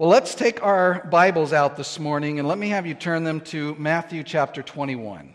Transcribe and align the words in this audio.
Well, 0.00 0.10
let's 0.10 0.36
take 0.36 0.62
our 0.62 1.04
Bibles 1.10 1.52
out 1.52 1.76
this 1.76 1.98
morning 1.98 2.38
and 2.38 2.46
let 2.46 2.56
me 2.56 2.68
have 2.68 2.86
you 2.86 2.94
turn 2.94 3.24
them 3.24 3.40
to 3.46 3.74
Matthew 3.74 4.22
chapter 4.22 4.62
21. 4.62 5.34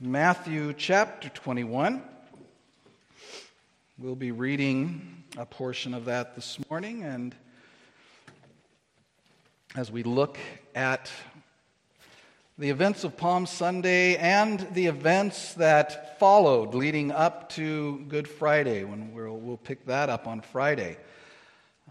Matthew 0.00 0.72
chapter 0.72 1.28
21. 1.28 2.02
We'll 3.98 4.14
be 4.14 4.30
reading 4.30 5.24
a 5.36 5.44
portion 5.44 5.92
of 5.92 6.06
that 6.06 6.34
this 6.34 6.58
morning, 6.70 7.02
and 7.02 7.34
as 9.74 9.92
we 9.92 10.02
look 10.02 10.38
at 10.74 11.10
the 12.56 12.70
events 12.70 13.04
of 13.04 13.18
Palm 13.18 13.44
Sunday 13.44 14.16
and 14.16 14.66
the 14.72 14.86
events 14.86 15.52
that 15.52 16.18
followed 16.18 16.74
leading 16.74 17.12
up 17.12 17.50
to 17.50 18.06
Good 18.08 18.26
Friday, 18.26 18.84
when 18.84 19.12
we'll, 19.12 19.36
we'll 19.36 19.58
pick 19.58 19.84
that 19.84 20.08
up 20.08 20.26
on 20.26 20.40
Friday. 20.40 20.96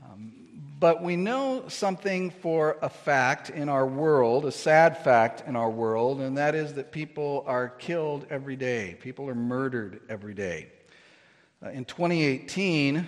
Um, 0.03 0.33
but 0.79 1.01
we 1.01 1.15
know 1.15 1.67
something 1.67 2.29
for 2.29 2.77
a 2.81 2.89
fact 2.89 3.49
in 3.49 3.69
our 3.69 3.87
world, 3.87 4.45
a 4.45 4.51
sad 4.51 4.97
fact 5.03 5.43
in 5.47 5.55
our 5.55 5.69
world, 5.69 6.21
and 6.21 6.37
that 6.37 6.53
is 6.53 6.73
that 6.73 6.91
people 6.91 7.43
are 7.47 7.69
killed 7.69 8.25
every 8.29 8.55
day. 8.55 8.97
People 9.01 9.29
are 9.29 9.35
murdered 9.35 10.01
every 10.09 10.33
day. 10.33 10.67
Uh, 11.65 11.69
in 11.69 11.85
2018, 11.85 13.07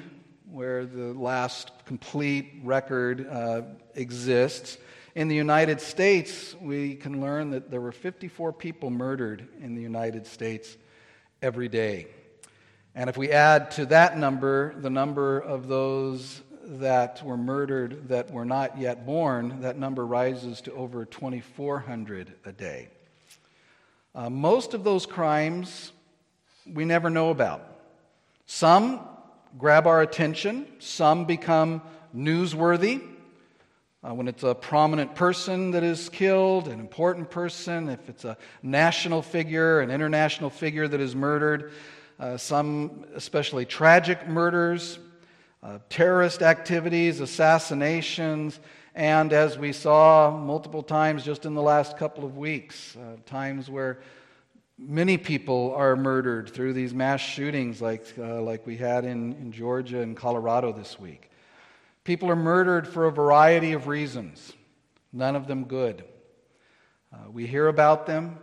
where 0.49 0.85
the 0.85 1.13
last 1.13 1.71
complete 1.85 2.61
record 2.63 3.27
uh, 3.29 3.63
exists, 3.95 4.77
in 5.17 5.27
the 5.27 5.35
United 5.35 5.81
States, 5.81 6.55
we 6.61 6.95
can 6.95 7.19
learn 7.19 7.49
that 7.49 7.71
there 7.71 7.81
were 7.81 7.91
54 7.91 8.53
people 8.53 8.91
murdered 8.91 9.47
in 9.61 9.75
the 9.75 9.81
United 9.81 10.27
States 10.27 10.77
every 11.41 11.67
day. 11.67 12.07
And 12.93 13.09
if 13.09 13.17
we 13.17 13.31
add 13.31 13.71
to 13.71 13.85
that 13.87 14.17
number 14.17 14.73
the 14.79 14.89
number 14.89 15.39
of 15.39 15.67
those 15.67 16.41
that 16.67 17.23
were 17.23 17.37
murdered 17.37 18.09
that 18.09 18.29
were 18.29 18.45
not 18.45 18.77
yet 18.77 19.05
born, 19.05 19.61
that 19.61 19.77
number 19.77 20.05
rises 20.05 20.59
to 20.61 20.73
over 20.73 21.05
2,400 21.05 22.33
a 22.45 22.51
day. 22.51 22.89
Uh, 24.13 24.29
most 24.29 24.73
of 24.73 24.83
those 24.83 25.05
crimes 25.05 25.93
we 26.71 26.83
never 26.83 27.09
know 27.09 27.29
about. 27.29 27.63
Some 28.47 28.99
grab 29.57 29.87
our 29.87 30.01
attention, 30.01 30.67
some 30.79 31.25
become 31.25 31.81
newsworthy. 32.15 33.01
Uh, 34.03 34.13
when 34.13 34.27
it's 34.27 34.43
a 34.43 34.53
prominent 34.53 35.15
person 35.15 35.71
that 35.71 35.83
is 35.83 36.09
killed, 36.09 36.67
an 36.67 36.79
important 36.79 37.29
person, 37.29 37.89
if 37.89 38.09
it's 38.09 38.25
a 38.25 38.37
national 38.61 39.21
figure, 39.21 39.79
an 39.79 39.89
international 39.89 40.49
figure 40.49 40.87
that 40.87 40.99
is 40.99 41.15
murdered, 41.15 41.71
uh, 42.19 42.35
some 42.35 43.05
especially 43.15 43.65
tragic 43.65 44.27
murders 44.27 44.99
uh, 45.67 45.79
terrorist 45.89 46.41
activities, 46.41 47.19
assassinations, 47.19 48.57
and 48.95 49.33
as 49.33 49.57
we 49.57 49.73
saw 49.73 50.31
multiple 50.31 50.81
times 50.81 51.25
just 51.25 51.45
in 51.45 51.55
the 51.55 51.61
last 51.61 51.97
couple 51.97 52.23
of 52.23 52.37
weeks, 52.37 52.95
uh, 52.95 53.17
times 53.25 53.69
where 53.69 53.99
many 54.79 55.17
people 55.17 55.73
are 55.75 55.97
murdered 55.97 56.49
through 56.49 56.71
these 56.71 56.93
mass 56.93 57.19
shootings 57.19 57.81
like, 57.81 58.05
uh, 58.17 58.41
like 58.41 58.65
we 58.65 58.77
had 58.77 59.03
in, 59.03 59.33
in 59.33 59.51
Georgia 59.51 60.01
and 60.01 60.15
Colorado 60.15 60.71
this 60.71 60.97
week. 60.97 61.29
People 62.05 62.31
are 62.31 62.35
murdered 62.37 62.87
for 62.87 63.05
a 63.05 63.11
variety 63.11 63.73
of 63.73 63.87
reasons, 63.87 64.53
none 65.11 65.35
of 65.35 65.47
them 65.47 65.65
good. 65.65 66.05
Uh, 67.11 67.29
we 67.29 67.45
hear 67.45 67.67
about 67.67 68.05
them, 68.05 68.39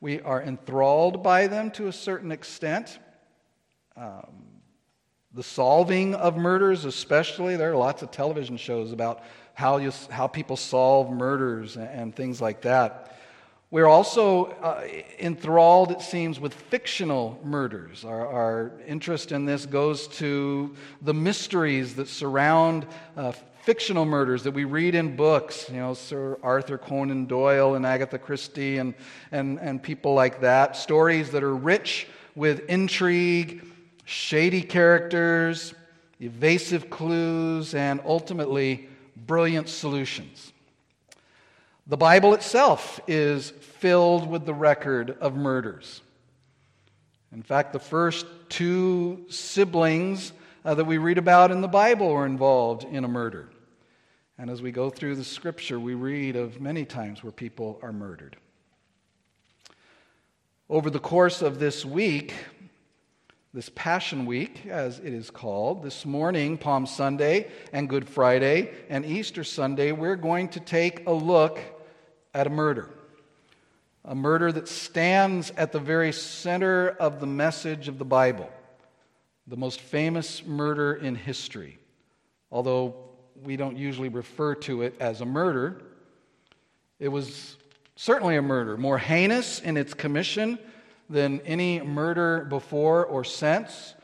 we 0.00 0.20
are 0.20 0.40
enthralled 0.40 1.24
by 1.24 1.48
them 1.48 1.72
to 1.72 1.88
a 1.88 1.92
certain 1.92 2.30
extent. 2.30 3.00
Um, 3.96 4.51
the 5.34 5.42
solving 5.42 6.14
of 6.14 6.36
murders, 6.36 6.84
especially. 6.84 7.56
There 7.56 7.72
are 7.72 7.76
lots 7.76 8.02
of 8.02 8.10
television 8.10 8.56
shows 8.56 8.92
about 8.92 9.22
how, 9.54 9.78
you, 9.78 9.92
how 10.10 10.26
people 10.26 10.56
solve 10.56 11.10
murders 11.10 11.76
and, 11.76 12.14
things 12.14 12.40
like 12.40 12.62
that. 12.62 13.16
We're 13.70 13.86
also 13.86 14.46
uh, 14.46 14.86
enthralled, 15.18 15.92
it 15.92 16.02
seems, 16.02 16.38
with 16.38 16.52
fictional 16.52 17.40
murders. 17.42 18.04
Our, 18.04 18.26
our, 18.26 18.72
interest 18.86 19.32
in 19.32 19.46
this 19.46 19.64
goes 19.64 20.08
to 20.08 20.74
the 21.00 21.14
mysteries 21.14 21.94
that 21.94 22.08
surround 22.08 22.86
uh, 23.16 23.32
fictional 23.62 24.04
murders 24.04 24.42
that 24.42 24.50
we 24.50 24.64
read 24.64 24.94
in 24.94 25.16
books, 25.16 25.70
you 25.70 25.76
know, 25.76 25.94
Sir 25.94 26.38
Arthur 26.42 26.76
Conan 26.76 27.24
Doyle 27.24 27.74
and 27.74 27.86
Agatha 27.86 28.18
Christie 28.18 28.76
and, 28.76 28.92
and, 29.30 29.58
and 29.60 29.82
people 29.82 30.12
like 30.12 30.42
that. 30.42 30.76
Stories 30.76 31.30
that 31.30 31.42
are 31.42 31.56
rich 31.56 32.08
with 32.34 32.60
intrigue 32.68 33.71
shady 34.12 34.60
characters, 34.60 35.72
evasive 36.20 36.90
clues, 36.90 37.74
and 37.74 37.98
ultimately 38.04 38.86
brilliant 39.16 39.70
solutions. 39.70 40.52
The 41.86 41.96
Bible 41.96 42.34
itself 42.34 43.00
is 43.08 43.50
filled 43.50 44.28
with 44.28 44.44
the 44.44 44.52
record 44.52 45.16
of 45.20 45.34
murders. 45.34 46.02
In 47.32 47.42
fact, 47.42 47.72
the 47.72 47.78
first 47.78 48.26
two 48.50 49.24
siblings 49.30 50.32
uh, 50.64 50.74
that 50.74 50.84
we 50.84 50.98
read 50.98 51.16
about 51.16 51.50
in 51.50 51.62
the 51.62 51.68
Bible 51.68 52.12
were 52.12 52.26
involved 52.26 52.84
in 52.84 53.04
a 53.04 53.08
murder. 53.08 53.48
And 54.36 54.50
as 54.50 54.60
we 54.60 54.72
go 54.72 54.90
through 54.90 55.16
the 55.16 55.24
scripture, 55.24 55.80
we 55.80 55.94
read 55.94 56.36
of 56.36 56.60
many 56.60 56.84
times 56.84 57.24
where 57.24 57.32
people 57.32 57.80
are 57.82 57.92
murdered. 57.92 58.36
Over 60.68 60.90
the 60.90 61.00
course 61.00 61.40
of 61.40 61.58
this 61.58 61.84
week, 61.84 62.34
this 63.54 63.70
Passion 63.74 64.24
Week, 64.24 64.64
as 64.66 64.98
it 64.98 65.12
is 65.12 65.30
called. 65.30 65.82
This 65.82 66.06
morning, 66.06 66.56
Palm 66.56 66.86
Sunday 66.86 67.50
and 67.70 67.86
Good 67.86 68.08
Friday 68.08 68.70
and 68.88 69.04
Easter 69.04 69.44
Sunday, 69.44 69.92
we're 69.92 70.16
going 70.16 70.48
to 70.48 70.60
take 70.60 71.06
a 71.06 71.12
look 71.12 71.60
at 72.32 72.46
a 72.46 72.50
murder. 72.50 72.88
A 74.06 74.14
murder 74.14 74.50
that 74.52 74.68
stands 74.68 75.50
at 75.58 75.70
the 75.70 75.78
very 75.78 76.12
center 76.12 76.88
of 76.88 77.20
the 77.20 77.26
message 77.26 77.88
of 77.88 77.98
the 77.98 78.06
Bible, 78.06 78.48
the 79.46 79.58
most 79.58 79.82
famous 79.82 80.46
murder 80.46 80.94
in 80.94 81.14
history. 81.14 81.78
Although 82.50 82.94
we 83.42 83.58
don't 83.58 83.76
usually 83.76 84.08
refer 84.08 84.54
to 84.54 84.80
it 84.80 84.96
as 84.98 85.20
a 85.20 85.26
murder, 85.26 85.82
it 86.98 87.08
was 87.08 87.58
certainly 87.96 88.36
a 88.36 88.42
murder, 88.42 88.78
more 88.78 88.96
heinous 88.96 89.60
in 89.60 89.76
its 89.76 89.92
commission 89.92 90.58
than 91.12 91.40
any 91.42 91.80
murder 91.80 92.46
before 92.48 93.04
or 93.04 93.22
since, 93.22 93.94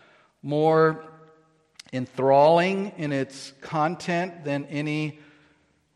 more 0.42 1.04
enthralling 1.92 2.92
in 2.98 3.12
its 3.12 3.54
content 3.62 4.44
than 4.44 4.66
any 4.66 5.18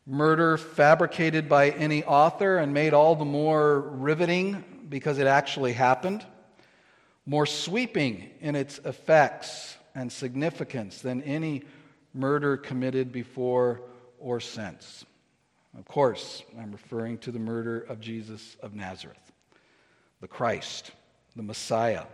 murder 0.07 0.57
fabricated 0.57 1.47
by 1.47 1.69
any 1.69 2.03
author 2.03 2.57
and 2.57 2.73
made 2.73 2.93
all 2.93 3.15
the 3.15 3.23
more 3.23 3.79
riveting 3.79 4.63
because 4.89 5.19
it 5.19 5.27
actually 5.27 5.71
happened, 5.71 6.25
more 7.25 7.45
sweeping 7.45 8.31
in 8.41 8.55
its 8.55 8.79
effects 8.79 9.77
and 9.95 10.11
significance 10.11 11.01
than 11.01 11.21
any 11.21 11.61
murder 12.13 12.57
committed 12.57 13.11
before 13.11 13.81
or 14.19 14.39
since. 14.39 15.05
Of 15.77 15.85
course, 15.85 16.43
I'm 16.59 16.71
referring 16.71 17.19
to 17.19 17.31
the 17.31 17.39
murder 17.39 17.79
of 17.81 17.99
Jesus 17.99 18.57
of 18.61 18.73
Nazareth, 18.73 19.31
the 20.19 20.27
Christ 20.27 20.91
the 21.35 21.43
Messiah, 21.43 22.05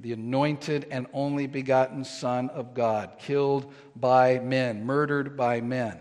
the 0.00 0.12
anointed 0.12 0.86
and 0.90 1.06
only 1.12 1.46
begotten 1.46 2.04
Son 2.04 2.48
of 2.50 2.74
God, 2.74 3.12
killed 3.18 3.72
by 3.96 4.38
men, 4.38 4.84
murdered 4.84 5.36
by 5.36 5.60
men. 5.60 5.98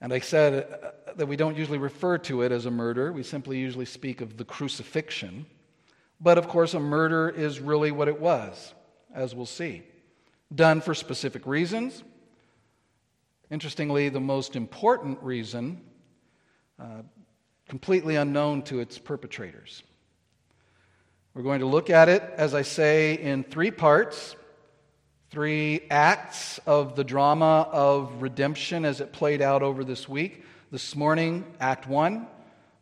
And 0.00 0.12
I 0.12 0.18
said 0.18 0.80
uh, 0.82 1.14
that 1.16 1.26
we 1.26 1.36
don't 1.36 1.56
usually 1.56 1.78
refer 1.78 2.18
to 2.18 2.42
it 2.42 2.52
as 2.52 2.66
a 2.66 2.70
murder, 2.70 3.12
we 3.12 3.22
simply 3.22 3.58
usually 3.58 3.86
speak 3.86 4.20
of 4.20 4.36
the 4.36 4.44
crucifixion. 4.44 5.46
But 6.20 6.38
of 6.38 6.46
course, 6.46 6.74
a 6.74 6.80
murder 6.80 7.28
is 7.28 7.58
really 7.60 7.90
what 7.90 8.08
it 8.08 8.20
was, 8.20 8.74
as 9.14 9.34
we'll 9.34 9.46
see. 9.46 9.82
Done 10.54 10.80
for 10.80 10.94
specific 10.94 11.46
reasons. 11.46 12.04
Interestingly, 13.50 14.08
the 14.08 14.20
most 14.20 14.56
important 14.56 15.22
reason, 15.22 15.80
uh, 16.78 17.02
completely 17.68 18.16
unknown 18.16 18.62
to 18.62 18.80
its 18.80 18.98
perpetrators. 18.98 19.82
We're 21.34 21.42
going 21.42 21.60
to 21.60 21.66
look 21.66 21.90
at 21.90 22.08
it, 22.08 22.22
as 22.36 22.54
I 22.54 22.62
say, 22.62 23.14
in 23.14 23.42
three 23.42 23.72
parts, 23.72 24.36
three 25.30 25.80
acts 25.90 26.60
of 26.64 26.94
the 26.94 27.02
drama 27.02 27.68
of 27.72 28.22
redemption 28.22 28.84
as 28.84 29.00
it 29.00 29.12
played 29.12 29.42
out 29.42 29.60
over 29.60 29.82
this 29.82 30.08
week. 30.08 30.44
This 30.70 30.94
morning, 30.94 31.44
Act 31.58 31.88
1, 31.88 32.28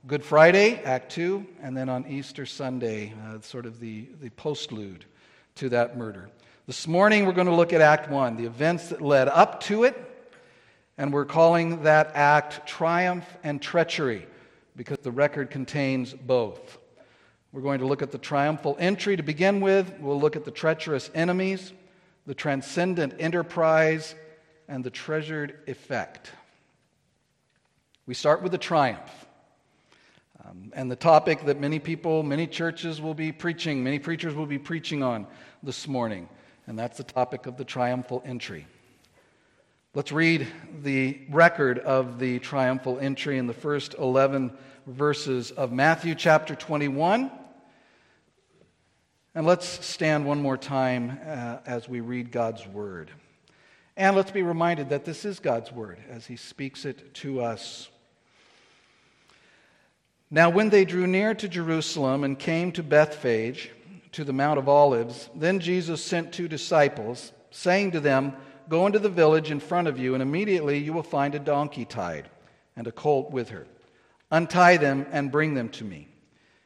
Good 0.06 0.22
Friday, 0.22 0.82
Act 0.84 1.12
2, 1.12 1.46
and 1.62 1.74
then 1.74 1.88
on 1.88 2.06
Easter 2.06 2.44
Sunday, 2.44 3.14
uh, 3.24 3.40
sort 3.40 3.64
of 3.64 3.80
the, 3.80 4.06
the 4.20 4.28
postlude 4.28 5.04
to 5.54 5.70
that 5.70 5.96
murder. 5.96 6.28
This 6.66 6.86
morning, 6.86 7.24
we're 7.24 7.32
going 7.32 7.46
to 7.46 7.54
look 7.54 7.72
at 7.72 7.80
Act 7.80 8.10
1, 8.10 8.36
the 8.36 8.44
events 8.44 8.90
that 8.90 9.00
led 9.00 9.28
up 9.28 9.62
to 9.62 9.84
it, 9.84 9.96
and 10.98 11.10
we're 11.10 11.24
calling 11.24 11.84
that 11.84 12.10
act 12.12 12.68
Triumph 12.68 13.24
and 13.42 13.62
Treachery 13.62 14.26
because 14.76 14.98
the 14.98 15.10
record 15.10 15.48
contains 15.48 16.12
both. 16.12 16.80
We're 17.52 17.60
going 17.60 17.80
to 17.80 17.86
look 17.86 18.00
at 18.00 18.10
the 18.10 18.18
triumphal 18.18 18.76
entry 18.80 19.14
to 19.14 19.22
begin 19.22 19.60
with. 19.60 19.92
We'll 20.00 20.18
look 20.18 20.36
at 20.36 20.46
the 20.46 20.50
treacherous 20.50 21.10
enemies, 21.14 21.74
the 22.26 22.34
transcendent 22.34 23.14
enterprise, 23.18 24.14
and 24.68 24.82
the 24.82 24.90
treasured 24.90 25.58
effect. 25.66 26.32
We 28.06 28.14
start 28.14 28.42
with 28.42 28.52
the 28.52 28.58
triumph. 28.58 29.26
Um, 30.42 30.72
and 30.74 30.90
the 30.90 30.96
topic 30.96 31.44
that 31.44 31.60
many 31.60 31.78
people, 31.78 32.22
many 32.22 32.46
churches 32.46 33.02
will 33.02 33.12
be 33.12 33.32
preaching, 33.32 33.84
many 33.84 33.98
preachers 33.98 34.34
will 34.34 34.46
be 34.46 34.58
preaching 34.58 35.02
on 35.02 35.26
this 35.62 35.86
morning, 35.86 36.30
and 36.66 36.78
that's 36.78 36.96
the 36.96 37.04
topic 37.04 37.46
of 37.46 37.58
the 37.58 37.64
triumphal 37.64 38.22
entry. 38.24 38.66
Let's 39.94 40.10
read 40.10 40.48
the 40.82 41.20
record 41.28 41.78
of 41.80 42.18
the 42.18 42.38
triumphal 42.38 42.98
entry 42.98 43.36
in 43.36 43.46
the 43.46 43.52
first 43.52 43.94
11 43.98 44.52
verses 44.86 45.50
of 45.50 45.70
Matthew 45.70 46.14
chapter 46.14 46.54
21. 46.54 47.30
And 49.34 49.46
let's 49.46 49.84
stand 49.84 50.26
one 50.26 50.42
more 50.42 50.58
time 50.58 51.18
uh, 51.26 51.58
as 51.64 51.88
we 51.88 52.00
read 52.00 52.30
God's 52.30 52.66
word. 52.66 53.10
And 53.96 54.14
let's 54.14 54.30
be 54.30 54.42
reminded 54.42 54.90
that 54.90 55.04
this 55.04 55.24
is 55.24 55.38
God's 55.38 55.72
word 55.72 55.98
as 56.10 56.26
he 56.26 56.36
speaks 56.36 56.84
it 56.84 57.14
to 57.14 57.40
us. 57.40 57.88
Now, 60.30 60.50
when 60.50 60.70
they 60.70 60.84
drew 60.84 61.06
near 61.06 61.34
to 61.34 61.48
Jerusalem 61.48 62.24
and 62.24 62.38
came 62.38 62.72
to 62.72 62.82
Bethphage, 62.82 63.70
to 64.12 64.24
the 64.24 64.32
Mount 64.32 64.58
of 64.58 64.68
Olives, 64.68 65.30
then 65.34 65.60
Jesus 65.60 66.04
sent 66.04 66.32
two 66.32 66.48
disciples, 66.48 67.32
saying 67.50 67.92
to 67.92 68.00
them, 68.00 68.34
Go 68.68 68.86
into 68.86 68.98
the 68.98 69.08
village 69.08 69.50
in 69.50 69.60
front 69.60 69.88
of 69.88 69.98
you, 69.98 70.14
and 70.14 70.22
immediately 70.22 70.78
you 70.78 70.92
will 70.92 71.02
find 71.02 71.34
a 71.34 71.38
donkey 71.38 71.84
tied 71.84 72.28
and 72.76 72.86
a 72.86 72.92
colt 72.92 73.30
with 73.30 73.48
her. 73.48 73.66
Untie 74.30 74.76
them 74.76 75.06
and 75.10 75.32
bring 75.32 75.54
them 75.54 75.68
to 75.70 75.84
me. 75.84 76.08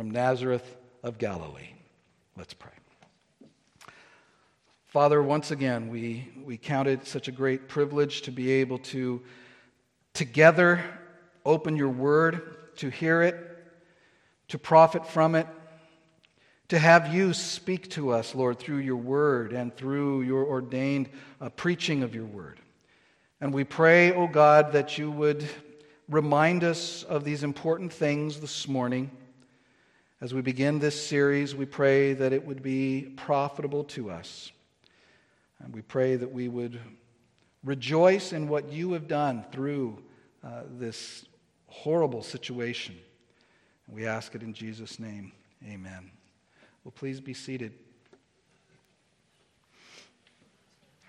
from 0.00 0.12
Nazareth 0.12 0.78
of 1.02 1.18
Galilee. 1.18 1.74
Let's 2.34 2.54
pray. 2.54 2.70
Father, 4.86 5.22
once 5.22 5.50
again, 5.50 5.90
we, 5.90 6.26
we 6.42 6.56
count 6.56 6.88
it 6.88 7.06
such 7.06 7.28
a 7.28 7.30
great 7.30 7.68
privilege 7.68 8.22
to 8.22 8.30
be 8.30 8.50
able 8.50 8.78
to 8.78 9.20
together 10.14 10.82
open 11.44 11.76
your 11.76 11.90
word, 11.90 12.76
to 12.76 12.88
hear 12.88 13.20
it, 13.20 13.36
to 14.48 14.58
profit 14.58 15.06
from 15.06 15.34
it, 15.34 15.46
to 16.68 16.78
have 16.78 17.12
you 17.12 17.34
speak 17.34 17.90
to 17.90 18.08
us, 18.08 18.34
Lord, 18.34 18.58
through 18.58 18.78
your 18.78 18.96
word 18.96 19.52
and 19.52 19.76
through 19.76 20.22
your 20.22 20.46
ordained 20.46 21.10
uh, 21.42 21.50
preaching 21.50 22.02
of 22.02 22.14
your 22.14 22.24
word. 22.24 22.58
And 23.38 23.52
we 23.52 23.64
pray, 23.64 24.12
O 24.14 24.22
oh 24.22 24.28
God, 24.28 24.72
that 24.72 24.96
you 24.96 25.10
would 25.10 25.46
remind 26.08 26.64
us 26.64 27.02
of 27.02 27.22
these 27.22 27.42
important 27.42 27.92
things 27.92 28.40
this 28.40 28.66
morning. 28.66 29.10
As 30.22 30.34
we 30.34 30.42
begin 30.42 30.80
this 30.80 31.02
series, 31.02 31.54
we 31.54 31.64
pray 31.64 32.12
that 32.12 32.34
it 32.34 32.44
would 32.44 32.62
be 32.62 33.14
profitable 33.16 33.84
to 33.84 34.10
us. 34.10 34.52
And 35.60 35.74
we 35.74 35.80
pray 35.80 36.16
that 36.16 36.30
we 36.30 36.46
would 36.46 36.78
rejoice 37.64 38.34
in 38.34 38.46
what 38.46 38.70
you 38.70 38.92
have 38.92 39.08
done 39.08 39.46
through 39.50 40.02
uh, 40.44 40.64
this 40.72 41.24
horrible 41.68 42.22
situation. 42.22 42.98
And 43.86 43.96
we 43.96 44.06
ask 44.06 44.34
it 44.34 44.42
in 44.42 44.52
Jesus' 44.52 44.98
name. 44.98 45.32
Amen. 45.66 46.10
Well, 46.84 46.92
please 46.94 47.18
be 47.18 47.32
seated. 47.32 47.72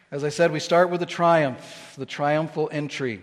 As 0.09 0.23
I 0.23 0.29
said, 0.29 0.53
we 0.53 0.61
start 0.61 0.89
with 0.89 1.01
the 1.01 1.05
triumph, 1.05 1.95
the 1.97 2.05
triumphal 2.05 2.69
entry. 2.71 3.21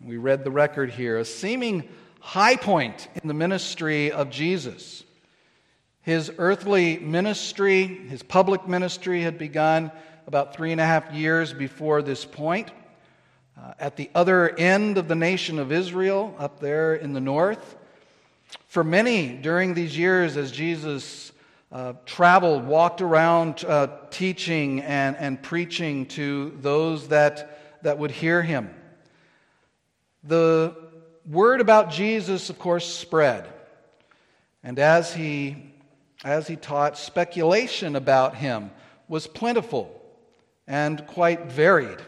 We 0.00 0.16
read 0.16 0.44
the 0.44 0.50
record 0.50 0.92
here, 0.92 1.18
a 1.18 1.26
seeming 1.26 1.86
high 2.20 2.56
point 2.56 3.08
in 3.22 3.28
the 3.28 3.34
ministry 3.34 4.12
of 4.12 4.30
Jesus. 4.30 5.04
His 6.02 6.32
earthly 6.38 6.98
ministry, 6.98 7.84
his 7.86 8.22
public 8.22 8.66
ministry, 8.66 9.22
had 9.22 9.38
begun 9.38 9.92
about 10.26 10.54
three 10.54 10.72
and 10.72 10.80
a 10.80 10.84
half 10.84 11.12
years 11.12 11.52
before 11.52 12.02
this 12.02 12.24
point. 12.24 12.70
Uh, 13.56 13.72
at 13.80 13.96
the 13.96 14.08
other 14.14 14.56
end 14.56 14.98
of 14.98 15.08
the 15.08 15.14
nation 15.14 15.58
of 15.58 15.72
Israel, 15.72 16.34
up 16.38 16.60
there 16.60 16.94
in 16.94 17.12
the 17.12 17.20
north. 17.20 17.76
For 18.68 18.84
many 18.84 19.28
during 19.36 19.74
these 19.74 19.98
years, 19.98 20.36
as 20.36 20.52
Jesus 20.52 21.32
uh, 21.72 21.94
traveled, 22.06 22.64
walked 22.64 23.00
around 23.02 23.64
uh, 23.64 23.88
teaching 24.10 24.80
and, 24.80 25.16
and 25.16 25.42
preaching 25.42 26.06
to 26.06 26.56
those 26.60 27.08
that, 27.08 27.82
that 27.82 27.98
would 27.98 28.10
hear 28.10 28.42
him, 28.42 28.74
the 30.24 30.74
word 31.28 31.60
about 31.60 31.90
Jesus, 31.90 32.50
of 32.50 32.58
course, 32.58 32.86
spread. 32.86 33.46
And 34.62 34.78
as 34.78 35.14
he, 35.14 35.56
as 36.24 36.48
he 36.48 36.56
taught, 36.56 36.98
speculation 36.98 37.96
about 37.96 38.36
him 38.36 38.70
was 39.08 39.26
plentiful 39.26 39.94
and 40.66 41.06
quite 41.06 41.46
varied. 41.50 41.98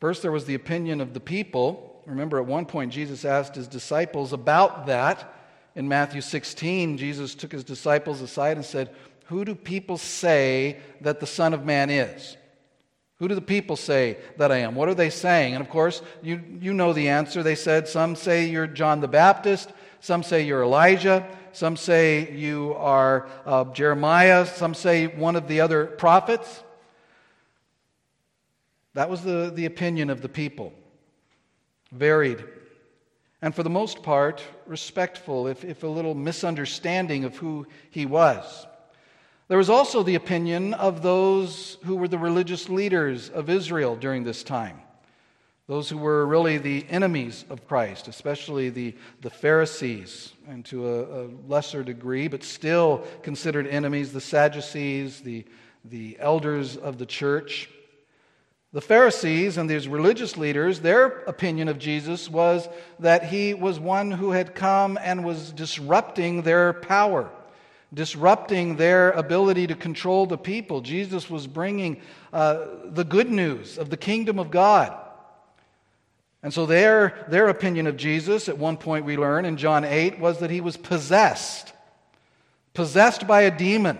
First, 0.00 0.22
there 0.22 0.32
was 0.32 0.44
the 0.44 0.54
opinion 0.54 1.00
of 1.00 1.14
the 1.14 1.20
people. 1.20 2.02
Remember, 2.06 2.38
at 2.38 2.46
one 2.46 2.66
point, 2.66 2.92
Jesus 2.92 3.24
asked 3.24 3.54
his 3.54 3.66
disciples 3.66 4.32
about 4.32 4.86
that. 4.86 5.32
In 5.74 5.88
Matthew 5.88 6.20
16, 6.20 6.98
Jesus 6.98 7.34
took 7.34 7.52
his 7.52 7.64
disciples 7.64 8.20
aside 8.20 8.56
and 8.56 8.64
said, 8.64 8.94
Who 9.26 9.44
do 9.44 9.54
people 9.54 9.98
say 9.98 10.78
that 11.00 11.20
the 11.20 11.26
Son 11.26 11.52
of 11.54 11.64
Man 11.64 11.90
is? 11.90 12.36
Who 13.18 13.28
do 13.28 13.34
the 13.34 13.40
people 13.40 13.76
say 13.76 14.18
that 14.36 14.52
I 14.52 14.58
am? 14.58 14.74
What 14.74 14.88
are 14.88 14.94
they 14.94 15.10
saying? 15.10 15.54
And 15.54 15.62
of 15.62 15.70
course, 15.70 16.02
you, 16.22 16.42
you 16.60 16.74
know 16.74 16.92
the 16.92 17.08
answer. 17.08 17.42
They 17.42 17.54
said, 17.54 17.88
Some 17.88 18.14
say 18.14 18.46
you're 18.46 18.66
John 18.66 19.00
the 19.00 19.08
Baptist, 19.08 19.72
some 20.00 20.22
say 20.22 20.42
you're 20.42 20.62
Elijah, 20.62 21.26
some 21.52 21.76
say 21.76 22.30
you 22.32 22.74
are 22.76 23.26
uh, 23.46 23.64
Jeremiah, 23.72 24.44
some 24.44 24.74
say 24.74 25.06
one 25.06 25.34
of 25.36 25.48
the 25.48 25.60
other 25.62 25.86
prophets. 25.86 26.62
That 28.92 29.08
was 29.08 29.22
the, 29.22 29.50
the 29.54 29.64
opinion 29.64 30.10
of 30.10 30.20
the 30.20 30.28
people. 30.28 30.72
Varied. 31.92 32.44
And 33.40 33.54
for 33.54 33.62
the 33.62 33.70
most 33.70 34.02
part, 34.02 34.42
respectful, 34.66 35.46
if, 35.46 35.64
if 35.64 35.82
a 35.82 35.86
little 35.86 36.14
misunderstanding 36.14 37.24
of 37.24 37.36
who 37.36 37.66
he 37.90 38.04
was. 38.04 38.66
There 39.48 39.58
was 39.58 39.70
also 39.70 40.02
the 40.02 40.16
opinion 40.16 40.74
of 40.74 41.02
those 41.02 41.78
who 41.84 41.94
were 41.94 42.08
the 42.08 42.18
religious 42.18 42.68
leaders 42.68 43.30
of 43.30 43.48
Israel 43.48 43.94
during 43.94 44.24
this 44.24 44.42
time. 44.42 44.80
Those 45.68 45.88
who 45.88 45.98
were 45.98 46.26
really 46.26 46.58
the 46.58 46.84
enemies 46.88 47.44
of 47.48 47.66
Christ, 47.66 48.08
especially 48.08 48.70
the, 48.70 48.94
the 49.20 49.30
Pharisees, 49.30 50.32
and 50.48 50.64
to 50.66 50.88
a, 50.88 51.02
a 51.02 51.22
lesser 51.46 51.84
degree, 51.84 52.26
but 52.26 52.42
still 52.42 53.04
considered 53.22 53.68
enemies, 53.68 54.12
the 54.12 54.20
Sadducees, 54.20 55.20
the, 55.20 55.44
the 55.84 56.16
elders 56.20 56.76
of 56.76 56.98
the 56.98 57.06
church. 57.06 57.68
The 58.72 58.80
Pharisees 58.80 59.58
and 59.58 59.70
these 59.70 59.88
religious 59.88 60.36
leaders, 60.36 60.80
their 60.80 61.06
opinion 61.22 61.68
of 61.68 61.78
Jesus 61.78 62.28
was 62.28 62.68
that 62.98 63.24
he 63.24 63.54
was 63.54 63.78
one 63.78 64.10
who 64.10 64.32
had 64.32 64.54
come 64.54 64.98
and 65.00 65.24
was 65.24 65.52
disrupting 65.52 66.42
their 66.42 66.72
power, 66.72 67.30
disrupting 67.96 68.76
their 68.76 69.10
ability 69.12 69.66
to 69.66 69.74
control 69.74 70.26
the 70.26 70.36
people. 70.36 70.82
Jesus 70.82 71.30
was 71.30 71.46
bringing 71.46 72.02
uh, 72.30 72.66
the 72.84 73.04
good 73.04 73.30
news 73.30 73.78
of 73.78 73.88
the 73.88 73.96
kingdom 73.96 74.38
of 74.38 74.50
God. 74.50 74.94
And 76.42 76.52
so 76.52 76.66
their, 76.66 77.26
their 77.28 77.48
opinion 77.48 77.86
of 77.86 77.96
Jesus, 77.96 78.50
at 78.50 78.58
one 78.58 78.76
point 78.76 79.06
we 79.06 79.16
learn 79.16 79.46
in 79.46 79.56
John 79.56 79.82
8, 79.82 80.18
was 80.18 80.40
that 80.40 80.50
he 80.50 80.60
was 80.60 80.76
possessed, 80.76 81.72
possessed 82.74 83.26
by 83.26 83.42
a 83.42 83.56
demon 83.56 83.98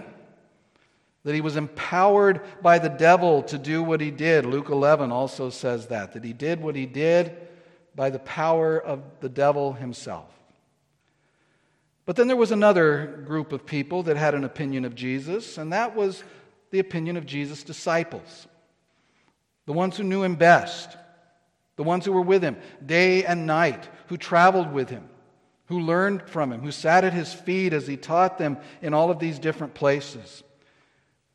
that 1.25 1.35
he 1.35 1.41
was 1.41 1.57
empowered 1.57 2.43
by 2.63 2.79
the 2.79 2.91
devil 2.91 3.43
to 3.45 3.57
do 3.57 3.83
what 3.83 4.03
he 4.03 4.11
did. 4.11 4.45
Luke 4.45 4.69
11 4.69 5.11
also 5.11 5.49
says 5.49 5.87
that, 5.87 6.13
that 6.13 6.23
he 6.23 6.35
did 6.35 6.61
what 6.61 6.77
he 6.77 6.85
did 6.85 7.35
by 7.97 8.11
the 8.11 8.19
power 8.19 8.79
of 8.79 9.03
the 9.21 9.31
devil 9.31 9.73
himself. 9.73 10.36
But 12.07 12.15
then 12.15 12.29
there 12.29 12.37
was 12.37 12.53
another 12.53 13.23
group 13.27 13.53
of 13.53 13.67
people 13.67 14.05
that 14.05 14.17
had 14.17 14.35
an 14.35 14.45
opinion 14.45 14.85
of 14.85 14.95
Jesus, 14.95 15.59
and 15.59 15.73
that 15.73 15.97
was 15.97 16.23
the 16.71 16.79
opinion 16.79 17.17
of 17.17 17.27
Jesus' 17.27 17.65
disciples, 17.65 18.47
the 19.67 19.73
ones 19.73 19.97
who 19.97 20.05
knew 20.05 20.23
him 20.23 20.37
best, 20.37 20.97
the 21.75 21.83
ones 21.83 22.05
who 22.05 22.13
were 22.13 22.23
with 22.23 22.43
him 22.43 22.57
day 22.85 23.25
and 23.25 23.45
night, 23.45 23.89
who 24.07 24.17
traveled 24.17 24.73
with 24.73 24.89
him, 24.89 25.09
who 25.67 25.81
learned 25.81 26.23
from 26.29 26.53
him, 26.53 26.61
who 26.61 26.71
sat 26.71 27.03
at 27.03 27.13
his 27.13 27.35
feet 27.35 27.73
as 27.73 27.89
he 27.89 27.97
taught 27.97 28.39
them 28.39 28.57
in 28.81 28.95
all 28.95 29.11
of 29.11 29.19
these 29.19 29.41
different 29.41 29.75
places. 29.75 30.45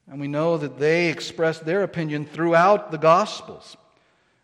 And 0.10 0.22
we 0.22 0.30
know 0.30 0.58
that 0.58 0.80
they 0.80 1.10
expressed 1.10 1.66
their 1.66 1.84
opinion 1.84 2.26
throughout 2.26 2.92
the 2.92 2.98
Gospels. 2.98 3.76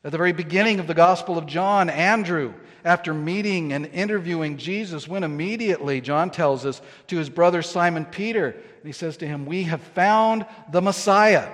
At 0.07 0.11
the 0.11 0.17
very 0.17 0.31
beginning 0.31 0.79
of 0.79 0.87
the 0.87 0.93
Gospel 0.93 1.37
of 1.37 1.47
John, 1.47 1.89
Andrew, 1.89 2.53
after 2.85 3.13
meeting 3.13 3.73
and 3.73 3.87
interviewing 3.87 4.55
Jesus, 4.55 5.05
went 5.05 5.25
immediately, 5.25 5.99
John 5.99 6.31
tells 6.31 6.65
us, 6.65 6.81
to 7.07 7.17
his 7.17 7.29
brother 7.29 7.61
Simon 7.61 8.05
Peter. 8.05 8.51
And 8.51 8.85
he 8.85 8.93
says 8.93 9.17
to 9.17 9.27
him, 9.27 9.45
We 9.45 9.63
have 9.63 9.81
found 9.81 10.45
the 10.71 10.81
Messiah. 10.81 11.51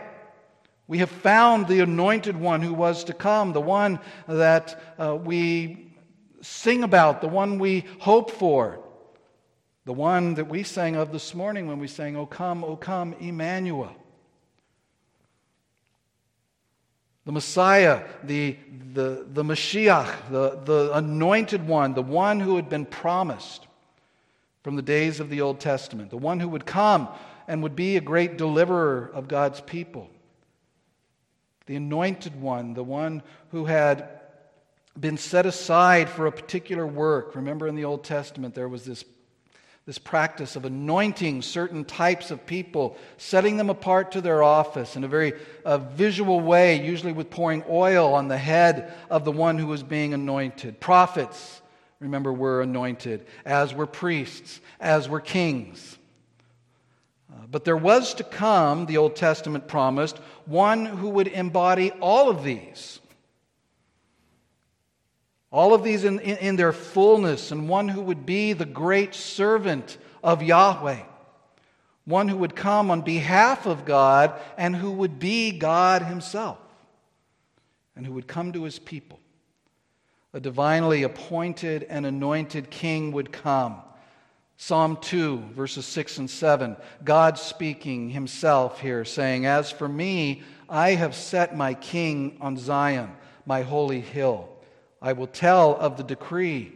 We 0.85 0.99
have 0.99 1.09
found 1.09 1.67
the 1.67 1.79
anointed 1.79 2.37
one 2.37 2.61
who 2.61 2.75
was 2.75 3.05
to 3.05 3.13
come, 3.13 3.53
the 3.53 3.59
one 3.59 3.99
that 4.27 4.79
uh, 4.99 5.15
we 5.15 5.91
sing 6.41 6.83
about, 6.83 7.21
the 7.21 7.27
one 7.27 7.57
we 7.57 7.85
hope 8.01 8.29
for, 8.29 8.83
the 9.85 9.93
one 9.93 10.35
that 10.35 10.47
we 10.47 10.61
sang 10.61 10.95
of 10.95 11.11
this 11.11 11.33
morning 11.33 11.65
when 11.65 11.79
we 11.79 11.87
sang, 11.87 12.15
O 12.15 12.27
come, 12.27 12.63
O 12.63 12.75
come, 12.75 13.13
Emmanuel. 13.13 13.95
The 17.25 17.31
Messiah, 17.31 18.03
the, 18.23 18.57
the, 18.93 19.25
the 19.31 19.43
Mashiach, 19.43 20.29
the, 20.29 20.59
the 20.65 20.91
anointed 20.93 21.65
one, 21.65 21.93
the 21.93 22.01
one 22.01 22.39
who 22.39 22.57
had 22.57 22.69
been 22.69 22.85
promised 22.85 23.65
from 24.61 24.75
the 24.75 24.81
days 24.81 25.19
of 25.19 25.29
the 25.29 25.41
Old 25.41 25.59
Testament, 25.59 26.09
the 26.09 26.17
one 26.17 26.39
who 26.39 26.49
would 26.49 26.65
come 26.65 27.07
and 27.47 27.63
would 27.63 27.75
be 27.75 27.97
a 27.97 28.01
great 28.01 28.37
deliverer 28.37 29.09
of 29.13 29.27
God's 29.27 29.61
people. 29.61 30.09
The 31.65 31.75
anointed 31.77 32.39
one, 32.41 32.73
the 32.73 32.83
one 32.83 33.23
who 33.51 33.65
had 33.65 34.09
been 34.99 35.17
set 35.17 35.45
aside 35.45 36.09
for 36.09 36.27
a 36.27 36.31
particular 36.31 36.85
work. 36.85 37.35
Remember 37.35 37.67
in 37.67 37.75
the 37.75 37.85
Old 37.85 38.03
Testament, 38.03 38.53
there 38.53 38.67
was 38.67 38.85
this, 38.85 39.03
this 39.85 39.97
practice 39.97 40.55
of 40.55 40.63
anointing 40.63 41.41
certain 41.41 41.83
types 41.83 42.31
of 42.31 42.45
people, 42.45 42.95
setting 43.17 43.57
them 43.57 43.69
apart 43.69 44.13
to 44.13 44.21
their 44.21 44.41
office 44.41 44.95
in 44.95 45.03
a 45.03 45.07
very 45.09 45.33
uh, 45.65 45.77
visual 45.77 46.39
way, 46.39 46.81
usually 46.81 47.11
with 47.11 47.29
pouring 47.29 47.63
oil 47.69 48.13
on 48.13 48.29
the 48.29 48.37
head 48.37 48.93
of 49.09 49.25
the 49.25 49.31
one 49.31 49.57
who 49.57 49.67
was 49.67 49.83
being 49.83 50.13
anointed. 50.13 50.79
Prophets, 50.79 51.61
remember, 51.99 52.31
were 52.31 52.61
anointed, 52.61 53.25
as 53.45 53.73
were 53.73 53.85
priests, 53.85 54.61
as 54.79 55.09
were 55.09 55.19
kings. 55.19 55.97
Uh, 57.29 57.45
but 57.51 57.65
there 57.65 57.75
was 57.75 58.13
to 58.13 58.23
come, 58.23 58.85
the 58.85 58.97
Old 58.97 59.17
Testament 59.17 59.67
promised, 59.67 60.17
one 60.45 60.85
who 60.85 61.09
would 61.09 61.27
embody 61.27 61.91
all 61.99 62.29
of 62.29 62.45
these 62.45 63.01
all 65.53 65.75
of 65.75 65.83
these 65.83 66.03
in, 66.03 66.19
in, 66.19 66.37
in, 66.37 66.55
their 66.55 66.73
fullness, 66.73 67.51
and 67.51 67.69
one 67.69 67.87
who 67.87 68.01
would 68.01 68.25
be 68.25 68.53
the 68.53 68.65
great 68.65 69.13
servant 69.13 69.99
of 70.23 70.41
Yahweh, 70.41 71.03
one 72.05 72.27
who 72.27 72.37
would 72.37 72.55
come 72.55 72.89
on 72.89 73.03
behalf 73.03 73.67
of 73.67 73.85
God 73.85 74.33
and 74.57 74.75
who 74.75 74.91
would 74.91 75.19
be 75.19 75.51
God 75.51 76.01
himself, 76.01 76.57
and 77.95 78.03
who 78.03 78.13
would 78.13 78.27
come 78.27 78.51
to 78.53 78.63
his 78.63 78.79
people. 78.79 79.19
A 80.33 80.39
divinely 80.39 81.03
appointed 81.03 81.85
and 81.87 82.07
anointed 82.07 82.71
king 82.71 83.11
would 83.11 83.31
come. 83.31 83.79
Psalm 84.57 84.97
2, 85.01 85.37
verses 85.51 85.85
6 85.85 86.17
and 86.17 86.29
7, 86.29 86.75
God 87.03 87.37
speaking 87.37 88.09
himself 88.09 88.81
here, 88.81 89.05
saying, 89.05 89.45
As 89.45 89.69
for 89.69 89.87
me, 89.87 90.41
I 90.67 90.95
have 90.95 91.13
set 91.13 91.55
my 91.55 91.75
king 91.75 92.37
on 92.41 92.57
Zion, 92.57 93.11
my 93.45 93.61
holy 93.61 94.01
hill. 94.01 94.49
I 95.03 95.11
will 95.11 95.27
tell 95.27 95.75
of 95.75 95.97
the 95.97 96.03
decree. 96.03 96.71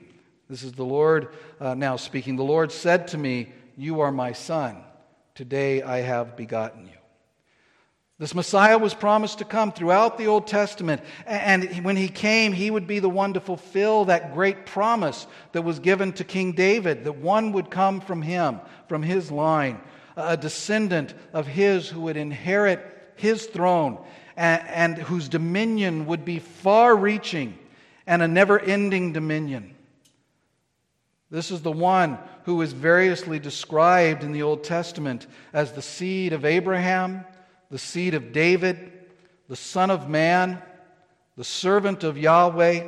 This 0.50 0.62
is 0.62 0.74
the 0.74 0.84
Lord 0.84 1.30
uh, 1.62 1.76
now 1.76 1.96
speaking. 1.96 2.36
The 2.36 2.44
Lord 2.44 2.74
said 2.74 3.08
to 3.10 3.18
me, 3.18 3.54
You 3.78 4.02
are 4.02 4.12
my 4.12 4.34
son. 4.34 4.84
Today 5.34 5.82
I 5.82 6.02
have 6.02 6.36
begotten 6.36 6.88
you. 6.88 6.92
This 8.20 8.36
Messiah 8.36 8.78
was 8.78 8.94
promised 8.94 9.38
to 9.38 9.46
come 9.46 9.72
throughout 9.72 10.18
the 10.18 10.28
Old 10.28 10.46
Testament. 10.46 11.04
And 11.26 11.86
when 11.86 11.96
he 11.96 12.10
came, 12.10 12.52
he 12.52 12.70
would 12.70 12.86
be 12.86 13.00
the 13.00 13.10
one 13.10 13.34
to 13.34 13.40
fulfill 13.40 14.06
that 14.06 14.34
great 14.34 14.66
promise 14.66 15.26
that 15.54 15.62
was 15.62 15.80
given 15.80 16.12
to 16.14 16.26
King 16.26 16.52
David 16.52 17.06
that 17.06 17.18
one 17.18 17.54
would 17.54 17.72
come 17.72 18.02
from 18.02 18.22
him, 18.22 18.60
from 18.90 19.04
his 19.04 19.32
line, 19.32 19.80
a 20.18 20.36
descendant 20.36 21.14
of 21.32 21.48
his 21.48 21.88
who 21.88 22.02
would 22.02 22.18
inherit 22.18 23.14
his 23.16 23.46
throne 23.46 24.04
and, 24.36 24.68
and 24.68 24.98
whose 24.98 25.30
dominion 25.30 26.08
would 26.08 26.26
be 26.26 26.40
far 26.40 26.94
reaching 26.94 27.58
and 28.08 28.24
a 28.24 28.28
never 28.28 28.58
ending 28.60 29.14
dominion. 29.14 29.76
This 31.30 31.52
is 31.52 31.62
the 31.62 31.72
one 31.72 32.18
who 32.46 32.62
is 32.62 32.72
variously 32.72 33.38
described 33.38 34.24
in 34.24 34.32
the 34.32 34.44
Old 34.44 34.64
Testament 34.64 35.28
as 35.52 35.74
the 35.74 35.82
seed 35.82 36.32
of 36.32 36.46
Abraham, 36.46 37.26
the 37.70 37.78
seed 37.78 38.14
of 38.14 38.32
David, 38.32 38.94
the 39.50 39.58
Son 39.58 39.92
of 39.92 40.10
Man, 40.10 40.62
the 41.36 41.44
servant 41.44 42.06
of 42.06 42.18
Yahweh, 42.18 42.88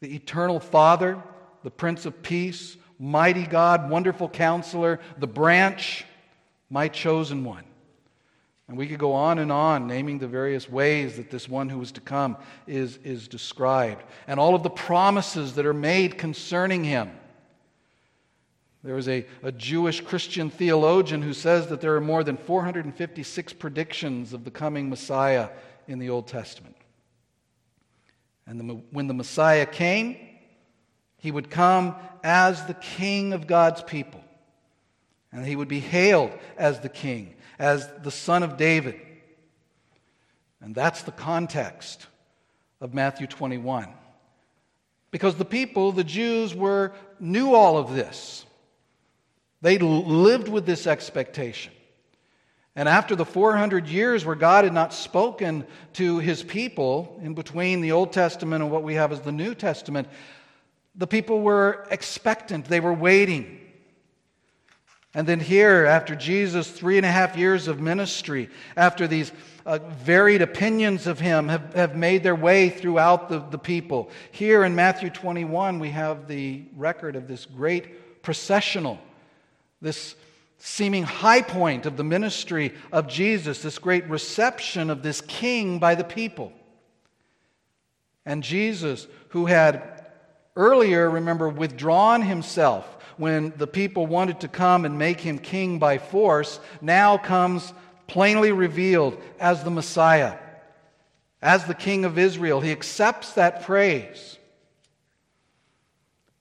the 0.00 0.14
eternal 0.14 0.58
Father, 0.58 1.22
the 1.62 1.70
Prince 1.70 2.06
of 2.06 2.22
Peace, 2.22 2.78
mighty 2.98 3.46
God, 3.46 3.90
wonderful 3.90 4.30
counselor, 4.30 4.98
the 5.18 5.26
branch, 5.26 6.06
my 6.70 6.88
chosen 6.88 7.44
one. 7.44 7.64
And 8.70 8.78
we 8.78 8.86
could 8.86 9.00
go 9.00 9.14
on 9.14 9.40
and 9.40 9.50
on, 9.50 9.88
naming 9.88 10.20
the 10.20 10.28
various 10.28 10.70
ways 10.70 11.16
that 11.16 11.28
this 11.28 11.48
one 11.48 11.68
who 11.68 11.78
was 11.78 11.90
to 11.90 12.00
come 12.00 12.36
is, 12.68 13.00
is 13.02 13.26
described, 13.26 14.04
and 14.28 14.38
all 14.38 14.54
of 14.54 14.62
the 14.62 14.70
promises 14.70 15.56
that 15.56 15.66
are 15.66 15.74
made 15.74 16.16
concerning 16.16 16.84
him. 16.84 17.10
There 18.84 18.96
is 18.96 19.08
a, 19.08 19.26
a 19.42 19.50
Jewish 19.50 20.00
Christian 20.00 20.50
theologian 20.50 21.20
who 21.20 21.32
says 21.32 21.66
that 21.66 21.80
there 21.80 21.96
are 21.96 22.00
more 22.00 22.22
than 22.22 22.36
456 22.36 23.54
predictions 23.54 24.32
of 24.32 24.44
the 24.44 24.52
coming 24.52 24.88
Messiah 24.88 25.48
in 25.88 25.98
the 25.98 26.10
Old 26.10 26.28
Testament. 26.28 26.76
And 28.46 28.60
the, 28.60 28.74
when 28.92 29.08
the 29.08 29.14
Messiah 29.14 29.66
came, 29.66 30.16
he 31.18 31.32
would 31.32 31.50
come 31.50 31.96
as 32.22 32.66
the 32.66 32.74
king 32.74 33.32
of 33.32 33.48
God's 33.48 33.82
people. 33.82 34.22
And 35.32 35.44
he 35.44 35.56
would 35.56 35.66
be 35.66 35.80
hailed 35.80 36.30
as 36.56 36.78
the 36.78 36.88
king 36.88 37.34
as 37.60 37.86
the 38.02 38.10
son 38.10 38.42
of 38.42 38.56
David. 38.56 38.98
And 40.62 40.74
that's 40.74 41.02
the 41.02 41.12
context 41.12 42.06
of 42.80 42.94
Matthew 42.94 43.26
21. 43.26 43.86
Because 45.10 45.34
the 45.34 45.44
people, 45.44 45.92
the 45.92 46.02
Jews, 46.02 46.54
were 46.54 46.92
knew 47.20 47.54
all 47.54 47.76
of 47.76 47.94
this. 47.94 48.46
They 49.60 49.76
lived 49.78 50.48
with 50.48 50.64
this 50.64 50.86
expectation. 50.86 51.74
And 52.74 52.88
after 52.88 53.14
the 53.14 53.26
400 53.26 53.88
years 53.88 54.24
where 54.24 54.36
God 54.36 54.64
had 54.64 54.72
not 54.72 54.94
spoken 54.94 55.66
to 55.94 56.18
his 56.18 56.42
people 56.42 57.20
in 57.22 57.34
between 57.34 57.82
the 57.82 57.92
Old 57.92 58.12
Testament 58.12 58.62
and 58.62 58.72
what 58.72 58.84
we 58.84 58.94
have 58.94 59.12
as 59.12 59.20
the 59.20 59.32
New 59.32 59.54
Testament, 59.54 60.08
the 60.94 61.06
people 61.06 61.42
were 61.42 61.86
expectant. 61.90 62.66
They 62.66 62.80
were 62.80 62.94
waiting. 62.94 63.58
And 65.12 65.26
then, 65.26 65.40
here, 65.40 65.86
after 65.86 66.14
Jesus' 66.14 66.70
three 66.70 66.96
and 66.96 67.04
a 67.04 67.10
half 67.10 67.36
years 67.36 67.66
of 67.66 67.80
ministry, 67.80 68.48
after 68.76 69.08
these 69.08 69.32
uh, 69.66 69.78
varied 69.78 70.40
opinions 70.40 71.08
of 71.08 71.18
him 71.18 71.48
have, 71.48 71.74
have 71.74 71.96
made 71.96 72.22
their 72.22 72.36
way 72.36 72.70
throughout 72.70 73.28
the, 73.28 73.40
the 73.40 73.58
people, 73.58 74.08
here 74.30 74.62
in 74.62 74.76
Matthew 74.76 75.10
21, 75.10 75.80
we 75.80 75.90
have 75.90 76.28
the 76.28 76.62
record 76.76 77.16
of 77.16 77.26
this 77.26 77.44
great 77.44 78.22
processional, 78.22 79.00
this 79.80 80.14
seeming 80.58 81.02
high 81.02 81.42
point 81.42 81.86
of 81.86 81.96
the 81.96 82.04
ministry 82.04 82.72
of 82.92 83.08
Jesus, 83.08 83.62
this 83.62 83.78
great 83.78 84.08
reception 84.08 84.90
of 84.90 85.02
this 85.02 85.22
king 85.22 85.80
by 85.80 85.96
the 85.96 86.04
people. 86.04 86.52
And 88.24 88.44
Jesus, 88.44 89.08
who 89.30 89.46
had 89.46 90.06
earlier, 90.54 91.10
remember, 91.10 91.48
withdrawn 91.48 92.22
himself 92.22 92.98
when 93.20 93.52
the 93.58 93.66
people 93.66 94.06
wanted 94.06 94.40
to 94.40 94.48
come 94.48 94.86
and 94.86 94.98
make 94.98 95.20
him 95.20 95.38
king 95.38 95.78
by 95.78 95.98
force, 95.98 96.58
now 96.80 97.18
comes 97.18 97.74
plainly 98.06 98.50
revealed 98.50 99.20
as 99.38 99.62
the 99.62 99.70
Messiah, 99.70 100.38
as 101.42 101.66
the 101.66 101.74
King 101.74 102.06
of 102.06 102.18
Israel. 102.18 102.62
He 102.62 102.72
accepts 102.72 103.34
that 103.34 103.62
praise. 103.62 104.38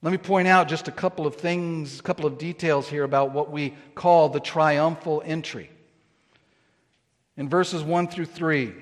Let 0.01 0.11
me 0.11 0.17
point 0.17 0.47
out 0.47 0.69
just 0.69 0.87
a 0.87 0.91
couple 0.91 1.27
of 1.27 1.35
things, 1.35 1.99
a 1.99 2.03
couple 2.03 2.25
of 2.25 2.37
details 2.37 2.87
here 2.87 3.03
about 3.03 3.33
what 3.33 3.51
we 3.51 3.75
call 3.93 4.29
the 4.29 4.39
triumphal 4.39 5.21
entry. 5.25 5.69
In 7.35 7.49
verses 7.49 7.83
1 7.83 8.07
through 8.07 8.25
3, 8.25 8.73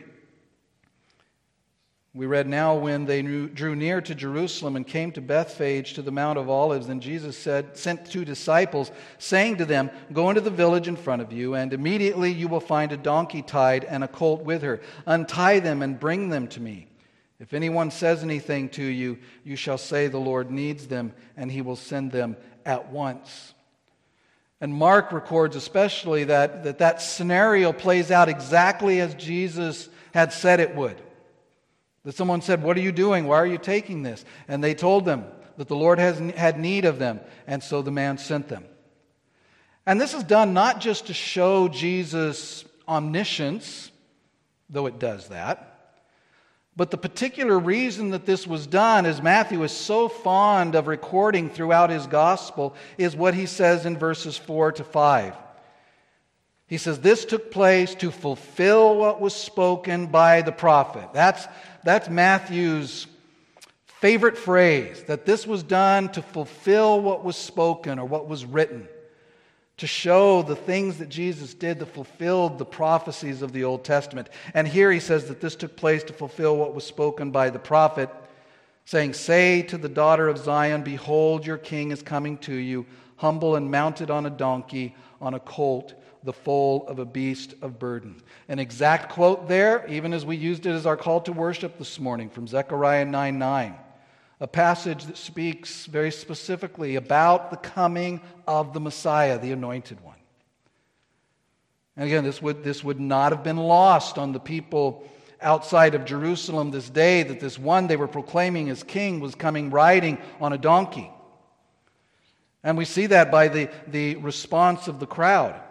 We 2.17 2.25
read 2.25 2.47
now 2.47 2.73
when 2.73 3.05
they 3.05 3.21
drew 3.21 3.75
near 3.75 4.01
to 4.01 4.15
Jerusalem 4.15 4.75
and 4.75 4.87
came 4.87 5.11
to 5.11 5.21
Bethphage 5.21 5.93
to 5.93 6.01
the 6.01 6.11
Mount 6.11 6.39
of 6.39 6.49
Olives, 6.49 6.87
then 6.87 6.99
Jesus 6.99 7.37
said, 7.37 7.77
sent 7.77 8.09
two 8.09 8.25
disciples, 8.25 8.91
saying 9.19 9.57
to 9.57 9.65
them, 9.65 9.91
Go 10.11 10.29
into 10.29 10.41
the 10.41 10.49
village 10.49 10.87
in 10.87 10.95
front 10.95 11.21
of 11.21 11.31
you, 11.31 11.53
and 11.53 11.71
immediately 11.73 12.31
you 12.31 12.47
will 12.47 12.59
find 12.59 12.91
a 12.91 12.97
donkey 12.97 13.43
tied 13.43 13.83
and 13.83 14.03
a 14.03 14.07
colt 14.07 14.41
with 14.41 14.63
her. 14.63 14.81
Untie 15.05 15.59
them 15.59 15.83
and 15.83 15.99
bring 15.99 16.29
them 16.29 16.47
to 16.47 16.59
me. 16.59 16.87
If 17.39 17.53
anyone 17.53 17.91
says 17.91 18.23
anything 18.23 18.69
to 18.69 18.83
you, 18.83 19.19
you 19.43 19.55
shall 19.55 19.77
say, 19.77 20.07
The 20.07 20.17
Lord 20.17 20.49
needs 20.49 20.87
them, 20.87 21.13
and 21.35 21.51
he 21.51 21.61
will 21.61 21.75
send 21.75 22.11
them 22.11 22.35
at 22.65 22.91
once. 22.91 23.53
And 24.59 24.73
Mark 24.73 25.11
records 25.11 25.55
especially 25.55 26.23
that 26.23 26.63
that, 26.63 26.79
that 26.79 26.99
scenario 26.99 27.71
plays 27.73 28.09
out 28.09 28.27
exactly 28.27 29.01
as 29.01 29.13
Jesus 29.13 29.87
had 30.15 30.33
said 30.33 30.59
it 30.59 30.75
would. 30.75 30.99
That 32.07 32.15
someone 32.15 32.41
said, 32.41 32.63
What 32.63 32.77
are 32.77 32.81
you 32.81 32.93
doing? 32.93 33.27
Why 33.27 33.35
are 33.35 33.45
you 33.45 33.57
taking 33.57 34.01
this? 34.01 34.23
And 34.47 34.63
they 34.63 34.73
told 34.73 35.03
them 35.03 35.25
that 35.57 35.67
the 35.67 35.75
Lord 35.75 35.99
has 35.99 36.17
had 36.37 36.57
need 36.57 36.85
of 36.85 36.99
them, 36.99 37.19
and 37.45 37.61
so 37.61 37.81
the 37.81 37.91
man 37.91 38.17
sent 38.17 38.47
them. 38.47 38.63
And 39.85 39.99
this 39.99 40.13
is 40.13 40.23
done 40.23 40.53
not 40.53 40.79
just 40.79 41.07
to 41.07 41.13
show 41.13 41.67
Jesus' 41.67 42.63
omniscience, 42.87 43.91
though 44.69 44.85
it 44.85 44.99
does 44.99 45.27
that, 45.27 45.97
but 46.77 46.91
the 46.91 46.97
particular 46.97 47.59
reason 47.59 48.11
that 48.11 48.25
this 48.25 48.47
was 48.47 48.67
done, 48.67 49.05
as 49.05 49.21
Matthew 49.21 49.61
is 49.63 49.73
so 49.73 50.07
fond 50.07 50.75
of 50.75 50.87
recording 50.87 51.49
throughout 51.49 51.89
his 51.89 52.07
gospel, 52.07 52.73
is 52.97 53.17
what 53.17 53.33
he 53.33 53.45
says 53.45 53.85
in 53.85 53.97
verses 53.97 54.37
4 54.37 54.71
to 54.71 54.85
5. 54.85 55.35
He 56.67 56.77
says, 56.77 56.99
This 56.99 57.23
took 57.23 57.49
place 57.49 57.95
to 57.95 58.11
fulfill 58.11 58.97
what 58.97 59.21
was 59.21 59.33
spoken 59.33 60.07
by 60.07 60.41
the 60.41 60.51
prophet. 60.51 61.09
That's, 61.13 61.47
that's 61.87 62.09
Matthew's 62.09 63.07
favorite 63.85 64.37
phrase, 64.37 65.03
that 65.03 65.25
this 65.25 65.47
was 65.47 65.63
done 65.63 66.09
to 66.09 66.21
fulfill 66.21 67.01
what 67.01 67.23
was 67.23 67.35
spoken 67.35 67.99
or 67.99 68.05
what 68.05 68.27
was 68.27 68.45
written, 68.45 68.87
to 69.77 69.87
show 69.87 70.41
the 70.41 70.55
things 70.55 70.97
that 70.97 71.09
Jesus 71.09 71.53
did 71.53 71.79
that 71.79 71.87
fulfilled 71.87 72.57
the 72.57 72.65
prophecies 72.65 73.41
of 73.41 73.53
the 73.53 73.63
Old 73.63 73.83
Testament. 73.83 74.29
And 74.53 74.67
here 74.67 74.91
he 74.91 74.99
says 74.99 75.27
that 75.27 75.41
this 75.41 75.55
took 75.55 75.75
place 75.75 76.03
to 76.05 76.13
fulfill 76.13 76.57
what 76.57 76.75
was 76.75 76.83
spoken 76.83 77.31
by 77.31 77.49
the 77.49 77.59
prophet, 77.59 78.09
saying, 78.85 79.13
Say 79.13 79.61
to 79.63 79.77
the 79.77 79.89
daughter 79.89 80.27
of 80.27 80.37
Zion, 80.37 80.83
Behold, 80.83 81.45
your 81.45 81.57
king 81.57 81.91
is 81.91 82.01
coming 82.01 82.37
to 82.39 82.53
you, 82.53 82.85
humble 83.17 83.55
and 83.55 83.71
mounted 83.71 84.11
on 84.11 84.25
a 84.25 84.31
donkey, 84.31 84.95
on 85.21 85.33
a 85.33 85.39
colt 85.39 85.93
the 86.27 86.33
foal 86.33 86.85
of 86.89 86.99
a 86.99 87.05
beast 87.05 87.53
of 87.61 87.79
burden. 87.79 88.21
An 88.49 88.59
exact 88.59 89.13
quote 89.13 89.47
there, 89.47 89.87
even 89.87 90.11
as 90.11 90.25
we 90.25 90.35
used 90.35 90.65
it 90.65 90.71
as 90.71 90.85
our 90.85 90.97
call 90.97 91.21
to 91.21 91.31
worship 91.31 91.77
this 91.77 92.01
morning 92.01 92.29
from 92.29 92.47
Zechariah 92.47 93.05
9 93.05 93.39
9. 93.39 93.75
A 94.41 94.47
passage 94.47 95.05
that 95.05 95.15
speaks 95.15 95.85
very 95.85 96.11
specifically 96.11 96.97
about 96.97 97.49
the 97.49 97.55
coming 97.55 98.19
of 98.45 98.73
the 98.73 98.81
Messiah, 98.81 99.39
the 99.39 99.53
anointed 99.53 100.01
one. 100.01 100.17
And 101.95 102.05
again, 102.05 102.25
this 102.25 102.41
would, 102.41 102.61
this 102.61 102.83
would 102.83 102.99
not 102.99 103.31
have 103.31 103.45
been 103.45 103.55
lost 103.55 104.17
on 104.17 104.33
the 104.33 104.39
people 104.41 105.09
outside 105.41 105.95
of 105.95 106.03
Jerusalem 106.03 106.71
this 106.71 106.89
day 106.89 107.23
that 107.23 107.39
this 107.39 107.57
one 107.57 107.87
they 107.87 107.95
were 107.95 108.05
proclaiming 108.05 108.69
as 108.69 108.83
king 108.83 109.21
was 109.21 109.33
coming 109.33 109.69
riding 109.69 110.17
on 110.41 110.51
a 110.51 110.57
donkey. 110.57 111.09
And 112.65 112.77
we 112.77 112.83
see 112.83 113.05
that 113.05 113.31
by 113.31 113.47
the, 113.47 113.69
the 113.87 114.17
response 114.17 114.89
of 114.89 114.99
the 114.99 115.07
crowd. 115.07 115.61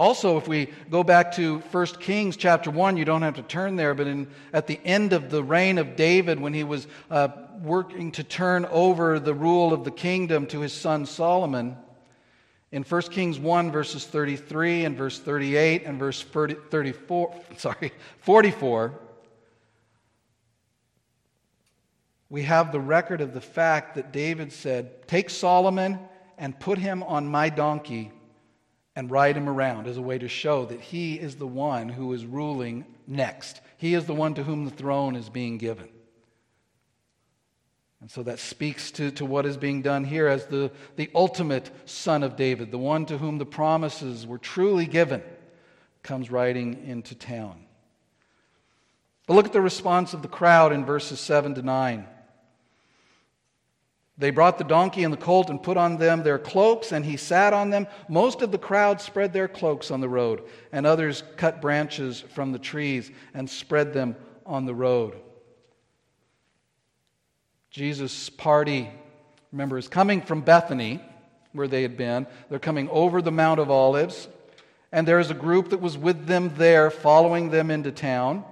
Also, 0.00 0.38
if 0.38 0.48
we 0.48 0.66
go 0.88 1.04
back 1.04 1.30
to 1.32 1.58
1 1.58 1.86
Kings 2.00 2.34
chapter 2.34 2.70
1, 2.70 2.96
you 2.96 3.04
don't 3.04 3.20
have 3.20 3.34
to 3.34 3.42
turn 3.42 3.76
there, 3.76 3.92
but 3.92 4.06
in, 4.06 4.26
at 4.50 4.66
the 4.66 4.80
end 4.82 5.12
of 5.12 5.28
the 5.28 5.44
reign 5.44 5.76
of 5.76 5.94
David, 5.94 6.40
when 6.40 6.54
he 6.54 6.64
was 6.64 6.86
uh, 7.10 7.28
working 7.62 8.10
to 8.12 8.24
turn 8.24 8.64
over 8.70 9.20
the 9.20 9.34
rule 9.34 9.74
of 9.74 9.84
the 9.84 9.90
kingdom 9.90 10.46
to 10.46 10.60
his 10.60 10.72
son 10.72 11.04
Solomon, 11.04 11.76
in 12.72 12.82
1 12.82 13.02
Kings 13.10 13.38
1, 13.38 13.70
verses 13.70 14.06
33 14.06 14.86
and 14.86 14.96
verse 14.96 15.18
38 15.18 15.82
and 15.84 15.98
verse 15.98 16.22
34, 16.22 17.34
sorry, 17.58 17.92
44, 18.20 18.98
we 22.30 22.44
have 22.44 22.72
the 22.72 22.80
record 22.80 23.20
of 23.20 23.34
the 23.34 23.42
fact 23.42 23.96
that 23.96 24.14
David 24.14 24.50
said, 24.50 25.06
Take 25.06 25.28
Solomon 25.28 25.98
and 26.38 26.58
put 26.58 26.78
him 26.78 27.02
on 27.02 27.28
my 27.28 27.50
donkey 27.50 28.12
and 29.00 29.10
ride 29.10 29.34
him 29.34 29.48
around 29.48 29.86
as 29.86 29.96
a 29.96 30.02
way 30.02 30.18
to 30.18 30.28
show 30.28 30.66
that 30.66 30.78
he 30.78 31.18
is 31.18 31.36
the 31.36 31.46
one 31.46 31.88
who 31.88 32.12
is 32.12 32.26
ruling 32.26 32.84
next. 33.06 33.62
He 33.78 33.94
is 33.94 34.04
the 34.04 34.12
one 34.12 34.34
to 34.34 34.42
whom 34.42 34.66
the 34.66 34.70
throne 34.70 35.16
is 35.16 35.30
being 35.30 35.56
given. 35.56 35.88
And 38.02 38.10
so 38.10 38.22
that 38.24 38.38
speaks 38.38 38.90
to, 38.90 39.10
to 39.12 39.24
what 39.24 39.46
is 39.46 39.56
being 39.56 39.80
done 39.80 40.04
here 40.04 40.28
as 40.28 40.44
the, 40.48 40.70
the 40.96 41.08
ultimate 41.14 41.70
son 41.88 42.22
of 42.22 42.36
David, 42.36 42.70
the 42.70 42.76
one 42.76 43.06
to 43.06 43.16
whom 43.16 43.38
the 43.38 43.46
promises 43.46 44.26
were 44.26 44.36
truly 44.36 44.84
given, 44.84 45.22
comes 46.02 46.30
riding 46.30 46.86
into 46.86 47.14
town. 47.14 47.64
But 49.26 49.32
look 49.32 49.46
at 49.46 49.54
the 49.54 49.62
response 49.62 50.12
of 50.12 50.20
the 50.20 50.28
crowd 50.28 50.72
in 50.72 50.84
verses 50.84 51.20
7 51.20 51.54
to 51.54 51.62
9. 51.62 52.06
They 54.20 54.28
brought 54.28 54.58
the 54.58 54.64
donkey 54.64 55.02
and 55.02 55.10
the 55.10 55.16
colt 55.18 55.48
and 55.48 55.62
put 55.62 55.78
on 55.78 55.96
them 55.96 56.22
their 56.22 56.38
cloaks, 56.38 56.92
and 56.92 57.06
he 57.06 57.16
sat 57.16 57.54
on 57.54 57.70
them. 57.70 57.86
Most 58.06 58.42
of 58.42 58.52
the 58.52 58.58
crowd 58.58 59.00
spread 59.00 59.32
their 59.32 59.48
cloaks 59.48 59.90
on 59.90 60.02
the 60.02 60.10
road, 60.10 60.42
and 60.72 60.86
others 60.86 61.22
cut 61.38 61.62
branches 61.62 62.20
from 62.20 62.52
the 62.52 62.58
trees 62.58 63.10
and 63.32 63.48
spread 63.48 63.94
them 63.94 64.14
on 64.44 64.66
the 64.66 64.74
road. 64.74 65.16
Jesus' 67.70 68.28
party, 68.28 68.90
remember, 69.52 69.78
is 69.78 69.88
coming 69.88 70.20
from 70.20 70.42
Bethany, 70.42 71.00
where 71.52 71.68
they 71.68 71.80
had 71.80 71.96
been. 71.96 72.26
They're 72.50 72.58
coming 72.58 72.90
over 72.90 73.22
the 73.22 73.32
Mount 73.32 73.58
of 73.58 73.70
Olives, 73.70 74.28
and 74.92 75.08
there 75.08 75.18
is 75.18 75.30
a 75.30 75.34
group 75.34 75.70
that 75.70 75.80
was 75.80 75.96
with 75.96 76.26
them 76.26 76.52
there, 76.56 76.90
following 76.90 77.48
them 77.48 77.70
into 77.70 77.90
town. 77.90 78.44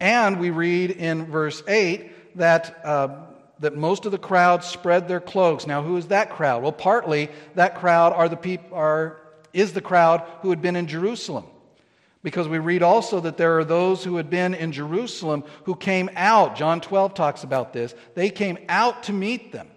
And 0.00 0.38
we 0.38 0.50
read 0.50 0.90
in 0.90 1.24
verse 1.24 1.62
8 1.66 2.36
that. 2.36 2.78
Uh, 2.84 3.24
that 3.60 3.76
most 3.76 4.06
of 4.06 4.12
the 4.12 4.18
crowd 4.18 4.62
spread 4.62 5.08
their 5.08 5.20
cloaks. 5.20 5.66
Now, 5.66 5.82
who 5.82 5.96
is 5.96 6.08
that 6.08 6.30
crowd? 6.30 6.62
Well, 6.62 6.72
partly 6.72 7.30
that 7.54 7.76
crowd 7.76 8.12
are 8.12 8.28
the 8.28 8.36
peop- 8.36 8.72
are, 8.72 9.20
is 9.52 9.72
the 9.72 9.80
crowd 9.80 10.22
who 10.42 10.50
had 10.50 10.62
been 10.62 10.76
in 10.76 10.86
Jerusalem. 10.86 11.44
Because 12.22 12.48
we 12.48 12.58
read 12.58 12.82
also 12.82 13.20
that 13.20 13.36
there 13.36 13.58
are 13.58 13.64
those 13.64 14.02
who 14.02 14.16
had 14.16 14.28
been 14.28 14.54
in 14.54 14.72
Jerusalem 14.72 15.44
who 15.64 15.74
came 15.74 16.10
out. 16.16 16.56
John 16.56 16.80
12 16.80 17.14
talks 17.14 17.44
about 17.44 17.72
this. 17.72 17.94
They 18.14 18.30
came 18.30 18.58
out 18.68 19.04
to 19.04 19.12
meet 19.12 19.52
them. 19.52 19.68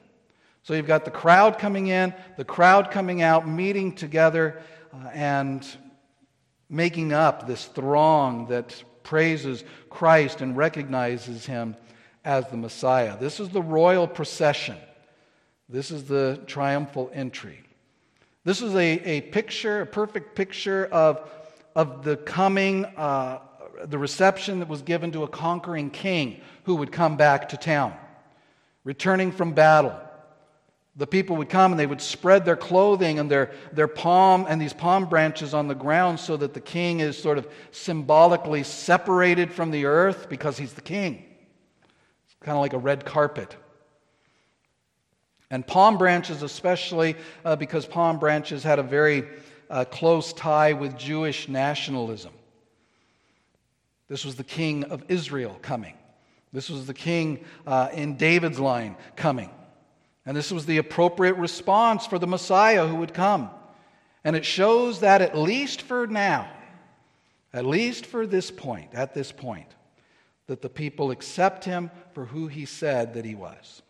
So 0.63 0.73
you've 0.73 0.87
got 0.87 1.05
the 1.05 1.11
crowd 1.11 1.57
coming 1.57 1.87
in, 1.87 2.13
the 2.37 2.45
crowd 2.45 2.91
coming 2.91 3.21
out, 3.21 3.47
meeting 3.47 3.93
together, 3.95 4.61
uh, 4.93 5.07
and 5.09 5.67
making 6.69 7.13
up 7.13 7.47
this 7.47 7.65
throng 7.65 8.47
that 8.47 8.83
praises 9.03 9.63
Christ 9.89 10.41
and 10.41 10.55
recognizes 10.55 11.45
him 11.45 11.75
as 12.23 12.47
the 12.47 12.57
Messiah. 12.57 13.17
This 13.19 13.39
is 13.39 13.49
the 13.49 13.61
royal 13.61 14.07
procession. 14.07 14.77
This 15.67 15.91
is 15.91 16.03
the 16.03 16.39
triumphal 16.47 17.09
entry. 17.13 17.63
This 18.43 18.61
is 18.61 18.75
a, 18.75 18.99
a 19.07 19.21
picture, 19.21 19.81
a 19.81 19.85
perfect 19.85 20.35
picture 20.35 20.85
of, 20.87 21.29
of 21.75 22.03
the 22.03 22.17
coming, 22.17 22.85
uh, 22.97 23.39
the 23.85 23.97
reception 23.97 24.59
that 24.59 24.67
was 24.67 24.81
given 24.81 25.11
to 25.13 25.23
a 25.23 25.27
conquering 25.27 25.89
king 25.89 26.41
who 26.63 26.75
would 26.75 26.91
come 26.91 27.17
back 27.17 27.49
to 27.49 27.57
town, 27.57 27.93
returning 28.83 29.31
from 29.31 29.53
battle. 29.53 29.95
The 30.97 31.07
people 31.07 31.37
would 31.37 31.49
come 31.49 31.71
and 31.71 31.79
they 31.79 31.87
would 31.87 32.01
spread 32.01 32.43
their 32.43 32.57
clothing 32.57 33.17
and 33.17 33.31
their, 33.31 33.51
their 33.71 33.87
palm 33.87 34.45
and 34.49 34.61
these 34.61 34.73
palm 34.73 35.05
branches 35.05 35.53
on 35.53 35.69
the 35.69 35.75
ground 35.75 36.19
so 36.19 36.35
that 36.35 36.53
the 36.53 36.59
king 36.59 36.99
is 36.99 37.17
sort 37.17 37.37
of 37.37 37.47
symbolically 37.71 38.63
separated 38.63 39.53
from 39.53 39.71
the 39.71 39.85
earth 39.85 40.27
because 40.29 40.57
he's 40.57 40.73
the 40.73 40.81
king 40.81 41.23
kind 42.41 42.57
of 42.57 42.61
like 42.61 42.73
a 42.73 42.77
red 42.77 43.05
carpet. 43.05 43.55
And 45.49 45.65
palm 45.65 45.97
branches, 45.97 46.43
especially 46.43 47.15
uh, 47.43 47.55
because 47.55 47.85
palm 47.85 48.19
branches 48.19 48.63
had 48.63 48.79
a 48.79 48.83
very 48.83 49.25
uh, 49.69 49.85
close 49.85 50.33
tie 50.33 50.73
with 50.73 50.97
Jewish 50.97 51.47
nationalism. 51.47 52.33
This 54.07 54.25
was 54.25 54.35
the 54.35 54.43
king 54.43 54.85
of 54.85 55.03
Israel 55.07 55.57
coming. 55.61 55.93
This 56.53 56.69
was 56.69 56.85
the 56.85 56.93
king 56.93 57.45
uh, 57.65 57.89
in 57.93 58.17
David's 58.17 58.59
line 58.59 58.97
coming. 59.15 59.49
And 60.25 60.35
this 60.35 60.51
was 60.51 60.65
the 60.65 60.77
appropriate 60.77 61.35
response 61.35 62.05
for 62.05 62.19
the 62.19 62.27
Messiah 62.27 62.85
who 62.87 62.95
would 62.95 63.13
come. 63.13 63.49
And 64.23 64.35
it 64.35 64.45
shows 64.45 64.99
that 64.99 65.21
at 65.21 65.37
least 65.37 65.81
for 65.81 66.07
now, 66.07 66.49
at 67.53 67.65
least 67.65 68.05
for 68.05 68.27
this 68.27 68.51
point, 68.51 68.93
at 68.93 69.13
this 69.13 69.31
point, 69.31 69.67
that 70.47 70.61
the 70.61 70.69
people 70.69 71.11
accept 71.11 71.65
him 71.65 71.91
for 72.13 72.25
who 72.25 72.47
he 72.47 72.65
said 72.65 73.13
that 73.13 73.25
he 73.25 73.35
was. 73.35 73.81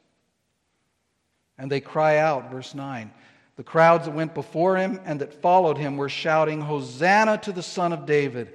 And 1.58 1.72
they 1.72 1.80
cry 1.80 2.18
out, 2.18 2.52
verse 2.52 2.74
9. 2.74 3.12
The 3.56 3.64
crowds 3.64 4.06
that 4.06 4.16
went 4.16 4.34
before 4.34 4.78
him 4.78 5.00
and 5.06 5.22
that 5.22 5.42
followed 5.42 5.78
him 5.78 5.98
were 5.98 6.10
shouting, 6.10 6.62
Hosanna 6.62 7.38
to 7.40 7.52
the 7.52 7.64
Son 7.64 7.94
of 7.94 8.06
David! 8.06 8.54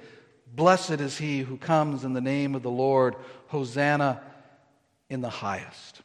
Blessed 0.55 0.99
is 1.01 1.17
he 1.17 1.39
who 1.39 1.57
comes 1.57 2.03
in 2.03 2.13
the 2.13 2.21
name 2.21 2.55
of 2.55 2.63
the 2.63 2.71
Lord. 2.71 3.15
Hosanna 3.47 4.21
in 5.09 5.21
the 5.21 5.29
highest. 5.29 6.01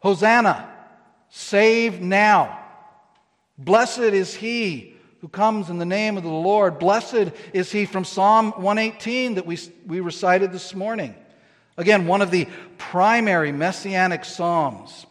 Hosanna, 0.00 0.68
save 1.30 2.00
now. 2.00 2.58
Blessed 3.56 4.00
is 4.00 4.34
he 4.34 4.96
who 5.20 5.28
comes 5.28 5.70
in 5.70 5.78
the 5.78 5.84
name 5.84 6.16
of 6.16 6.24
the 6.24 6.28
Lord. 6.28 6.78
Blessed 6.80 7.30
is 7.52 7.70
he 7.70 7.86
from 7.86 8.04
Psalm 8.04 8.50
118 8.52 9.36
that 9.36 9.46
we, 9.46 9.56
we 9.86 10.00
recited 10.00 10.50
this 10.52 10.74
morning. 10.74 11.14
Again, 11.76 12.06
one 12.06 12.22
of 12.22 12.30
the 12.30 12.46
primary 12.78 13.52
messianic 13.52 14.24
psalms. 14.24 15.06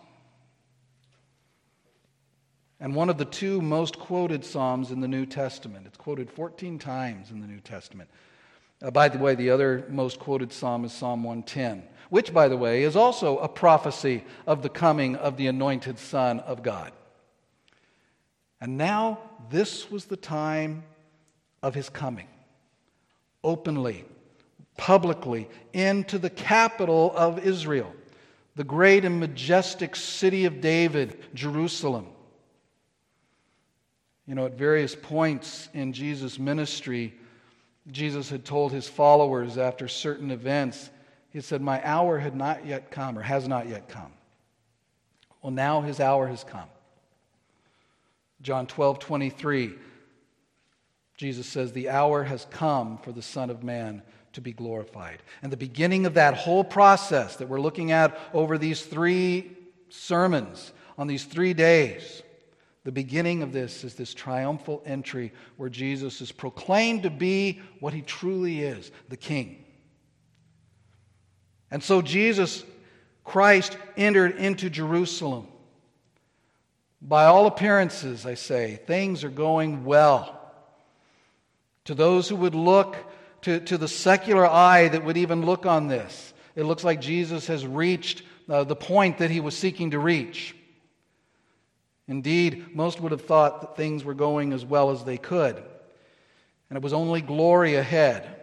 And 2.79 2.95
one 2.95 3.09
of 3.09 3.17
the 3.17 3.25
two 3.25 3.61
most 3.61 3.99
quoted 3.99 4.43
psalms 4.43 4.91
in 4.91 5.01
the 5.01 5.07
New 5.07 5.25
Testament. 5.25 5.85
It's 5.85 5.97
quoted 5.97 6.31
14 6.31 6.79
times 6.79 7.29
in 7.29 7.39
the 7.39 7.47
New 7.47 7.59
Testament. 7.59 8.09
Uh, 8.81 8.89
by 8.89 9.07
the 9.07 9.19
way, 9.19 9.35
the 9.35 9.51
other 9.51 9.85
most 9.89 10.19
quoted 10.19 10.51
psalm 10.51 10.85
is 10.85 10.91
Psalm 10.91 11.23
110, 11.23 11.83
which, 12.09 12.33
by 12.33 12.47
the 12.47 12.57
way, 12.57 12.81
is 12.81 12.95
also 12.95 13.37
a 13.37 13.47
prophecy 13.47 14.23
of 14.47 14.63
the 14.63 14.69
coming 14.69 15.15
of 15.15 15.37
the 15.37 15.45
anointed 15.45 15.99
Son 15.99 16.39
of 16.39 16.63
God. 16.63 16.91
And 18.59 18.77
now, 18.77 19.19
this 19.51 19.91
was 19.91 20.05
the 20.05 20.17
time 20.17 20.83
of 21.61 21.75
his 21.75 21.89
coming, 21.89 22.27
openly, 23.43 24.05
publicly, 24.77 25.47
into 25.73 26.17
the 26.17 26.29
capital 26.29 27.13
of 27.15 27.45
Israel, 27.45 27.93
the 28.55 28.63
great 28.63 29.05
and 29.05 29.19
majestic 29.19 29.95
city 29.95 30.45
of 30.45 30.61
David, 30.61 31.17
Jerusalem. 31.33 32.07
You 34.27 34.35
know, 34.35 34.45
at 34.45 34.53
various 34.53 34.95
points 34.95 35.69
in 35.73 35.93
Jesus' 35.93 36.39
ministry, 36.39 37.13
Jesus 37.91 38.29
had 38.29 38.45
told 38.45 38.71
his 38.71 38.87
followers 38.87 39.57
after 39.57 39.87
certain 39.87 40.31
events, 40.31 40.89
he 41.31 41.41
said, 41.41 41.61
My 41.61 41.85
hour 41.85 42.19
had 42.19 42.35
not 42.35 42.65
yet 42.65 42.91
come, 42.91 43.17
or 43.17 43.21
has 43.21 43.47
not 43.47 43.67
yet 43.67 43.89
come. 43.89 44.11
Well, 45.41 45.51
now 45.51 45.81
his 45.81 45.99
hour 45.99 46.27
has 46.27 46.43
come. 46.43 46.69
John 48.41 48.67
12, 48.67 48.99
23, 48.99 49.73
Jesus 51.15 51.47
says, 51.47 51.71
The 51.71 51.89
hour 51.89 52.23
has 52.23 52.45
come 52.51 52.97
for 52.99 53.11
the 53.11 53.21
Son 53.21 53.49
of 53.49 53.63
Man 53.63 54.01
to 54.33 54.41
be 54.41 54.53
glorified. 54.53 55.21
And 55.41 55.51
the 55.51 55.57
beginning 55.57 56.05
of 56.05 56.13
that 56.15 56.35
whole 56.35 56.63
process 56.63 57.35
that 57.37 57.49
we're 57.49 57.61
looking 57.61 57.91
at 57.91 58.17
over 58.33 58.57
these 58.57 58.85
three 58.85 59.51
sermons 59.89 60.71
on 60.97 61.07
these 61.07 61.25
three 61.25 61.53
days, 61.53 62.21
the 62.83 62.91
beginning 62.91 63.43
of 63.43 63.53
this 63.53 63.83
is 63.83 63.95
this 63.95 64.13
triumphal 64.13 64.81
entry 64.85 65.31
where 65.57 65.69
Jesus 65.69 66.21
is 66.21 66.31
proclaimed 66.31 67.03
to 67.03 67.09
be 67.09 67.61
what 67.79 67.93
he 67.93 68.01
truly 68.01 68.61
is 68.61 68.91
the 69.09 69.17
King. 69.17 69.63
And 71.69 71.83
so 71.83 72.01
Jesus 72.01 72.63
Christ 73.23 73.77
entered 73.95 74.35
into 74.37 74.69
Jerusalem. 74.69 75.47
By 77.01 77.25
all 77.25 77.47
appearances, 77.47 78.25
I 78.25 78.33
say, 78.33 78.79
things 78.85 79.23
are 79.23 79.29
going 79.29 79.85
well. 79.85 80.37
To 81.85 81.95
those 81.95 82.29
who 82.29 82.35
would 82.35 82.55
look, 82.55 82.95
to, 83.41 83.59
to 83.61 83.77
the 83.77 83.87
secular 83.87 84.45
eye 84.45 84.87
that 84.87 85.03
would 85.03 85.17
even 85.17 85.45
look 85.45 85.65
on 85.65 85.87
this, 85.87 86.33
it 86.55 86.63
looks 86.63 86.83
like 86.83 87.01
Jesus 87.01 87.47
has 87.47 87.65
reached 87.65 88.23
uh, 88.49 88.63
the 88.63 88.75
point 88.75 89.19
that 89.19 89.31
he 89.31 89.39
was 89.39 89.57
seeking 89.57 89.91
to 89.91 89.99
reach. 89.99 90.55
Indeed, 92.07 92.75
most 92.75 92.99
would 92.99 93.11
have 93.11 93.25
thought 93.25 93.61
that 93.61 93.77
things 93.77 94.03
were 94.03 94.13
going 94.13 94.53
as 94.53 94.65
well 94.65 94.91
as 94.91 95.03
they 95.03 95.17
could, 95.17 95.55
and 96.69 96.77
it 96.77 96.81
was 96.83 96.93
only 96.93 97.21
glory 97.21 97.75
ahead. 97.75 98.37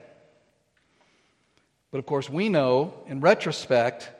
But 1.90 1.98
of 1.98 2.06
course, 2.06 2.28
we 2.28 2.48
know 2.48 2.94
in 3.06 3.20
retrospect, 3.20 4.10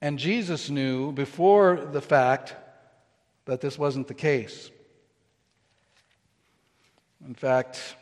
and 0.00 0.18
Jesus 0.18 0.70
knew 0.70 1.12
before 1.12 1.88
the 1.92 2.00
fact, 2.00 2.54
that 3.46 3.60
this 3.60 3.78
wasn't 3.78 4.08
the 4.08 4.14
case. 4.14 4.70
In 7.24 7.34
fact, 7.34 7.96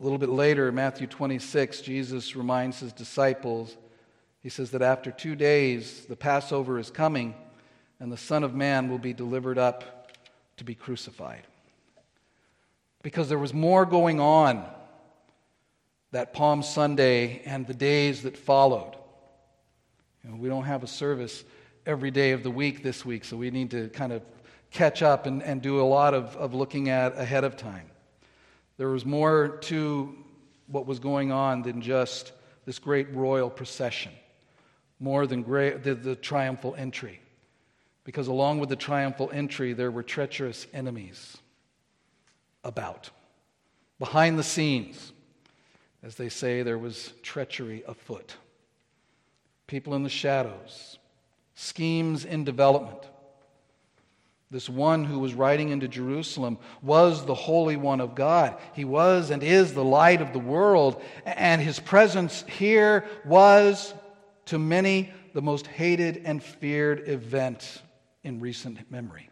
a 0.00 0.02
little 0.02 0.18
bit 0.18 0.28
later, 0.28 0.70
Matthew 0.70 1.08
26, 1.08 1.80
Jesus 1.80 2.36
reminds 2.36 2.78
his 2.78 2.92
disciples, 2.92 3.76
he 4.40 4.48
says 4.48 4.70
that 4.70 4.82
after 4.82 5.10
two 5.10 5.34
days, 5.34 6.06
the 6.08 6.14
Passover 6.14 6.78
is 6.78 6.90
coming, 6.90 7.34
and 7.98 8.12
the 8.12 8.16
Son 8.16 8.44
of 8.44 8.54
Man 8.54 8.88
will 8.88 8.98
be 8.98 9.12
delivered 9.12 9.58
up 9.58 10.12
to 10.58 10.64
be 10.64 10.76
crucified. 10.76 11.42
Because 13.02 13.28
there 13.28 13.38
was 13.38 13.52
more 13.52 13.84
going 13.84 14.20
on 14.20 14.64
that 16.12 16.32
Palm 16.32 16.62
Sunday 16.62 17.42
and 17.44 17.66
the 17.66 17.74
days 17.74 18.22
that 18.22 18.36
followed. 18.36 18.94
You 20.22 20.30
know, 20.30 20.36
we 20.36 20.48
don't 20.48 20.64
have 20.64 20.84
a 20.84 20.88
service 20.88 21.42
every 21.86 22.12
day 22.12 22.30
of 22.30 22.44
the 22.44 22.50
week 22.50 22.84
this 22.84 23.04
week, 23.04 23.24
so 23.24 23.36
we 23.36 23.50
need 23.50 23.72
to 23.72 23.88
kind 23.88 24.12
of 24.12 24.22
catch 24.70 25.02
up 25.02 25.26
and, 25.26 25.42
and 25.42 25.60
do 25.60 25.80
a 25.80 25.82
lot 25.82 26.14
of, 26.14 26.36
of 26.36 26.54
looking 26.54 26.88
at 26.88 27.18
ahead 27.18 27.42
of 27.42 27.56
time. 27.56 27.87
There 28.78 28.88
was 28.88 29.04
more 29.04 29.58
to 29.62 30.14
what 30.68 30.86
was 30.86 30.98
going 31.00 31.30
on 31.32 31.62
than 31.62 31.82
just 31.82 32.32
this 32.64 32.78
great 32.78 33.12
royal 33.14 33.50
procession, 33.50 34.12
more 35.00 35.26
than 35.26 35.42
great, 35.42 35.82
the, 35.82 35.94
the 35.94 36.16
triumphal 36.16 36.74
entry. 36.76 37.20
Because 38.04 38.28
along 38.28 38.60
with 38.60 38.68
the 38.70 38.76
triumphal 38.76 39.30
entry, 39.32 39.74
there 39.74 39.90
were 39.90 40.02
treacherous 40.02 40.66
enemies 40.72 41.36
about. 42.64 43.10
Behind 43.98 44.38
the 44.38 44.44
scenes, 44.44 45.12
as 46.02 46.14
they 46.14 46.28
say, 46.28 46.62
there 46.62 46.78
was 46.78 47.12
treachery 47.22 47.82
afoot. 47.86 48.36
People 49.66 49.94
in 49.94 50.04
the 50.04 50.08
shadows, 50.08 50.98
schemes 51.54 52.24
in 52.24 52.44
development. 52.44 53.00
This 54.50 54.68
one 54.68 55.04
who 55.04 55.18
was 55.18 55.34
riding 55.34 55.68
into 55.68 55.88
Jerusalem 55.88 56.58
was 56.80 57.26
the 57.26 57.34
Holy 57.34 57.76
One 57.76 58.00
of 58.00 58.14
God. 58.14 58.56
He 58.72 58.84
was 58.84 59.30
and 59.30 59.42
is 59.42 59.74
the 59.74 59.84
light 59.84 60.22
of 60.22 60.32
the 60.32 60.38
world, 60.38 61.02
and 61.26 61.60
his 61.60 61.78
presence 61.78 62.44
here 62.48 63.04
was, 63.26 63.92
to 64.46 64.58
many, 64.58 65.12
the 65.34 65.42
most 65.42 65.66
hated 65.66 66.22
and 66.24 66.42
feared 66.42 67.08
event 67.08 67.82
in 68.22 68.40
recent 68.40 68.90
memory. 68.90 69.28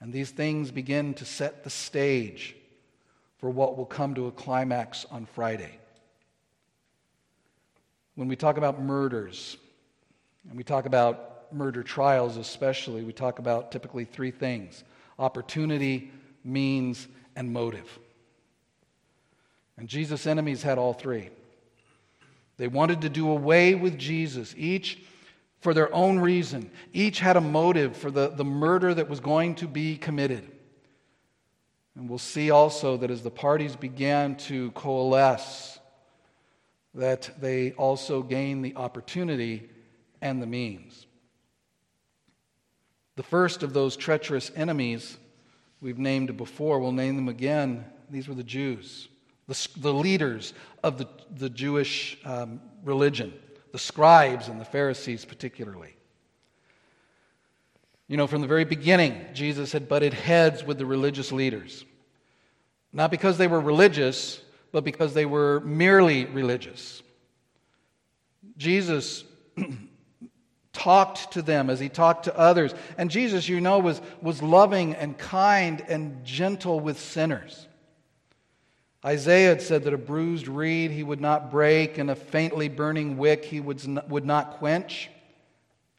And 0.00 0.12
these 0.12 0.30
things 0.30 0.70
begin 0.70 1.14
to 1.14 1.24
set 1.24 1.64
the 1.64 1.70
stage 1.70 2.54
for 3.38 3.48
what 3.48 3.78
will 3.78 3.86
come 3.86 4.14
to 4.14 4.26
a 4.26 4.32
climax 4.32 5.06
on 5.10 5.24
Friday. 5.24 5.78
When 8.14 8.28
we 8.28 8.36
talk 8.36 8.58
about 8.58 8.82
murders, 8.82 9.56
and 10.48 10.58
we 10.58 10.64
talk 10.64 10.84
about 10.84 11.31
murder 11.54 11.82
trials, 11.82 12.36
especially, 12.36 13.02
we 13.02 13.12
talk 13.12 13.38
about 13.38 13.72
typically 13.72 14.04
three 14.04 14.30
things 14.30 14.84
opportunity, 15.18 16.10
means, 16.42 17.06
and 17.36 17.52
motive. 17.52 17.98
And 19.76 19.88
Jesus' 19.88 20.26
enemies 20.26 20.62
had 20.62 20.78
all 20.78 20.92
three. 20.92 21.30
They 22.56 22.68
wanted 22.68 23.02
to 23.02 23.08
do 23.08 23.30
away 23.30 23.74
with 23.74 23.98
Jesus, 23.98 24.54
each 24.56 25.02
for 25.60 25.74
their 25.74 25.92
own 25.94 26.18
reason. 26.18 26.70
Each 26.92 27.20
had 27.20 27.36
a 27.36 27.40
motive 27.40 27.96
for 27.96 28.10
the, 28.10 28.28
the 28.28 28.44
murder 28.44 28.92
that 28.92 29.08
was 29.08 29.20
going 29.20 29.54
to 29.56 29.68
be 29.68 29.96
committed. 29.96 30.50
And 31.94 32.08
we'll 32.08 32.18
see 32.18 32.50
also 32.50 32.96
that 32.98 33.10
as 33.10 33.22
the 33.22 33.30
parties 33.30 33.76
began 33.76 34.36
to 34.36 34.70
coalesce, 34.72 35.78
that 36.94 37.30
they 37.40 37.72
also 37.72 38.22
gained 38.22 38.64
the 38.64 38.76
opportunity 38.76 39.70
and 40.20 40.42
the 40.42 40.46
means. 40.46 41.06
The 43.22 43.28
first 43.28 43.62
of 43.62 43.72
those 43.72 43.96
treacherous 43.96 44.50
enemies 44.56 45.16
we've 45.80 45.96
named 45.96 46.36
before, 46.36 46.80
we'll 46.80 46.90
name 46.90 47.14
them 47.14 47.28
again. 47.28 47.84
These 48.10 48.26
were 48.26 48.34
the 48.34 48.42
Jews, 48.42 49.06
the, 49.46 49.68
the 49.76 49.94
leaders 49.94 50.54
of 50.82 50.98
the, 50.98 51.06
the 51.30 51.48
Jewish 51.48 52.18
um, 52.24 52.60
religion, 52.82 53.32
the 53.70 53.78
scribes 53.78 54.48
and 54.48 54.60
the 54.60 54.64
Pharisees, 54.64 55.24
particularly. 55.24 55.94
You 58.08 58.16
know, 58.16 58.26
from 58.26 58.40
the 58.40 58.48
very 58.48 58.64
beginning, 58.64 59.24
Jesus 59.34 59.70
had 59.70 59.88
butted 59.88 60.14
heads 60.14 60.64
with 60.64 60.78
the 60.78 60.86
religious 60.86 61.30
leaders. 61.30 61.84
Not 62.92 63.12
because 63.12 63.38
they 63.38 63.46
were 63.46 63.60
religious, 63.60 64.40
but 64.72 64.82
because 64.82 65.14
they 65.14 65.26
were 65.26 65.60
merely 65.60 66.24
religious. 66.24 67.04
Jesus 68.56 69.22
talked 70.72 71.32
to 71.32 71.42
them 71.42 71.68
as 71.70 71.80
he 71.80 71.88
talked 71.88 72.24
to 72.24 72.38
others. 72.38 72.74
And 72.96 73.10
Jesus, 73.10 73.48
you 73.48 73.60
know, 73.60 73.78
was, 73.78 74.00
was 74.20 74.42
loving 74.42 74.94
and 74.94 75.16
kind 75.16 75.84
and 75.88 76.24
gentle 76.24 76.80
with 76.80 76.98
sinners. 76.98 77.66
Isaiah 79.04 79.50
had 79.50 79.62
said 79.62 79.84
that 79.84 79.94
a 79.94 79.98
bruised 79.98 80.48
reed 80.48 80.92
he 80.92 81.02
would 81.02 81.20
not 81.20 81.50
break, 81.50 81.98
and 81.98 82.10
a 82.10 82.14
faintly 82.14 82.68
burning 82.68 83.18
wick 83.18 83.44
he 83.44 83.60
would 83.60 83.86
not, 83.86 84.08
would 84.08 84.24
not 84.24 84.58
quench. 84.58 85.10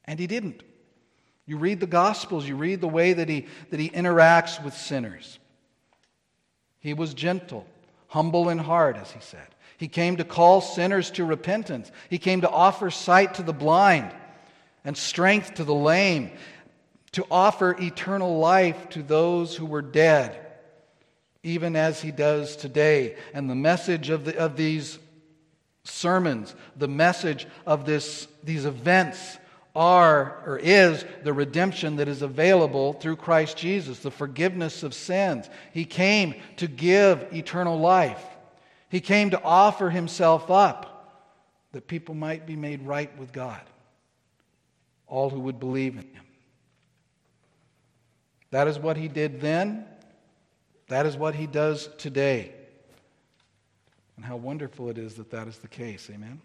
And 0.05 0.19
he 0.19 0.27
didn't. 0.27 0.63
You 1.45 1.57
read 1.57 1.81
the 1.81 1.85
Gospels, 1.87 2.47
you 2.47 2.55
read 2.55 2.79
the 2.79 2.87
way 2.87 3.11
that 3.13 3.27
he, 3.27 3.47
that 3.69 3.79
he 3.79 3.89
interacts 3.89 4.63
with 4.63 4.73
sinners. 4.73 5.37
He 6.79 6.93
was 6.93 7.13
gentle, 7.13 7.67
humble 8.07 8.47
in 8.47 8.57
heart, 8.57 8.95
as 8.95 9.11
he 9.11 9.19
said. 9.19 9.47
He 9.77 9.89
came 9.89 10.15
to 10.17 10.23
call 10.23 10.61
sinners 10.61 11.11
to 11.11 11.25
repentance. 11.25 11.91
He 12.09 12.17
came 12.17 12.41
to 12.41 12.49
offer 12.49 12.89
sight 12.89 13.33
to 13.33 13.43
the 13.43 13.53
blind 13.53 14.13
and 14.83 14.97
strength 14.97 15.55
to 15.55 15.63
the 15.63 15.73
lame, 15.73 16.31
to 17.13 17.25
offer 17.29 17.75
eternal 17.79 18.39
life 18.39 18.89
to 18.89 19.03
those 19.03 19.55
who 19.55 19.65
were 19.65 19.81
dead, 19.81 20.39
even 21.43 21.75
as 21.75 22.01
he 22.01 22.11
does 22.11 22.55
today. 22.55 23.15
And 23.33 23.49
the 23.49 23.55
message 23.55 24.09
of, 24.09 24.25
the, 24.25 24.37
of 24.37 24.57
these 24.57 24.97
sermons, 25.83 26.55
the 26.75 26.87
message 26.87 27.47
of 27.65 27.85
this, 27.85 28.27
these 28.43 28.65
events 28.65 29.37
are 29.75 30.43
or 30.45 30.59
is 30.59 31.03
the 31.23 31.33
redemption 31.33 31.95
that 31.95 32.07
is 32.07 32.21
available 32.21 32.93
through 32.93 33.15
Christ 33.15 33.57
Jesus, 33.57 33.99
the 33.99 34.11
forgiveness 34.11 34.83
of 34.83 34.93
sins. 34.93 35.49
He 35.73 35.85
came 35.85 36.35
to 36.57 36.67
give 36.67 37.33
eternal 37.33 37.79
life. 37.79 38.23
He 38.89 39.01
came 39.01 39.31
to 39.31 39.41
offer 39.41 39.89
himself 39.89 40.51
up 40.51 40.89
that 41.71 41.87
people 41.87 42.13
might 42.13 42.45
be 42.45 42.55
made 42.55 42.83
right 42.83 43.15
with 43.17 43.33
God, 43.33 43.61
all 45.13 45.29
who 45.29 45.39
would 45.41 45.59
believe 45.59 45.93
in 45.93 46.01
him. 46.01 46.25
That 48.49 48.67
is 48.67 48.79
what 48.79 48.97
he 48.97 49.07
did 49.07 49.41
then. 49.41 49.85
That 50.87 51.05
is 51.05 51.15
what 51.15 51.35
he 51.35 51.45
does 51.45 51.87
today. 51.99 52.51
And 54.17 54.25
how 54.25 54.37
wonderful 54.37 54.89
it 54.89 54.97
is 54.97 55.13
that 55.15 55.29
that 55.29 55.47
is 55.47 55.59
the 55.59 55.67
case. 55.67 56.09
Amen. 56.11 56.41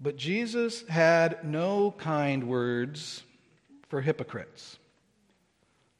But 0.00 0.16
Jesus 0.16 0.88
had 0.88 1.44
no 1.44 1.90
kind 1.98 2.44
words 2.44 3.22
for 3.90 4.00
hypocrites, 4.00 4.78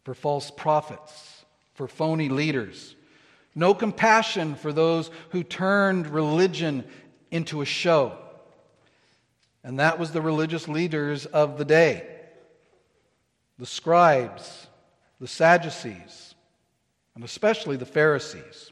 for 0.02 0.14
false 0.14 0.50
prophets, 0.50 1.44
for 1.74 1.88
phony 1.88 2.30
leaders. 2.30 2.94
No 3.54 3.74
compassion 3.74 4.54
for 4.54 4.72
those 4.72 5.10
who 5.28 5.42
turned 5.42 6.06
religion 6.06 6.86
into 7.30 7.60
a 7.60 7.66
show. 7.66 8.16
And 9.64 9.78
that 9.80 9.98
was 9.98 10.12
the 10.12 10.22
religious 10.22 10.68
leaders 10.68 11.26
of 11.26 11.58
the 11.58 11.64
day 11.64 12.06
the 13.58 13.66
scribes, 13.66 14.68
the 15.20 15.26
Sadducees, 15.26 16.34
and 17.16 17.24
especially 17.24 17.76
the 17.76 17.84
Pharisees. 17.84 18.70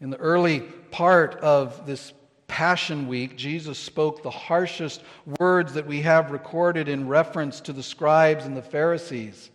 In 0.00 0.10
the 0.10 0.16
early 0.16 0.60
part 0.90 1.36
of 1.36 1.86
this 1.86 2.12
Passion 2.48 3.06
Week, 3.06 3.36
Jesus 3.36 3.78
spoke 3.78 4.22
the 4.22 4.30
harshest 4.30 5.02
words 5.38 5.72
that 5.74 5.86
we 5.86 6.02
have 6.02 6.32
recorded 6.32 6.88
in 6.88 7.08
reference 7.08 7.60
to 7.62 7.72
the 7.72 7.82
scribes 7.82 8.44
and 8.44 8.56
the 8.56 8.60
Pharisees. 8.60 9.50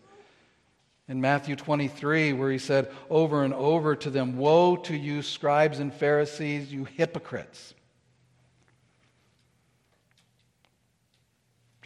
In 1.10 1.22
Matthew 1.22 1.56
23, 1.56 2.34
where 2.34 2.50
he 2.50 2.58
said 2.58 2.92
over 3.10 3.44
and 3.44 3.54
over 3.54 3.96
to 3.98 4.10
them, 4.10 4.38
Woe 4.38 4.78
to 4.78 4.96
you, 4.96 5.22
scribes 5.22 5.80
and 5.80 5.94
Pharisees, 5.94 6.72
you 6.72 6.86
hypocrites. 6.86 7.76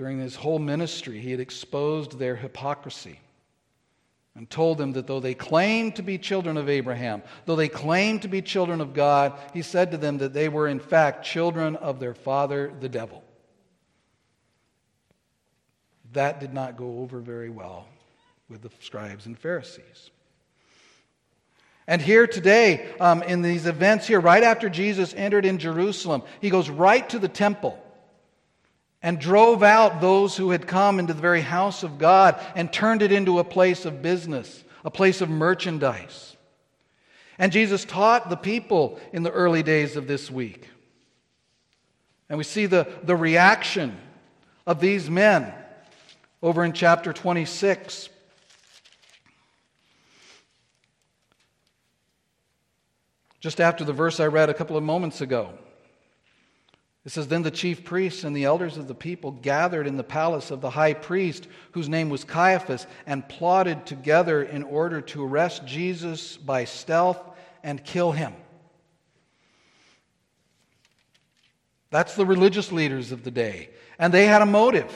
During 0.01 0.17
his 0.17 0.35
whole 0.35 0.57
ministry, 0.57 1.19
he 1.19 1.29
had 1.29 1.39
exposed 1.39 2.17
their 2.17 2.35
hypocrisy 2.35 3.19
and 4.33 4.49
told 4.49 4.79
them 4.79 4.93
that 4.93 5.05
though 5.05 5.19
they 5.19 5.35
claimed 5.35 5.97
to 5.97 6.01
be 6.01 6.17
children 6.17 6.57
of 6.57 6.69
Abraham, 6.69 7.21
though 7.45 7.55
they 7.55 7.69
claimed 7.69 8.23
to 8.23 8.27
be 8.27 8.41
children 8.41 8.81
of 8.81 8.95
God, 8.95 9.37
he 9.53 9.61
said 9.61 9.91
to 9.91 9.99
them 9.99 10.17
that 10.17 10.33
they 10.33 10.49
were 10.49 10.67
in 10.67 10.79
fact 10.79 11.23
children 11.23 11.75
of 11.75 11.99
their 11.99 12.15
father, 12.15 12.73
the 12.79 12.89
devil. 12.89 13.23
That 16.13 16.39
did 16.39 16.51
not 16.51 16.77
go 16.77 17.01
over 17.01 17.19
very 17.19 17.51
well 17.51 17.85
with 18.49 18.63
the 18.63 18.71
scribes 18.79 19.27
and 19.27 19.37
Pharisees. 19.37 20.09
And 21.85 22.01
here 22.01 22.25
today, 22.25 22.91
um, 22.99 23.21
in 23.21 23.43
these 23.43 23.67
events 23.67 24.07
here, 24.07 24.19
right 24.19 24.41
after 24.41 24.67
Jesus 24.67 25.13
entered 25.15 25.45
in 25.45 25.59
Jerusalem, 25.59 26.23
he 26.39 26.49
goes 26.49 26.71
right 26.71 27.07
to 27.09 27.19
the 27.19 27.29
temple 27.29 27.79
and 29.03 29.19
drove 29.19 29.63
out 29.63 30.01
those 30.01 30.37
who 30.37 30.51
had 30.51 30.67
come 30.67 30.99
into 30.99 31.13
the 31.13 31.21
very 31.21 31.41
house 31.41 31.83
of 31.83 31.97
God 31.97 32.39
and 32.55 32.71
turned 32.71 33.01
it 33.01 33.11
into 33.11 33.39
a 33.39 33.43
place 33.43 33.85
of 33.85 34.01
business, 34.01 34.63
a 34.85 34.91
place 34.91 35.21
of 35.21 35.29
merchandise. 35.29 36.35
And 37.37 37.51
Jesus 37.51 37.83
taught 37.85 38.29
the 38.29 38.37
people 38.37 38.99
in 39.11 39.23
the 39.23 39.31
early 39.31 39.63
days 39.63 39.95
of 39.95 40.07
this 40.07 40.29
week. 40.29 40.67
And 42.29 42.37
we 42.37 42.43
see 42.43 42.67
the, 42.67 42.87
the 43.03 43.15
reaction 43.15 43.97
of 44.67 44.79
these 44.79 45.09
men 45.09 45.51
over 46.43 46.63
in 46.63 46.73
chapter 46.73 47.11
26. 47.11 48.09
Just 53.39 53.59
after 53.59 53.83
the 53.83 53.93
verse 53.93 54.19
I 54.19 54.27
read 54.27 54.49
a 54.49 54.53
couple 54.53 54.77
of 54.77 54.83
moments 54.83 55.21
ago. 55.21 55.49
It 57.03 57.11
says, 57.11 57.27
Then 57.27 57.41
the 57.41 57.51
chief 57.51 57.83
priests 57.83 58.23
and 58.23 58.35
the 58.35 58.45
elders 58.45 58.77
of 58.77 58.87
the 58.87 58.95
people 58.95 59.31
gathered 59.31 59.87
in 59.87 59.97
the 59.97 60.03
palace 60.03 60.51
of 60.51 60.61
the 60.61 60.69
high 60.69 60.93
priest, 60.93 61.47
whose 61.71 61.89
name 61.89 62.09
was 62.09 62.23
Caiaphas, 62.23 62.85
and 63.05 63.27
plotted 63.27 63.85
together 63.85 64.43
in 64.43 64.63
order 64.63 65.01
to 65.01 65.23
arrest 65.23 65.65
Jesus 65.65 66.37
by 66.37 66.65
stealth 66.65 67.19
and 67.63 67.83
kill 67.83 68.11
him. 68.11 68.33
That's 71.89 72.15
the 72.15 72.25
religious 72.25 72.71
leaders 72.71 73.11
of 73.11 73.23
the 73.23 73.31
day. 73.31 73.69
And 73.97 74.13
they 74.13 74.25
had 74.25 74.41
a 74.41 74.45
motive 74.45 74.91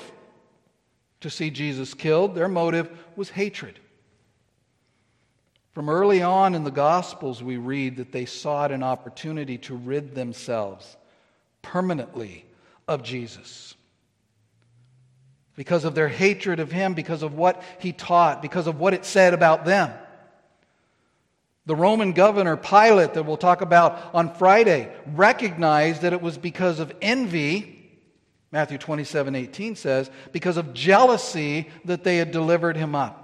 to 1.21 1.29
see 1.29 1.49
Jesus 1.49 1.93
killed. 1.93 2.35
Their 2.35 2.47
motive 2.47 2.89
was 3.15 3.29
hatred. 3.29 3.79
From 5.73 5.89
early 5.89 6.21
on 6.21 6.55
in 6.55 6.63
the 6.63 6.71
Gospels, 6.71 7.43
we 7.43 7.57
read 7.57 7.97
that 7.97 8.13
they 8.13 8.25
sought 8.25 8.71
an 8.71 8.81
opportunity 8.81 9.57
to 9.57 9.75
rid 9.75 10.15
themselves 10.15 10.95
permanently 11.65 12.45
of 12.87 13.01
Jesus. 13.01 13.73
Because 15.55 15.85
of 15.85 15.95
their 15.95 16.07
hatred 16.07 16.59
of 16.59 16.71
him, 16.71 16.93
because 16.93 17.23
of 17.23 17.33
what 17.33 17.63
he 17.79 17.91
taught, 17.91 18.41
because 18.41 18.67
of 18.67 18.79
what 18.79 18.93
it 18.93 19.05
said 19.05 19.33
about 19.33 19.65
them. 19.65 19.91
The 21.65 21.75
Roman 21.75 22.11
governor 22.11 22.55
Pilate, 22.55 23.15
that 23.15 23.25
we'll 23.25 23.37
talk 23.37 23.61
about 23.61 24.13
on 24.13 24.35
Friday, 24.35 24.91
recognized 25.13 26.03
that 26.03 26.13
it 26.13 26.21
was 26.21 26.37
because 26.37 26.79
of 26.79 26.93
envy, 27.01 27.99
Matthew 28.51 28.77
27 28.77 29.33
18 29.33 29.75
says, 29.75 30.11
because 30.31 30.57
of 30.57 30.73
jealousy 30.73 31.69
that 31.85 32.03
they 32.03 32.17
had 32.17 32.31
delivered 32.31 32.77
him 32.77 32.93
up. 32.93 33.21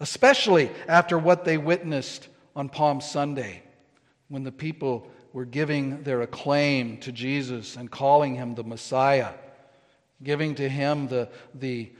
Especially 0.00 0.70
after 0.88 1.16
what 1.16 1.44
they 1.44 1.58
witnessed 1.58 2.26
on 2.56 2.68
Palm 2.68 3.00
Sunday, 3.00 3.62
when 4.28 4.42
the 4.42 4.50
people 4.50 5.06
were 5.32 5.44
giving 5.44 6.02
their 6.02 6.22
acclaim 6.22 6.98
to 6.98 7.12
Jesus 7.12 7.76
and 7.76 7.90
calling 7.90 8.34
him 8.34 8.54
the 8.54 8.64
Messiah, 8.64 9.32
giving 10.22 10.54
to 10.56 10.68
him 10.68 11.08
the, 11.08 11.28
the, 11.54 11.90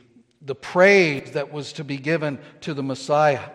the 0.43 0.55
praise 0.55 1.33
that 1.33 1.53
was 1.53 1.73
to 1.75 1.85
be 1.85 1.97
given 1.97 2.39
to 2.61 2.75
the 2.75 2.83
Messiah. 2.83 3.49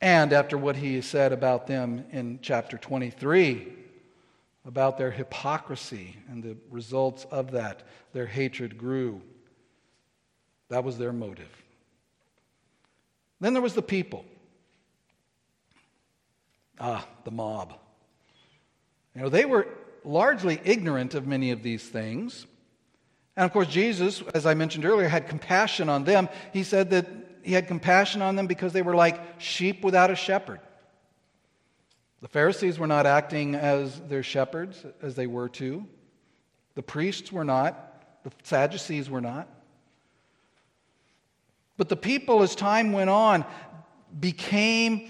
And 0.00 0.32
after 0.32 0.58
what 0.58 0.76
he 0.76 1.00
said 1.00 1.32
about 1.32 1.66
them 1.66 2.04
in 2.10 2.40
chapter 2.42 2.76
23, 2.76 3.72
about 4.66 4.98
their 4.98 5.10
hypocrisy 5.10 6.16
and 6.28 6.42
the 6.42 6.56
results 6.70 7.26
of 7.30 7.52
that, 7.52 7.82
their 8.12 8.26
hatred 8.26 8.76
grew. 8.76 9.20
That 10.68 10.84
was 10.84 10.98
their 10.98 11.12
motive. 11.12 11.62
Then 13.40 13.52
there 13.52 13.62
was 13.62 13.74
the 13.74 13.82
people. 13.82 14.24
Ah, 16.86 17.08
the 17.24 17.30
mob. 17.30 17.72
You 19.16 19.22
know, 19.22 19.28
they 19.30 19.46
were 19.46 19.66
largely 20.04 20.60
ignorant 20.64 21.14
of 21.14 21.26
many 21.26 21.50
of 21.50 21.62
these 21.62 21.82
things. 21.82 22.44
And 23.38 23.46
of 23.46 23.54
course, 23.54 23.68
Jesus, 23.68 24.22
as 24.34 24.44
I 24.44 24.52
mentioned 24.52 24.84
earlier, 24.84 25.08
had 25.08 25.26
compassion 25.26 25.88
on 25.88 26.04
them. 26.04 26.28
He 26.52 26.62
said 26.62 26.90
that 26.90 27.06
he 27.42 27.54
had 27.54 27.68
compassion 27.68 28.20
on 28.20 28.36
them 28.36 28.46
because 28.46 28.74
they 28.74 28.82
were 28.82 28.94
like 28.94 29.40
sheep 29.40 29.82
without 29.82 30.10
a 30.10 30.14
shepherd. 30.14 30.60
The 32.20 32.28
Pharisees 32.28 32.78
were 32.78 32.86
not 32.86 33.06
acting 33.06 33.54
as 33.54 33.98
their 34.02 34.22
shepherds, 34.22 34.84
as 35.00 35.14
they 35.14 35.26
were 35.26 35.48
to. 35.50 35.86
The 36.74 36.82
priests 36.82 37.32
were 37.32 37.44
not. 37.44 38.22
The 38.24 38.32
Sadducees 38.42 39.08
were 39.08 39.22
not. 39.22 39.48
But 41.78 41.88
the 41.88 41.96
people, 41.96 42.42
as 42.42 42.54
time 42.54 42.92
went 42.92 43.08
on, 43.08 43.46
became 44.20 45.08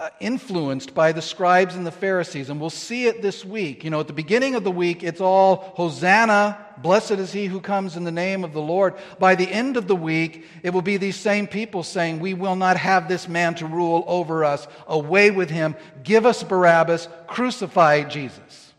Uh, 0.00 0.10
influenced 0.20 0.94
by 0.94 1.10
the 1.10 1.20
scribes 1.20 1.74
and 1.74 1.84
the 1.84 1.90
Pharisees. 1.90 2.50
And 2.50 2.60
we'll 2.60 2.70
see 2.70 3.06
it 3.06 3.20
this 3.20 3.44
week. 3.44 3.82
You 3.82 3.90
know, 3.90 3.98
at 3.98 4.06
the 4.06 4.12
beginning 4.12 4.54
of 4.54 4.62
the 4.62 4.70
week, 4.70 5.02
it's 5.02 5.20
all 5.20 5.72
Hosanna, 5.74 6.56
blessed 6.80 7.10
is 7.10 7.32
he 7.32 7.46
who 7.46 7.60
comes 7.60 7.96
in 7.96 8.04
the 8.04 8.12
name 8.12 8.44
of 8.44 8.52
the 8.52 8.62
Lord. 8.62 8.94
By 9.18 9.34
the 9.34 9.50
end 9.50 9.76
of 9.76 9.88
the 9.88 9.96
week, 9.96 10.44
it 10.62 10.70
will 10.70 10.82
be 10.82 10.98
these 10.98 11.16
same 11.16 11.48
people 11.48 11.82
saying, 11.82 12.20
We 12.20 12.32
will 12.32 12.54
not 12.54 12.76
have 12.76 13.08
this 13.08 13.26
man 13.26 13.56
to 13.56 13.66
rule 13.66 14.04
over 14.06 14.44
us. 14.44 14.68
Away 14.86 15.32
with 15.32 15.50
him. 15.50 15.74
Give 16.04 16.26
us 16.26 16.44
Barabbas. 16.44 17.08
Crucify 17.26 18.04
Jesus. 18.04 18.72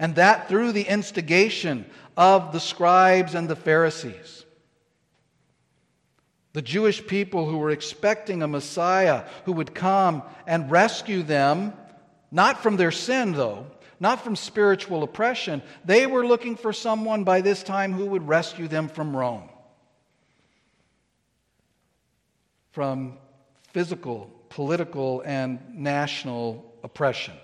And 0.00 0.16
that 0.16 0.48
through 0.48 0.72
the 0.72 0.82
instigation 0.82 1.86
of 2.16 2.50
the 2.50 2.58
scribes 2.58 3.36
and 3.36 3.48
the 3.48 3.54
Pharisees. 3.54 4.35
The 6.56 6.62
Jewish 6.62 7.06
people 7.06 7.44
who 7.44 7.58
were 7.58 7.68
expecting 7.68 8.42
a 8.42 8.48
Messiah 8.48 9.26
who 9.44 9.52
would 9.52 9.74
come 9.74 10.22
and 10.46 10.70
rescue 10.70 11.22
them, 11.22 11.74
not 12.30 12.62
from 12.62 12.78
their 12.78 12.90
sin, 12.90 13.32
though, 13.32 13.66
not 14.00 14.24
from 14.24 14.36
spiritual 14.36 15.02
oppression. 15.02 15.62
They 15.84 16.06
were 16.06 16.26
looking 16.26 16.56
for 16.56 16.72
someone 16.72 17.24
by 17.24 17.42
this 17.42 17.62
time 17.62 17.92
who 17.92 18.06
would 18.06 18.26
rescue 18.26 18.68
them 18.68 18.88
from 18.88 19.14
Rome, 19.14 19.50
from 22.70 23.18
physical, 23.74 24.30
political, 24.48 25.20
and 25.26 25.60
national 25.74 26.64
oppression. 26.82 27.34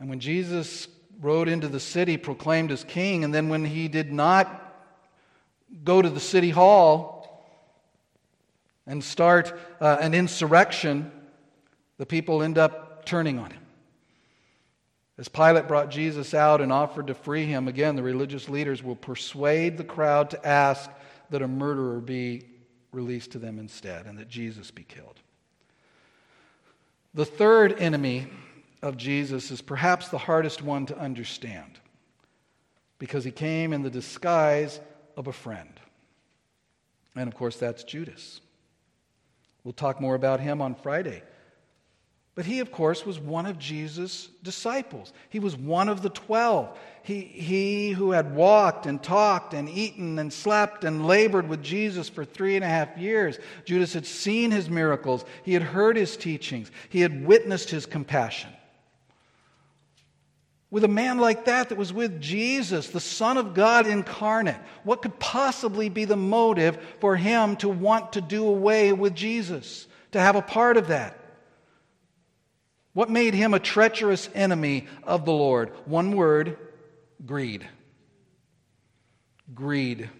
And 0.00 0.08
when 0.08 0.18
Jesus 0.18 0.88
rode 1.20 1.46
into 1.46 1.68
the 1.68 1.78
city, 1.78 2.16
proclaimed 2.16 2.72
as 2.72 2.82
king, 2.82 3.22
and 3.22 3.32
then 3.32 3.48
when 3.48 3.64
he 3.64 3.86
did 3.86 4.12
not 4.12 4.64
go 5.84 6.02
to 6.02 6.10
the 6.10 6.20
city 6.20 6.50
hall 6.50 7.18
and 8.86 9.04
start 9.04 9.58
uh, 9.80 9.98
an 10.00 10.14
insurrection, 10.14 11.12
the 11.98 12.06
people 12.06 12.42
end 12.42 12.58
up 12.58 13.04
turning 13.04 13.38
on 13.38 13.50
him. 13.50 13.62
As 15.18 15.28
Pilate 15.28 15.66
brought 15.66 15.90
Jesus 15.90 16.32
out 16.32 16.60
and 16.60 16.72
offered 16.72 17.08
to 17.08 17.14
free 17.14 17.44
him, 17.44 17.66
again, 17.66 17.96
the 17.96 18.02
religious 18.02 18.48
leaders 18.48 18.82
will 18.82 18.96
persuade 18.96 19.76
the 19.76 19.84
crowd 19.84 20.30
to 20.30 20.46
ask 20.46 20.88
that 21.30 21.42
a 21.42 21.48
murderer 21.48 22.00
be 22.00 22.44
released 22.92 23.32
to 23.32 23.38
them 23.38 23.58
instead 23.58 24.06
and 24.06 24.16
that 24.18 24.28
Jesus 24.28 24.70
be 24.70 24.84
killed. 24.84 25.20
The 27.14 27.24
third 27.24 27.78
enemy 27.80 28.28
of 28.80 28.96
Jesus 28.96 29.50
is 29.50 29.60
perhaps 29.60 30.08
the 30.08 30.18
hardest 30.18 30.62
one 30.62 30.86
to 30.86 30.98
understand 30.98 31.80
because 32.98 33.24
he 33.24 33.30
came 33.30 33.72
in 33.72 33.82
the 33.82 33.90
disguise 33.90 34.80
of 35.18 35.26
a 35.26 35.32
friend. 35.32 35.68
And 37.16 37.28
of 37.28 37.34
course, 37.34 37.56
that's 37.56 37.82
Judas. 37.82 38.40
We'll 39.64 39.72
talk 39.72 40.00
more 40.00 40.14
about 40.14 40.38
him 40.38 40.62
on 40.62 40.76
Friday. 40.76 41.22
But 42.36 42.46
he, 42.46 42.60
of 42.60 42.70
course, 42.70 43.04
was 43.04 43.18
one 43.18 43.46
of 43.46 43.58
Jesus' 43.58 44.28
disciples. 44.44 45.12
He 45.28 45.40
was 45.40 45.56
one 45.56 45.88
of 45.88 46.02
the 46.02 46.08
twelve. 46.08 46.78
He, 47.02 47.22
he 47.22 47.90
who 47.90 48.12
had 48.12 48.32
walked 48.32 48.86
and 48.86 49.02
talked 49.02 49.54
and 49.54 49.68
eaten 49.68 50.20
and 50.20 50.32
slept 50.32 50.84
and 50.84 51.04
labored 51.04 51.48
with 51.48 51.64
Jesus 51.64 52.08
for 52.08 52.24
three 52.24 52.54
and 52.54 52.64
a 52.64 52.68
half 52.68 52.96
years. 52.96 53.40
Judas 53.64 53.92
had 53.92 54.06
seen 54.06 54.52
his 54.52 54.70
miracles, 54.70 55.24
he 55.42 55.52
had 55.52 55.64
heard 55.64 55.96
his 55.96 56.16
teachings, 56.16 56.70
he 56.90 57.00
had 57.00 57.26
witnessed 57.26 57.70
his 57.70 57.86
compassion. 57.86 58.50
With 60.70 60.84
a 60.84 60.88
man 60.88 61.18
like 61.18 61.46
that, 61.46 61.70
that 61.70 61.78
was 61.78 61.92
with 61.92 62.20
Jesus, 62.20 62.88
the 62.88 63.00
Son 63.00 63.38
of 63.38 63.54
God 63.54 63.86
incarnate, 63.86 64.60
what 64.84 65.00
could 65.00 65.18
possibly 65.18 65.88
be 65.88 66.04
the 66.04 66.16
motive 66.16 66.78
for 67.00 67.16
him 67.16 67.56
to 67.56 67.68
want 67.68 68.12
to 68.12 68.20
do 68.20 68.46
away 68.46 68.92
with 68.92 69.14
Jesus, 69.14 69.86
to 70.12 70.20
have 70.20 70.36
a 70.36 70.42
part 70.42 70.76
of 70.76 70.88
that? 70.88 71.18
What 72.92 73.08
made 73.08 73.32
him 73.32 73.54
a 73.54 73.60
treacherous 73.60 74.28
enemy 74.34 74.86
of 75.04 75.24
the 75.24 75.32
Lord? 75.32 75.72
One 75.86 76.12
word 76.12 76.58
greed. 77.24 77.66
Greed. 79.54 80.10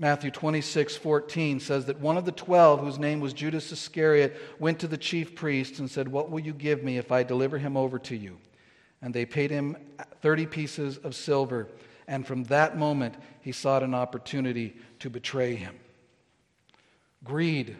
Matthew 0.00 0.30
26, 0.30 0.96
14 0.96 1.60
says 1.60 1.84
that 1.84 2.00
one 2.00 2.16
of 2.16 2.24
the 2.24 2.32
twelve, 2.32 2.80
whose 2.80 2.98
name 2.98 3.20
was 3.20 3.34
Judas 3.34 3.70
Iscariot, 3.70 4.34
went 4.58 4.78
to 4.78 4.88
the 4.88 4.96
chief 4.96 5.34
priests 5.34 5.78
and 5.78 5.90
said, 5.90 6.08
What 6.08 6.30
will 6.30 6.40
you 6.40 6.54
give 6.54 6.82
me 6.82 6.96
if 6.96 7.12
I 7.12 7.22
deliver 7.22 7.58
him 7.58 7.76
over 7.76 7.98
to 7.98 8.16
you? 8.16 8.38
And 9.02 9.12
they 9.12 9.26
paid 9.26 9.50
him 9.50 9.76
30 10.22 10.46
pieces 10.46 10.96
of 10.96 11.14
silver. 11.14 11.68
And 12.08 12.26
from 12.26 12.44
that 12.44 12.78
moment, 12.78 13.16
he 13.42 13.52
sought 13.52 13.82
an 13.82 13.94
opportunity 13.94 14.74
to 15.00 15.10
betray 15.10 15.54
him. 15.54 15.78
Greed. 17.22 17.76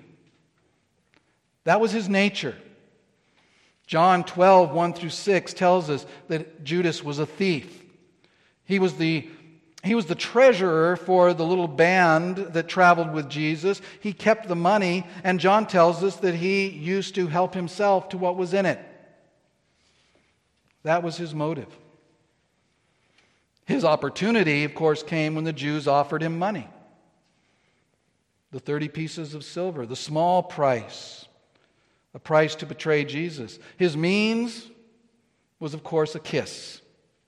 That 1.65 1.81
was 1.81 1.91
his 1.91 2.07
nature. 2.07 2.57
John 3.87 4.25
12, 4.25 4.73
1 4.73 4.93
through 4.93 5.09
6 5.09 5.55
tells 5.55 5.89
us 5.89 6.05
that 6.29 6.65
Judas 6.65 7.03
was 7.03 7.19
a 7.19 7.25
thief. 7.25 7.83
He 8.67 8.79
was 8.79 8.97
the 8.97 9.27
he 9.83 9.95
was 9.95 10.07
the 10.07 10.15
treasurer 10.15 10.97
for 10.97 11.33
the 11.33 11.45
little 11.45 11.69
band 11.69 12.37
that 12.37 12.69
traveled 12.69 13.13
with 13.13 13.31
Jesus. 13.31 13.81
He 14.01 14.13
kept 14.13 14.47
the 14.47 14.57
money, 14.57 15.07
and 15.25 15.41
John 15.41 15.67
tells 15.67 16.05
us 16.05 16.17
that 16.17 16.35
he 16.35 16.69
used 16.69 17.15
to 17.15 17.29
help 17.29 17.55
himself 17.55 18.11
to 18.11 18.19
what 18.19 18.37
was 18.37 18.53
in 18.53 18.67
it. 18.67 18.79
That 20.83 21.03
was 21.03 21.17
his 21.17 21.35
motive. 21.35 21.75
His 23.65 23.85
opportunity, 23.85 24.65
of 24.65 24.75
course, 24.75 25.03
came 25.03 25.35
when 25.35 25.45
the 25.45 25.53
Jews 25.53 25.89
offered 25.89 26.23
him 26.23 26.39
money 26.39 26.69
the 28.53 28.61
30 28.61 28.89
pieces 28.89 29.35
of 29.35 29.45
silver, 29.45 29.87
the 29.87 29.95
small 29.95 30.43
price, 30.43 31.27
a 32.15 32.19
price 32.19 32.57
to 32.57 32.67
betray 32.67 33.05
Jesus. 33.05 33.61
His 33.77 33.97
means 33.97 34.67
was, 35.61 35.73
of 35.73 35.85
course, 35.85 36.17
a 36.17 36.21
kiss 36.21 36.81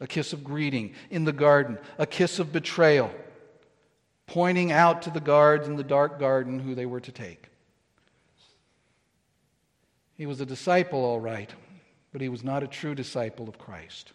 a 0.02 0.06
kiss 0.08 0.32
of 0.32 0.42
greeting 0.42 0.92
in 1.10 1.24
the 1.24 1.32
garden, 1.32 1.78
a 1.96 2.06
kiss 2.06 2.40
of 2.40 2.52
betrayal, 2.52 3.10
pointing 4.26 4.72
out 4.72 5.02
to 5.02 5.10
the 5.10 5.20
guards 5.20 5.68
in 5.68 5.76
the 5.76 5.84
dark 5.84 6.18
garden 6.18 6.58
who 6.58 6.74
they 6.74 6.86
were 6.86 7.00
to 7.00 7.12
take. 7.12 7.46
He 10.16 10.26
was 10.26 10.40
a 10.40 10.46
disciple, 10.46 11.04
all 11.04 11.20
right, 11.20 11.48
but 12.10 12.20
he 12.20 12.28
was 12.28 12.42
not 12.42 12.64
a 12.64 12.66
true 12.66 12.96
disciple 12.96 13.48
of 13.48 13.58
Christ. 13.58 14.12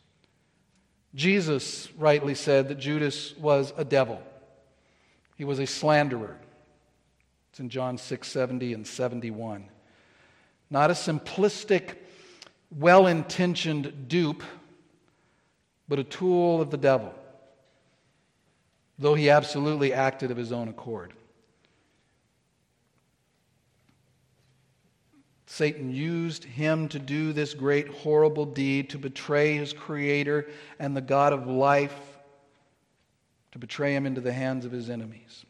Jesus 1.15 1.87
rightly 1.97 2.35
said 2.35 2.67
that 2.67 2.79
Judas 2.79 3.33
was 3.37 3.71
a 3.77 3.85
devil. 3.85 4.21
He 5.37 5.45
was 5.45 5.59
a 5.59 5.65
slanderer. 5.65 6.37
It's 7.51 7.61
in 7.61 7.69
John 7.69 7.97
6 7.97 8.27
70 8.27 8.73
and 8.73 8.85
71. 8.85 9.69
Not 10.69 10.91
a 10.91 10.93
simplistic, 10.93 11.95
well 12.77 13.07
intentioned 13.07 14.09
dupe 14.09 14.43
but 15.87 15.99
a 15.99 16.03
tool 16.03 16.61
of 16.61 16.69
the 16.69 16.77
devil, 16.77 17.13
though 18.99 19.15
he 19.15 19.29
absolutely 19.29 19.93
acted 19.93 20.31
of 20.31 20.37
his 20.37 20.51
own 20.51 20.67
accord. 20.67 21.13
Satan 25.57 25.91
used 25.91 26.43
him 26.43 26.87
to 26.89 26.99
do 26.99 27.33
this 27.33 27.53
great, 27.53 27.87
horrible 27.87 28.45
deed, 28.45 28.91
to 28.91 28.99
betray 28.99 29.55
his 29.55 29.73
Creator 29.73 30.47
and 30.77 30.95
the 30.95 31.01
God 31.01 31.33
of 31.33 31.47
life, 31.47 31.97
to 33.53 33.57
betray 33.57 33.95
him 33.95 34.05
into 34.05 34.21
the 34.21 34.33
hands 34.33 34.65
of 34.65 34.71
his 34.71 34.89
enemies. 34.89 35.45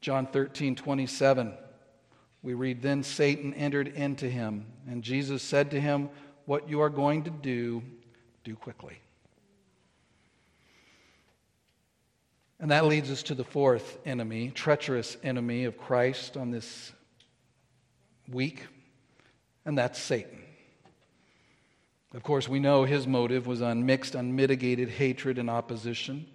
John 0.00 0.26
13, 0.26 0.76
27, 0.76 1.54
we 2.42 2.54
read, 2.54 2.82
Then 2.82 3.02
Satan 3.02 3.54
entered 3.54 3.88
into 3.88 4.28
him, 4.28 4.66
and 4.86 5.02
Jesus 5.02 5.42
said 5.42 5.70
to 5.70 5.80
him, 5.80 6.10
What 6.44 6.68
you 6.68 6.80
are 6.80 6.90
going 6.90 7.24
to 7.24 7.30
do, 7.30 7.82
do 8.48 8.56
quickly. 8.56 8.98
And 12.60 12.70
that 12.70 12.86
leads 12.86 13.10
us 13.10 13.22
to 13.24 13.34
the 13.34 13.44
fourth 13.44 13.98
enemy, 14.06 14.50
treacherous 14.50 15.16
enemy 15.22 15.64
of 15.64 15.76
Christ 15.76 16.36
on 16.36 16.50
this 16.50 16.92
week, 18.28 18.66
and 19.64 19.76
that's 19.76 20.00
Satan. 20.00 20.42
Of 22.14 22.22
course, 22.22 22.48
we 22.48 22.58
know 22.58 22.84
his 22.84 23.06
motive 23.06 23.46
was 23.46 23.60
unmixed, 23.60 24.14
unmitigated 24.14 24.88
hatred 24.88 25.38
and 25.38 25.50
opposition. 25.50 26.26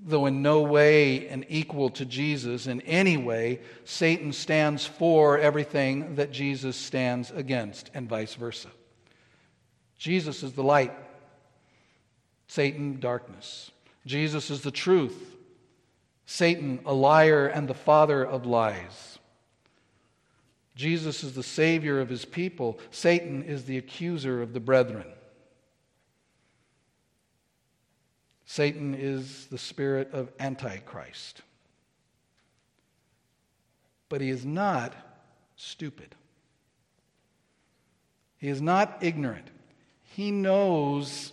Though 0.00 0.26
in 0.26 0.42
no 0.42 0.62
way 0.62 1.28
an 1.28 1.46
equal 1.48 1.88
to 1.90 2.04
Jesus 2.04 2.66
in 2.66 2.80
any 2.80 3.16
way, 3.16 3.60
Satan 3.84 4.32
stands 4.32 4.84
for 4.84 5.38
everything 5.38 6.16
that 6.16 6.32
Jesus 6.32 6.76
stands 6.76 7.30
against, 7.30 7.92
and 7.94 8.08
vice 8.08 8.34
versa. 8.34 8.70
Jesus 9.98 10.42
is 10.42 10.52
the 10.52 10.62
light, 10.62 10.92
Satan, 12.46 13.00
darkness. 13.00 13.70
Jesus 14.06 14.50
is 14.50 14.60
the 14.60 14.70
truth, 14.70 15.36
Satan, 16.26 16.80
a 16.84 16.92
liar 16.92 17.46
and 17.46 17.68
the 17.68 17.74
father 17.74 18.24
of 18.24 18.44
lies. 18.46 19.18
Jesus 20.74 21.22
is 21.22 21.34
the 21.34 21.42
Savior 21.42 22.00
of 22.00 22.08
his 22.08 22.24
people, 22.24 22.78
Satan 22.90 23.42
is 23.42 23.64
the 23.64 23.78
accuser 23.78 24.42
of 24.42 24.52
the 24.52 24.60
brethren. 24.60 25.06
Satan 28.46 28.94
is 28.94 29.46
the 29.46 29.58
spirit 29.58 30.12
of 30.12 30.30
Antichrist. 30.38 31.42
But 34.08 34.20
he 34.20 34.30
is 34.30 34.44
not 34.44 34.94
stupid. 35.56 36.14
He 38.36 38.48
is 38.48 38.60
not 38.60 38.98
ignorant. 39.00 39.48
He 40.14 40.30
knows 40.30 41.32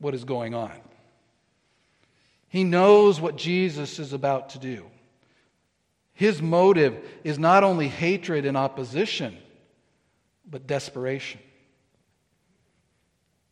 what 0.00 0.12
is 0.12 0.24
going 0.24 0.54
on. 0.54 0.72
He 2.48 2.64
knows 2.64 3.20
what 3.20 3.36
Jesus 3.36 4.00
is 4.00 4.12
about 4.12 4.50
to 4.50 4.58
do. 4.58 4.86
His 6.12 6.42
motive 6.42 6.98
is 7.22 7.38
not 7.38 7.62
only 7.62 7.86
hatred 7.86 8.44
and 8.44 8.56
opposition, 8.56 9.38
but 10.50 10.66
desperation. 10.66 11.40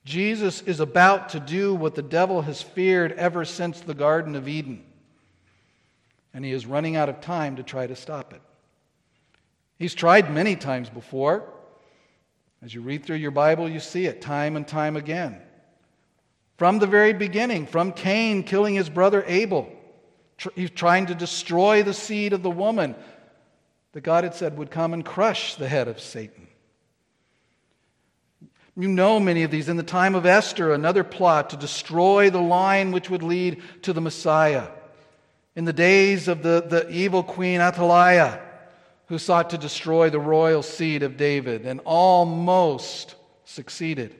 Jesus 0.05 0.63
is 0.63 0.81
about 0.81 1.29
to 1.29 1.41
do 1.41 1.73
what 1.73 1.95
the 1.95 2.03
devil 2.03 2.43
has 2.43 2.61
feared 2.61 3.13
ever 3.13 3.45
since 3.45 3.81
the 3.81 3.95
Garden 3.95 4.35
of 4.35 4.49
Eden. 4.49 4.85
And 6.35 6.45
he 6.45 6.51
is 6.51 6.67
running 6.67 6.97
out 6.97 7.09
of 7.09 7.21
time 7.21 7.55
to 7.55 7.63
try 7.63 7.87
to 7.87 7.95
stop 7.95 8.33
it. 8.35 8.43
He's 9.79 9.95
tried 9.95 10.33
many 10.35 10.57
times 10.57 10.91
before. 10.91 11.45
As 12.63 12.75
you 12.75 12.83
read 12.83 13.05
through 13.05 13.17
your 13.17 13.31
Bible, 13.31 13.69
you 13.69 13.81
see 13.81 14.07
it 14.07 14.21
time 14.21 14.57
and 14.57 14.69
time 14.69 14.97
again. 14.97 15.41
From 16.59 16.79
the 16.79 16.87
very 16.87 17.15
beginning, 17.15 17.67
from 17.67 17.93
Cain 17.93 18.43
killing 18.43 18.75
his 18.75 18.91
brother 18.91 19.25
Abel, 19.27 19.71
he's 20.55 20.71
trying 20.71 21.07
to 21.07 21.15
destroy 21.15 21.83
the 21.83 21.95
seed 21.95 22.35
of 22.35 22.43
the 22.43 22.51
woman 22.51 22.95
that 23.93 24.03
God 24.03 24.25
had 24.25 24.35
said 24.35 24.59
would 24.59 24.71
come 24.71 24.93
and 24.93 25.05
crush 25.05 25.55
the 25.55 25.69
head 25.69 25.89
of 25.89 26.01
Satan. 26.01 26.49
You 28.77 28.89
know 28.89 29.19
many 29.19 29.43
of 29.43 29.51
these. 29.51 29.69
In 29.69 29.77
the 29.77 29.83
time 29.83 30.15
of 30.15 30.27
Esther, 30.27 30.73
another 30.73 31.03
plot 31.03 31.51
to 31.51 31.57
destroy 31.57 32.31
the 32.31 32.41
line 32.41 32.93
which 32.93 33.11
would 33.11 33.23
lead 33.23 33.63
to 33.83 33.93
the 33.93 34.01
Messiah. 34.01 34.69
In 35.57 35.65
the 35.65 35.73
days 35.73 36.29
of 36.29 36.43
the, 36.43 36.65
the 36.67 36.89
evil 36.91 37.23
queen 37.23 37.61
Athaliah, 37.61 38.41
who 39.11 39.19
sought 39.19 39.51
to 39.51 39.59
destroy 39.59 40.09
the 40.09 40.21
royal 40.21 40.63
seed 40.63 41.03
of 41.03 41.17
David 41.17 41.67
and 41.67 41.81
almost 41.85 43.17
succeeded. 43.45 44.15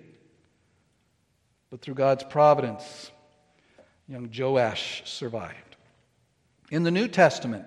But 1.71 1.81
through 1.81 1.95
God's 1.95 2.25
providence, 2.25 3.13
young 4.09 4.29
Joash 4.37 5.03
survived. 5.05 5.77
In 6.73 6.83
the 6.83 6.91
New 6.91 7.07
Testament, 7.07 7.67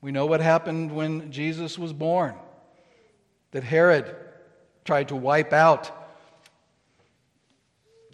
we 0.00 0.12
know 0.12 0.24
what 0.24 0.40
happened 0.40 0.92
when 0.92 1.32
Jesus 1.32 1.76
was 1.76 1.92
born 1.92 2.36
that 3.50 3.64
Herod 3.64 4.14
tried 4.84 5.08
to 5.08 5.16
wipe 5.16 5.52
out 5.52 5.90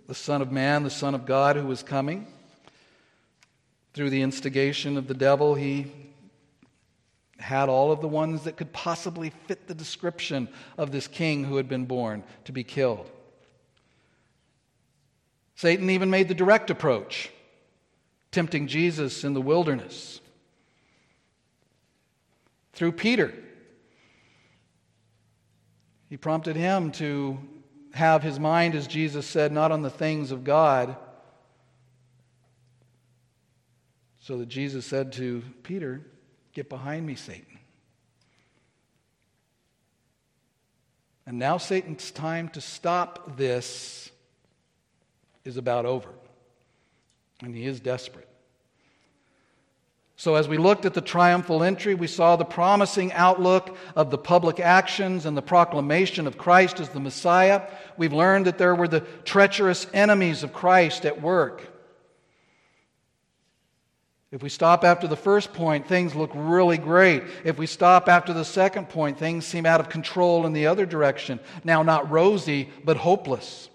the 0.07 0.15
Son 0.15 0.41
of 0.41 0.51
Man, 0.51 0.85
the 0.85 0.91
Son 0.91 1.15
of 1.15 1.27
God 1.27 1.57
who 1.57 1.67
was 1.67 1.83
coming. 1.83 2.27
Through 3.93 4.09
the 4.09 4.23
instigation 4.23 4.97
of 4.97 5.07
the 5.07 5.13
devil, 5.13 5.55
he 5.55 5.93
had 7.41 7.69
all 7.69 7.91
of 7.91 8.01
the 8.01 8.09
ones 8.09 8.45
that 8.45 8.57
could 8.57 8.73
possibly 8.73 9.31
fit 9.47 9.67
the 9.67 9.75
description 9.75 10.49
of 10.77 10.93
this 10.93 11.07
king 11.07 11.45
who 11.45 11.57
had 11.57 11.69
been 11.69 11.87
born 11.87 12.23
to 12.45 12.53
be 12.53 12.65
killed. 12.65 13.11
Satan 15.55 15.91
even 15.91 16.11
made 16.11 16.29
the 16.29 16.35
direct 16.35 16.71
approach, 16.71 17.31
tempting 18.33 18.67
Jesus 18.67 19.25
in 19.25 19.35
the 19.35 19.41
wilderness. 19.41 20.21
Through 22.73 22.93
Peter, 22.93 23.35
he 26.09 26.17
prompted 26.17 26.57
him 26.57 26.93
to 26.93 27.39
have 27.93 28.23
his 28.23 28.39
mind, 28.39 28.75
as 28.75 28.87
Jesus 28.87 29.27
said, 29.27 29.53
not 29.53 29.73
on 29.73 29.83
the 29.83 29.91
things 29.91 30.31
of 30.31 30.45
God. 30.45 30.97
So 34.21 34.39
that 34.39 34.49
Jesus 34.49 34.87
said 34.87 35.13
to 35.15 35.43
Peter, 35.63 36.01
Get 36.53 36.69
behind 36.69 37.07
me, 37.07 37.15
Satan. 37.15 37.59
And 41.27 41.39
now 41.39 41.59
Satan's 41.59 42.11
time 42.11 42.49
to 42.51 42.61
stop 42.61 43.37
this 43.37 44.11
is 45.45 45.57
about 45.57 45.87
over. 45.87 46.09
And 47.43 47.55
he 47.55 47.67
is 47.67 47.81
desperate. 47.81 48.27
So, 50.17 50.35
as 50.35 50.49
we 50.49 50.59
looked 50.59 50.85
at 50.85 50.93
the 50.93 51.01
triumphal 51.01 51.63
entry, 51.63 51.95
we 51.95 52.07
saw 52.07 52.37
the 52.37 52.45
promising 52.45 53.11
outlook 53.15 53.75
of 53.97 54.11
the 54.11 54.19
public 54.19 54.61
actions 54.61 55.25
and 55.25 55.35
the 55.35 55.41
proclamation 55.41 56.27
of 56.27 56.37
Christ 56.37 56.79
as 56.79 56.91
the 56.91 57.01
Messiah. 57.01 57.63
We've 57.97 58.13
learned 58.13 58.45
that 58.45 58.59
there 58.59 58.75
were 58.75 58.89
the 58.89 59.01
treacherous 59.25 59.87
enemies 59.95 60.43
of 60.43 60.53
Christ 60.53 61.07
at 61.07 61.23
work. 61.23 61.70
If 64.33 64.43
we 64.43 64.49
stop 64.49 64.85
after 64.85 65.09
the 65.09 65.17
first 65.17 65.53
point, 65.53 65.89
things 65.89 66.15
look 66.15 66.31
really 66.35 66.79
great. 66.79 67.25
If 67.45 67.59
we 67.59 67.67
stop 67.67 68.09
after 68.09 68.33
the 68.33 68.45
second 68.45 68.89
point, 68.89 69.19
things 69.19 69.45
seem 69.45 69.67
out 69.67 69.81
of 69.81 69.89
control 69.89 70.47
in 70.47 70.53
the 70.53 70.69
other 70.69 70.87
direction. 70.87 71.41
Now, 71.65 71.83
not 71.83 72.11
rosy, 72.11 72.71
but 72.85 72.97
hopeless. 72.97 73.69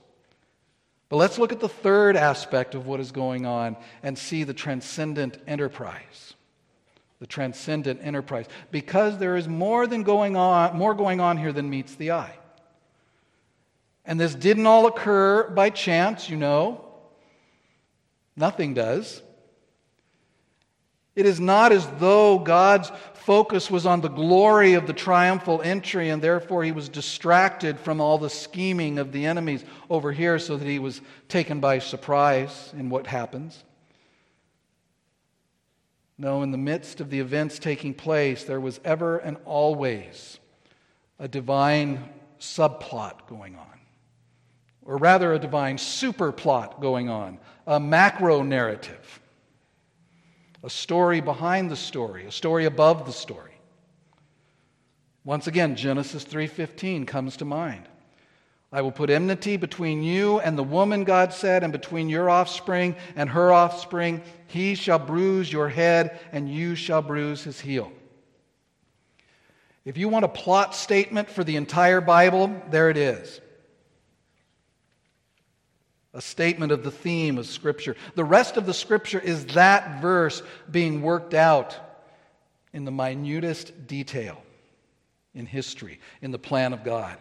But 1.09 1.17
let's 1.17 1.37
look 1.37 1.51
at 1.51 1.59
the 1.59 1.69
third 1.69 2.15
aspect 2.15 2.73
of 2.73 2.87
what 2.87 3.01
is 3.01 3.11
going 3.11 3.45
on 3.45 3.75
and 4.01 4.17
see 4.17 4.43
the 4.43 4.53
transcendent 4.53 5.37
enterprise 5.45 6.35
the 7.19 7.27
transcendent 7.27 8.01
enterprise, 8.03 8.45
because 8.71 9.17
there 9.17 9.35
is 9.35 9.47
more 9.47 9.87
than 9.87 10.03
going 10.03 10.35
on, 10.35 10.77
more 10.77 10.93
going 10.93 11.19
on 11.19 11.37
here 11.37 11.53
than 11.53 11.69
meets 11.69 11.95
the 11.95 12.11
eye. 12.11 12.37
And 14.05 14.19
this 14.19 14.35
didn't 14.35 14.67
all 14.67 14.85
occur 14.85 15.49
by 15.49 15.69
chance, 15.69 16.29
you 16.29 16.37
know. 16.37 16.85
Nothing 18.35 18.73
does. 18.73 19.21
It 21.15 21.25
is 21.25 21.39
not 21.39 21.71
as 21.71 21.87
though 21.97 22.39
God's 22.39 22.91
focus 23.13 23.71
was 23.71 23.85
on 23.85 24.01
the 24.01 24.09
glory 24.09 24.73
of 24.73 24.85
the 24.85 24.93
triumphal 24.93 25.61
entry 25.61 26.09
and 26.09 26.21
therefore 26.21 26.63
he 26.63 26.73
was 26.73 26.89
distracted 26.89 27.79
from 27.79 28.01
all 28.01 28.17
the 28.17 28.29
scheming 28.29 28.99
of 28.99 29.11
the 29.11 29.25
enemies 29.25 29.63
over 29.89 30.11
here 30.11 30.37
so 30.37 30.57
that 30.57 30.67
he 30.67 30.77
was 30.77 31.01
taken 31.29 31.59
by 31.59 31.79
surprise 31.79 32.73
in 32.77 32.89
what 32.89 33.07
happens. 33.07 33.63
No, 36.17 36.43
in 36.43 36.51
the 36.51 36.57
midst 36.57 37.01
of 37.01 37.09
the 37.09 37.19
events 37.19 37.59
taking 37.59 37.93
place, 37.93 38.43
there 38.43 38.59
was 38.59 38.79
ever 38.85 39.17
and 39.17 39.37
always 39.45 40.39
a 41.19 41.27
divine 41.27 42.09
subplot 42.39 43.27
going 43.27 43.55
on, 43.55 43.79
or 44.83 44.97
rather, 44.97 45.33
a 45.33 45.39
divine 45.39 45.77
superplot 45.77 46.79
going 46.79 47.09
on, 47.09 47.39
a 47.67 47.79
macro 47.79 48.43
narrative, 48.43 49.19
a 50.65 50.69
story 50.69 51.21
behind 51.21 51.69
the 51.69 51.75
story, 51.75 52.25
a 52.25 52.31
story 52.31 52.65
above 52.65 53.05
the 53.05 53.13
story. 53.13 53.51
Once 55.23 55.45
again, 55.45 55.75
Genesis 55.75 56.23
3:15 56.23 57.05
comes 57.05 57.37
to 57.37 57.45
mind. 57.45 57.87
I 58.71 58.81
will 58.81 58.91
put 58.91 59.11
enmity 59.11 59.57
between 59.57 60.01
you 60.01 60.39
and 60.39 60.57
the 60.57 60.63
woman, 60.63 61.03
God 61.03 61.31
said, 61.33 61.63
and 61.63 61.71
between 61.71 62.09
your 62.09 62.31
offspring 62.31 62.95
and 63.15 63.29
her 63.29 63.53
offspring. 63.53 64.23
He 64.47 64.73
shall 64.73 64.97
bruise 64.97 65.53
your 65.53 65.69
head, 65.69 66.19
and 66.31 66.49
you 66.49 66.73
shall 66.73 67.03
bruise 67.03 67.43
his 67.43 67.61
heel. 67.61 67.91
If 69.85 69.97
you 69.97 70.09
want 70.09 70.25
a 70.25 70.29
plot 70.29 70.73
statement 70.73 71.29
for 71.29 71.43
the 71.43 71.57
entire 71.57 72.01
Bible, 72.01 72.59
there 72.71 72.89
it 72.89 72.97
is. 72.97 73.39
A 76.15 76.21
statement 76.21 76.71
of 76.71 76.83
the 76.83 76.91
theme 76.91 77.37
of 77.37 77.45
Scripture. 77.45 77.95
The 78.15 78.23
rest 78.23 78.57
of 78.57 78.65
the 78.65 78.73
Scripture 78.73 79.19
is 79.19 79.45
that 79.47 80.01
verse 80.01 80.41
being 80.71 81.01
worked 81.01 81.35
out 81.35 81.77
in 82.73 82.85
the 82.85 82.91
minutest 82.91 83.85
detail 83.85 84.41
in 85.33 85.45
history, 85.45 85.99
in 86.21 86.31
the 86.31 86.39
plan 86.39 86.73
of 86.73 86.83
God 86.83 87.17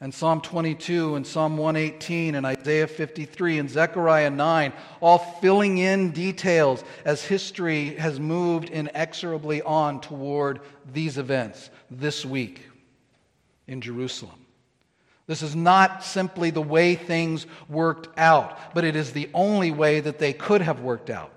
and 0.00 0.14
Psalm 0.14 0.40
22 0.40 1.16
and 1.16 1.26
Psalm 1.26 1.56
118 1.56 2.36
and 2.36 2.46
Isaiah 2.46 2.86
53 2.86 3.58
and 3.58 3.68
Zechariah 3.68 4.30
9, 4.30 4.72
all 5.00 5.18
filling 5.18 5.78
in 5.78 6.12
details 6.12 6.84
as 7.04 7.24
history 7.24 7.96
has 7.96 8.20
moved 8.20 8.70
inexorably 8.70 9.60
on 9.62 10.00
toward 10.00 10.60
these 10.92 11.18
events 11.18 11.70
this 11.90 12.24
week 12.24 12.62
in 13.66 13.80
Jerusalem. 13.80 14.37
This 15.28 15.42
is 15.42 15.54
not 15.54 16.02
simply 16.02 16.50
the 16.50 16.62
way 16.62 16.96
things 16.96 17.46
worked 17.68 18.08
out, 18.18 18.74
but 18.74 18.82
it 18.82 18.96
is 18.96 19.12
the 19.12 19.28
only 19.34 19.70
way 19.70 20.00
that 20.00 20.18
they 20.18 20.32
could 20.32 20.62
have 20.62 20.80
worked 20.80 21.10
out. 21.10 21.30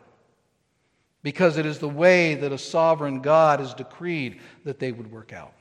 Because 1.23 1.57
it 1.57 1.67
is 1.67 1.77
the 1.77 1.89
way 1.89 2.33
that 2.35 2.53
a 2.53 2.57
sovereign 2.57 3.21
God 3.21 3.59
has 3.59 3.75
decreed 3.75 4.39
that 4.63 4.79
they 4.79 4.91
would 4.91 5.11
work 5.11 5.33
out. 5.33 5.53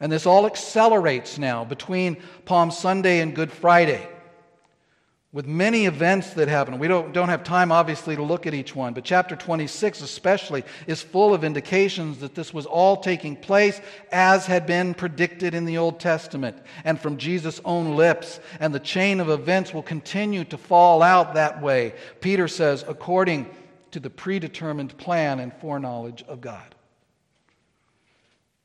And 0.00 0.10
this 0.10 0.26
all 0.26 0.44
accelerates 0.44 1.38
now 1.38 1.64
between 1.64 2.18
Palm 2.44 2.70
Sunday 2.70 3.20
and 3.20 3.34
Good 3.34 3.52
Friday 3.52 4.06
with 5.34 5.48
many 5.48 5.86
events 5.86 6.34
that 6.34 6.46
happen. 6.46 6.78
We 6.78 6.86
don't, 6.86 7.12
don't 7.12 7.28
have 7.28 7.42
time, 7.42 7.72
obviously, 7.72 8.14
to 8.14 8.22
look 8.22 8.46
at 8.46 8.54
each 8.54 8.76
one, 8.76 8.94
but 8.94 9.02
chapter 9.02 9.34
26 9.34 10.00
especially 10.00 10.62
is 10.86 11.02
full 11.02 11.34
of 11.34 11.42
indications 11.42 12.18
that 12.18 12.36
this 12.36 12.54
was 12.54 12.66
all 12.66 12.98
taking 12.98 13.34
place 13.34 13.80
as 14.12 14.46
had 14.46 14.64
been 14.64 14.94
predicted 14.94 15.52
in 15.52 15.64
the 15.64 15.76
Old 15.76 15.98
Testament 15.98 16.56
and 16.84 17.00
from 17.00 17.16
Jesus' 17.16 17.60
own 17.64 17.96
lips. 17.96 18.38
And 18.60 18.72
the 18.72 18.78
chain 18.78 19.18
of 19.18 19.28
events 19.28 19.74
will 19.74 19.82
continue 19.82 20.44
to 20.44 20.56
fall 20.56 21.02
out 21.02 21.34
that 21.34 21.60
way, 21.60 21.94
Peter 22.20 22.46
says, 22.46 22.84
according 22.86 23.50
to 23.90 23.98
the 23.98 24.10
predetermined 24.10 24.96
plan 24.98 25.40
and 25.40 25.52
foreknowledge 25.54 26.22
of 26.28 26.40
God. 26.40 26.76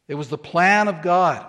It 0.08 0.14
was 0.14 0.30
the 0.30 0.38
plan 0.38 0.88
of 0.88 1.02
God, 1.02 1.48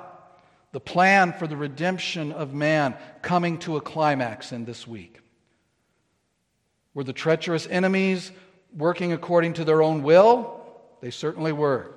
the 0.73 0.81
plan 0.81 1.33
for 1.33 1.47
the 1.47 1.57
redemption 1.57 2.33
of 2.33 2.55
man 2.55 2.97
coming 3.23 3.59
to 3.59 3.77
a 3.77 3.81
climax 3.81 4.53
in 4.53 4.65
this 4.65 4.87
week. 4.87 5.21
Were 6.95 7.05
the 7.05 7.13
treacherous 7.13 7.67
enemies 7.69 8.31
working 8.77 9.13
according 9.13 9.55
to 9.55 9.65
their 9.65 9.83
own 9.83 10.03
will? 10.03 10.61
They 11.01 11.11
certainly 11.11 11.53
were. 11.53 11.93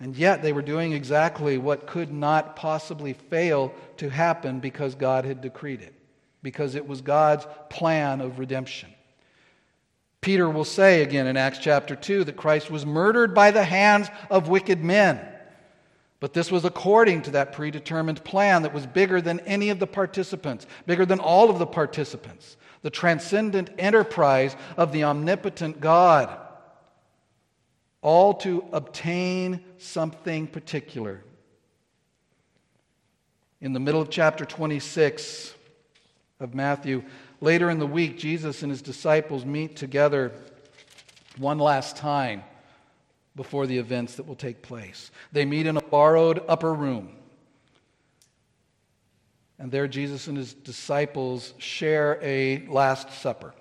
And 0.00 0.16
yet 0.16 0.42
they 0.42 0.52
were 0.52 0.62
doing 0.62 0.92
exactly 0.92 1.56
what 1.56 1.86
could 1.86 2.12
not 2.12 2.56
possibly 2.56 3.14
fail 3.14 3.72
to 3.98 4.10
happen 4.10 4.60
because 4.60 4.94
God 4.94 5.24
had 5.24 5.40
decreed 5.40 5.80
it, 5.80 5.94
because 6.42 6.74
it 6.74 6.86
was 6.86 7.00
God's 7.00 7.46
plan 7.70 8.20
of 8.20 8.38
redemption. 8.38 8.90
Peter 10.20 10.48
will 10.48 10.64
say 10.64 11.02
again 11.02 11.26
in 11.26 11.36
Acts 11.36 11.58
chapter 11.58 11.94
2 11.94 12.24
that 12.24 12.36
Christ 12.36 12.70
was 12.70 12.84
murdered 12.84 13.34
by 13.34 13.50
the 13.50 13.64
hands 13.64 14.08
of 14.30 14.48
wicked 14.48 14.82
men. 14.82 15.20
But 16.24 16.32
this 16.32 16.50
was 16.50 16.64
according 16.64 17.20
to 17.24 17.32
that 17.32 17.52
predetermined 17.52 18.24
plan 18.24 18.62
that 18.62 18.72
was 18.72 18.86
bigger 18.86 19.20
than 19.20 19.40
any 19.40 19.68
of 19.68 19.78
the 19.78 19.86
participants, 19.86 20.66
bigger 20.86 21.04
than 21.04 21.20
all 21.20 21.50
of 21.50 21.58
the 21.58 21.66
participants, 21.66 22.56
the 22.80 22.88
transcendent 22.88 23.68
enterprise 23.76 24.56
of 24.78 24.90
the 24.90 25.04
omnipotent 25.04 25.82
God, 25.82 26.34
all 28.00 28.32
to 28.36 28.64
obtain 28.72 29.62
something 29.76 30.46
particular. 30.46 31.22
In 33.60 33.74
the 33.74 33.80
middle 33.80 34.00
of 34.00 34.08
chapter 34.08 34.46
26 34.46 35.52
of 36.40 36.54
Matthew, 36.54 37.04
Later 37.42 37.68
in 37.68 37.78
the 37.78 37.86
week, 37.86 38.16
Jesus 38.16 38.62
and 38.62 38.72
his 38.72 38.80
disciples 38.80 39.44
meet 39.44 39.76
together 39.76 40.32
one 41.36 41.58
last 41.58 41.98
time 41.98 42.44
before 43.36 43.66
the 43.66 43.78
events 43.78 44.16
that 44.16 44.26
will 44.26 44.36
take 44.36 44.62
place. 44.62 45.10
They 45.32 45.44
meet 45.44 45.66
in 45.66 45.76
a 45.76 45.82
borrowed 45.82 46.42
upper 46.48 46.72
room. 46.72 47.10
And 49.58 49.70
there, 49.70 49.88
Jesus 49.88 50.26
and 50.26 50.36
his 50.36 50.52
disciples 50.52 51.54
share 51.58 52.18
a 52.22 52.66
Last 52.66 53.10
Supper, 53.12 53.54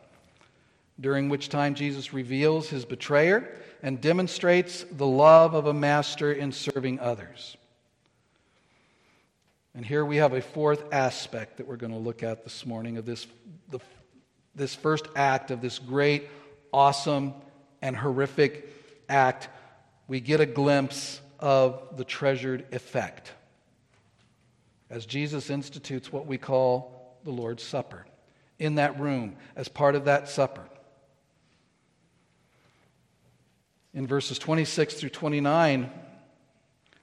during 0.99 1.29
which 1.29 1.49
time 1.49 1.75
Jesus 1.75 2.13
reveals 2.13 2.69
his 2.69 2.85
betrayer 2.85 3.55
and 3.81 3.99
demonstrates 3.99 4.83
the 4.91 5.05
love 5.05 5.53
of 5.53 5.67
a 5.67 5.73
master 5.73 6.31
in 6.31 6.51
serving 6.51 6.99
others. 6.99 7.57
And 9.75 9.85
here 9.85 10.05
we 10.05 10.17
have 10.17 10.33
a 10.33 10.41
fourth 10.41 10.83
aspect 10.93 11.57
that 11.57 11.67
we're 11.67 11.77
going 11.77 11.93
to 11.93 11.99
look 11.99 12.21
at 12.21 12.43
this 12.43 12.65
morning 12.65 12.97
of 12.97 13.05
this, 13.05 13.25
the, 13.71 13.79
this 14.55 14.75
first 14.75 15.07
act 15.15 15.49
of 15.51 15.61
this 15.61 15.79
great, 15.79 16.29
awesome, 16.71 17.33
and 17.81 17.97
horrific 17.97 18.69
act. 19.09 19.49
We 20.07 20.19
get 20.19 20.41
a 20.41 20.45
glimpse 20.45 21.21
of 21.39 21.97
the 21.97 22.03
treasured 22.03 22.65
effect 22.71 23.31
as 24.89 25.05
Jesus 25.05 25.49
institutes 25.49 26.11
what 26.11 26.27
we 26.27 26.37
call 26.37 27.17
the 27.23 27.31
Lord's 27.31 27.63
Supper 27.63 28.05
in 28.59 28.75
that 28.75 28.99
room 28.99 29.35
as 29.55 29.67
part 29.67 29.95
of 29.95 30.05
that 30.05 30.29
supper. 30.29 30.63
In 33.93 34.07
verses 34.07 34.37
26 34.39 34.95
through 34.95 35.09
29 35.09 35.89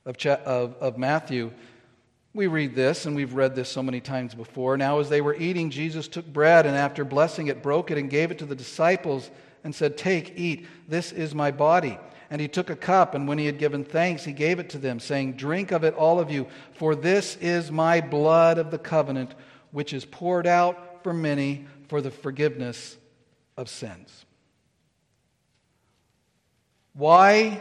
of, 0.05 0.17
of, 0.27 0.75
of 0.75 0.99
Matthew, 0.99 1.53
we 2.33 2.47
read 2.47 2.77
this, 2.77 3.07
and 3.07 3.17
we've 3.17 3.35
read 3.35 3.57
this 3.57 3.69
so 3.69 3.83
many 3.83 4.01
times 4.01 4.35
before. 4.35 4.77
Now, 4.77 5.01
as 5.01 5.09
they 5.09 5.21
were 5.21 5.35
eating, 5.35 5.71
Jesus 5.71 6.07
took 6.07 6.27
bread 6.27 6.67
and 6.67 6.77
after 6.77 7.05
blessing 7.05 7.49
it, 7.49 7.63
broke 7.63 7.91
it 7.91 7.99
and 7.99 8.09
gave 8.09 8.31
it 8.31 8.39
to 8.39 8.47
the 8.47 8.55
disciples 8.55 9.31
and 9.65 9.75
said, 9.75 9.99
Take, 9.99 10.35
eat, 10.37 10.67
this 10.89 11.11
is 11.11 11.35
my 11.35 11.51
body. 11.51 11.99
And 12.31 12.41
he 12.41 12.47
took 12.47 12.71
a 12.71 12.77
cup, 12.77 13.15
and 13.15 13.27
when 13.27 13.39
he 13.39 13.47
had 13.47 13.59
given 13.59 13.85
thanks, 13.85 14.25
he 14.25 14.33
gave 14.33 14.61
it 14.61 14.71
to 14.71 14.79
them, 14.79 15.01
saying, 15.01 15.33
Drink 15.33 15.73
of 15.73 15.83
it, 15.83 15.95
all 15.95 16.21
of 16.21 16.31
you, 16.31 16.47
for 16.75 16.95
this 16.95 17.37
is 17.37 17.73
my 17.73 18.01
blood 18.01 18.57
of 18.57 18.71
the 18.71 18.79
covenant, 18.79 19.35
which 19.73 19.93
is 19.93 20.05
poured 20.05 20.47
out 20.47 21.03
for 21.03 21.13
many 21.13 21.67
for 21.89 22.01
the 22.01 22.11
forgiveness 22.11 22.97
of 23.57 23.69
sins. 23.69 24.25
Why 26.95 27.61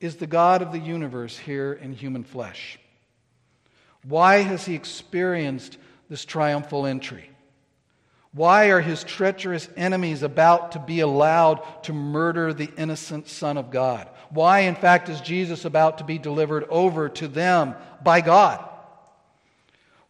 is 0.00 0.16
the 0.16 0.26
God 0.26 0.60
of 0.60 0.72
the 0.72 0.78
universe 0.78 1.38
here 1.38 1.72
in 1.72 1.92
human 1.92 2.24
flesh? 2.24 2.78
Why 4.02 4.38
has 4.42 4.66
he 4.66 4.74
experienced 4.74 5.78
this 6.08 6.24
triumphal 6.24 6.84
entry? 6.84 7.30
Why 8.34 8.70
are 8.70 8.80
his 8.80 9.04
treacherous 9.04 9.68
enemies 9.76 10.24
about 10.24 10.72
to 10.72 10.80
be 10.80 11.00
allowed 11.00 11.62
to 11.84 11.92
murder 11.92 12.52
the 12.52 12.70
innocent 12.76 13.28
Son 13.28 13.56
of 13.56 13.70
God? 13.70 14.08
Why, 14.30 14.60
in 14.60 14.74
fact, 14.74 15.08
is 15.08 15.20
Jesus 15.20 15.64
about 15.64 15.98
to 15.98 16.04
be 16.04 16.18
delivered 16.18 16.64
over 16.68 17.08
to 17.10 17.28
them 17.28 17.76
by 18.02 18.20
God? 18.20 18.68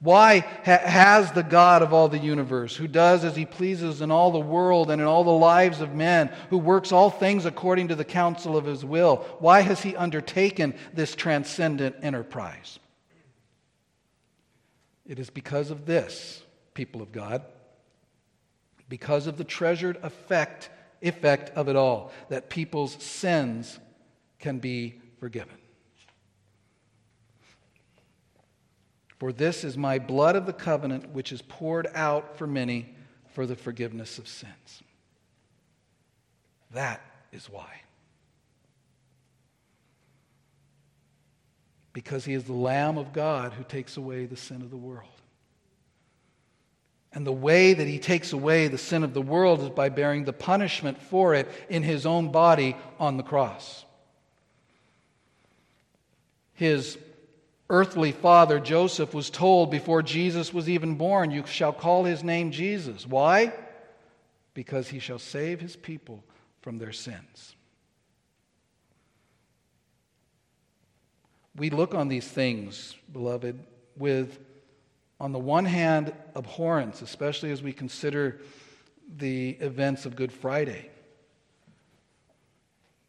Why 0.00 0.40
ha- 0.40 0.80
has 0.82 1.32
the 1.32 1.42
God 1.42 1.82
of 1.82 1.92
all 1.92 2.08
the 2.08 2.18
universe, 2.18 2.74
who 2.74 2.88
does 2.88 3.24
as 3.24 3.36
he 3.36 3.44
pleases 3.44 4.00
in 4.00 4.10
all 4.10 4.32
the 4.32 4.40
world 4.40 4.90
and 4.90 5.02
in 5.02 5.06
all 5.06 5.24
the 5.24 5.30
lives 5.30 5.82
of 5.82 5.94
men, 5.94 6.32
who 6.48 6.58
works 6.58 6.92
all 6.92 7.10
things 7.10 7.44
according 7.44 7.88
to 7.88 7.94
the 7.94 8.04
counsel 8.06 8.56
of 8.56 8.64
his 8.64 8.86
will, 8.86 9.16
why 9.38 9.60
has 9.60 9.82
he 9.82 9.96
undertaken 9.96 10.74
this 10.94 11.14
transcendent 11.14 11.96
enterprise? 12.02 12.78
It 15.06 15.18
is 15.18 15.28
because 15.28 15.70
of 15.70 15.84
this, 15.84 16.42
people 16.72 17.02
of 17.02 17.12
God, 17.12 17.42
because 18.94 19.26
of 19.26 19.36
the 19.36 19.42
treasured 19.42 19.98
effect, 20.04 20.70
effect 21.02 21.50
of 21.56 21.68
it 21.68 21.74
all, 21.74 22.12
that 22.28 22.48
people's 22.48 22.92
sins 23.02 23.80
can 24.38 24.60
be 24.60 24.94
forgiven. 25.18 25.56
For 29.18 29.32
this 29.32 29.64
is 29.64 29.76
my 29.76 29.98
blood 29.98 30.36
of 30.36 30.46
the 30.46 30.52
covenant, 30.52 31.10
which 31.10 31.32
is 31.32 31.42
poured 31.42 31.88
out 31.92 32.38
for 32.38 32.46
many 32.46 32.94
for 33.32 33.46
the 33.46 33.56
forgiveness 33.56 34.16
of 34.18 34.28
sins. 34.28 34.84
That 36.70 37.00
is 37.32 37.50
why. 37.50 37.80
because 41.92 42.24
he 42.24 42.34
is 42.34 42.42
the 42.42 42.52
Lamb 42.52 42.98
of 42.98 43.12
God 43.12 43.52
who 43.52 43.62
takes 43.62 43.96
away 43.96 44.26
the 44.26 44.36
sin 44.36 44.62
of 44.62 44.70
the 44.70 44.76
world. 44.76 45.13
And 47.14 47.26
the 47.26 47.32
way 47.32 47.74
that 47.74 47.86
he 47.86 47.98
takes 47.98 48.32
away 48.32 48.66
the 48.66 48.76
sin 48.76 49.04
of 49.04 49.14
the 49.14 49.22
world 49.22 49.60
is 49.60 49.70
by 49.70 49.88
bearing 49.88 50.24
the 50.24 50.32
punishment 50.32 51.00
for 51.00 51.34
it 51.34 51.48
in 51.68 51.82
his 51.82 52.06
own 52.06 52.32
body 52.32 52.76
on 52.98 53.16
the 53.16 53.22
cross. 53.22 53.84
His 56.54 56.98
earthly 57.70 58.12
father, 58.12 58.58
Joseph, 58.58 59.14
was 59.14 59.30
told 59.30 59.70
before 59.70 60.02
Jesus 60.02 60.52
was 60.52 60.68
even 60.68 60.96
born, 60.96 61.30
You 61.30 61.46
shall 61.46 61.72
call 61.72 62.04
his 62.04 62.24
name 62.24 62.50
Jesus. 62.50 63.06
Why? 63.06 63.52
Because 64.52 64.88
he 64.88 64.98
shall 64.98 65.18
save 65.18 65.60
his 65.60 65.76
people 65.76 66.24
from 66.60 66.78
their 66.78 66.92
sins. 66.92 67.54
we 71.56 71.70
look 71.70 71.94
on 71.94 72.08
these 72.08 72.26
things, 72.26 72.96
beloved, 73.12 73.58
with, 73.96 74.38
on 75.20 75.32
the 75.32 75.38
one 75.38 75.64
hand, 75.64 76.12
abhorrence, 76.34 77.02
especially 77.02 77.50
as 77.52 77.62
we 77.62 77.72
consider 77.72 78.40
the 79.16 79.50
events 79.60 80.06
of 80.06 80.16
Good 80.16 80.32
Friday. 80.32 80.90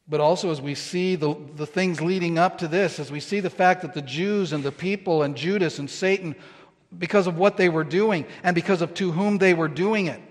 But 0.07 0.19
also, 0.19 0.51
as 0.51 0.61
we 0.61 0.75
see 0.75 1.15
the, 1.15 1.35
the 1.55 1.65
things 1.65 1.99
leading 1.99 2.37
up 2.37 2.59
to 2.59 2.67
this, 2.67 2.99
as 2.99 3.11
we 3.11 3.19
see 3.19 3.39
the 3.39 3.49
fact 3.49 3.81
that 3.81 3.93
the 3.93 4.03
Jews 4.03 4.53
and 4.53 4.63
the 4.63 4.71
people 4.71 5.23
and 5.23 5.35
Judas 5.35 5.79
and 5.79 5.89
Satan, 5.89 6.35
because 6.95 7.25
of 7.25 7.39
what 7.39 7.57
they 7.57 7.69
were 7.69 7.83
doing 7.83 8.25
and 8.43 8.53
because 8.53 8.81
of 8.83 8.93
to 8.95 9.11
whom 9.11 9.39
they 9.39 9.55
were 9.55 9.67
doing 9.67 10.05
it, 10.05 10.21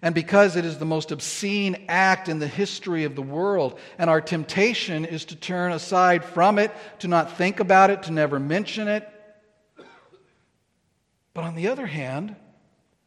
and 0.00 0.14
because 0.14 0.54
it 0.54 0.64
is 0.64 0.78
the 0.78 0.84
most 0.84 1.10
obscene 1.10 1.86
act 1.88 2.28
in 2.28 2.38
the 2.38 2.46
history 2.46 3.02
of 3.02 3.16
the 3.16 3.22
world. 3.22 3.78
And 3.98 4.08
our 4.08 4.20
temptation 4.20 5.04
is 5.04 5.24
to 5.26 5.36
turn 5.36 5.72
aside 5.72 6.24
from 6.24 6.58
it, 6.60 6.70
to 7.00 7.08
not 7.08 7.36
think 7.36 7.58
about 7.58 7.90
it, 7.90 8.04
to 8.04 8.12
never 8.12 8.38
mention 8.38 8.86
it. 8.86 9.08
But 11.36 11.44
on 11.44 11.54
the 11.54 11.68
other 11.68 11.84
hand, 11.84 12.34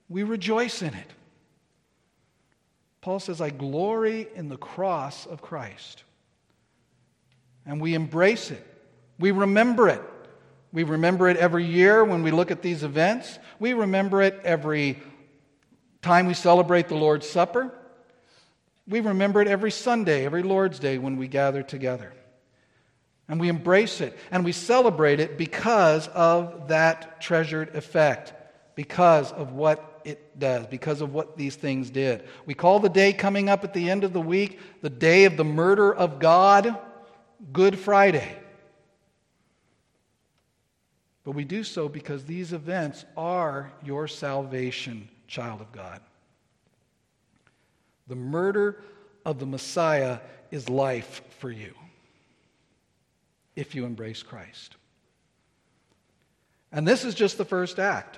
we 0.07 0.21
rejoice 0.21 0.84
in 0.84 0.93
it. 0.93 1.11
Paul 3.01 3.19
says, 3.19 3.41
I 3.41 3.49
glory 3.49 4.27
in 4.36 4.49
the 4.49 4.57
cross 4.57 5.25
of 5.25 5.41
Christ. 5.41 6.03
And 7.65 7.82
we 7.82 7.95
embrace 7.95 8.51
it, 8.51 8.63
we 9.17 9.32
remember 9.32 9.89
it. 9.89 10.01
We 10.71 10.84
remember 10.84 11.27
it 11.27 11.38
every 11.38 11.65
year 11.65 12.03
when 12.03 12.21
we 12.21 12.30
look 12.30 12.51
at 12.51 12.61
these 12.61 12.84
events. 12.84 13.39
We 13.57 13.73
remember 13.73 14.21
it 14.21 14.39
every 14.43 14.99
time 16.03 16.27
we 16.27 16.36
celebrate 16.36 16.88
the 16.88 16.95
Lord's 16.95 17.27
Supper, 17.27 17.73
we 18.88 18.99
remember 18.99 19.41
it 19.41 19.47
every 19.47 19.71
Sunday, 19.71 20.23
every 20.23 20.43
Lord's 20.43 20.77
Day 20.77 20.99
when 20.99 21.17
we 21.17 21.27
gather 21.27 21.63
together. 21.63 22.13
And 23.30 23.39
we 23.39 23.47
embrace 23.47 24.01
it 24.01 24.17
and 24.32 24.43
we 24.43 24.51
celebrate 24.51 25.19
it 25.19 25.38
because 25.38 26.07
of 26.09 26.67
that 26.69 27.21
treasured 27.21 27.75
effect, 27.75 28.34
because 28.75 29.32
of 29.32 29.53
what 29.53 30.01
it 30.03 30.39
does, 30.39 30.65
because 30.65 30.99
of 31.01 31.13
what 31.13 31.38
these 31.38 31.55
things 31.55 31.91
did. 31.91 32.23
We 32.47 32.55
call 32.55 32.80
the 32.80 32.89
day 32.89 33.13
coming 33.13 33.47
up 33.47 33.63
at 33.63 33.73
the 33.73 33.89
end 33.89 34.03
of 34.03 34.13
the 34.13 34.21
week 34.21 34.59
the 34.82 34.89
day 34.89 35.25
of 35.25 35.38
the 35.38 35.45
murder 35.45 35.93
of 35.93 36.19
God, 36.19 36.75
Good 37.53 37.77
Friday. 37.77 38.36
But 41.23 41.32
we 41.32 41.43
do 41.43 41.63
so 41.63 41.88
because 41.88 42.25
these 42.25 42.53
events 42.53 43.05
are 43.15 43.71
your 43.84 44.07
salvation 44.07 45.07
child 45.27 45.61
of 45.61 45.71
God. 45.71 46.01
The 48.07 48.15
murder 48.15 48.82
of 49.23 49.38
the 49.38 49.45
Messiah 49.45 50.19
is 50.49 50.67
life 50.67 51.21
for 51.38 51.51
you. 51.51 51.75
If 53.60 53.76
you 53.76 53.86
embrace 53.86 54.24
Christ. 54.24 54.78
And 56.72 56.88
this 56.88 57.03
is 57.03 57.14
just 57.14 57.38
the 57.38 57.43
first 57.43 57.78
act. 57.78 58.18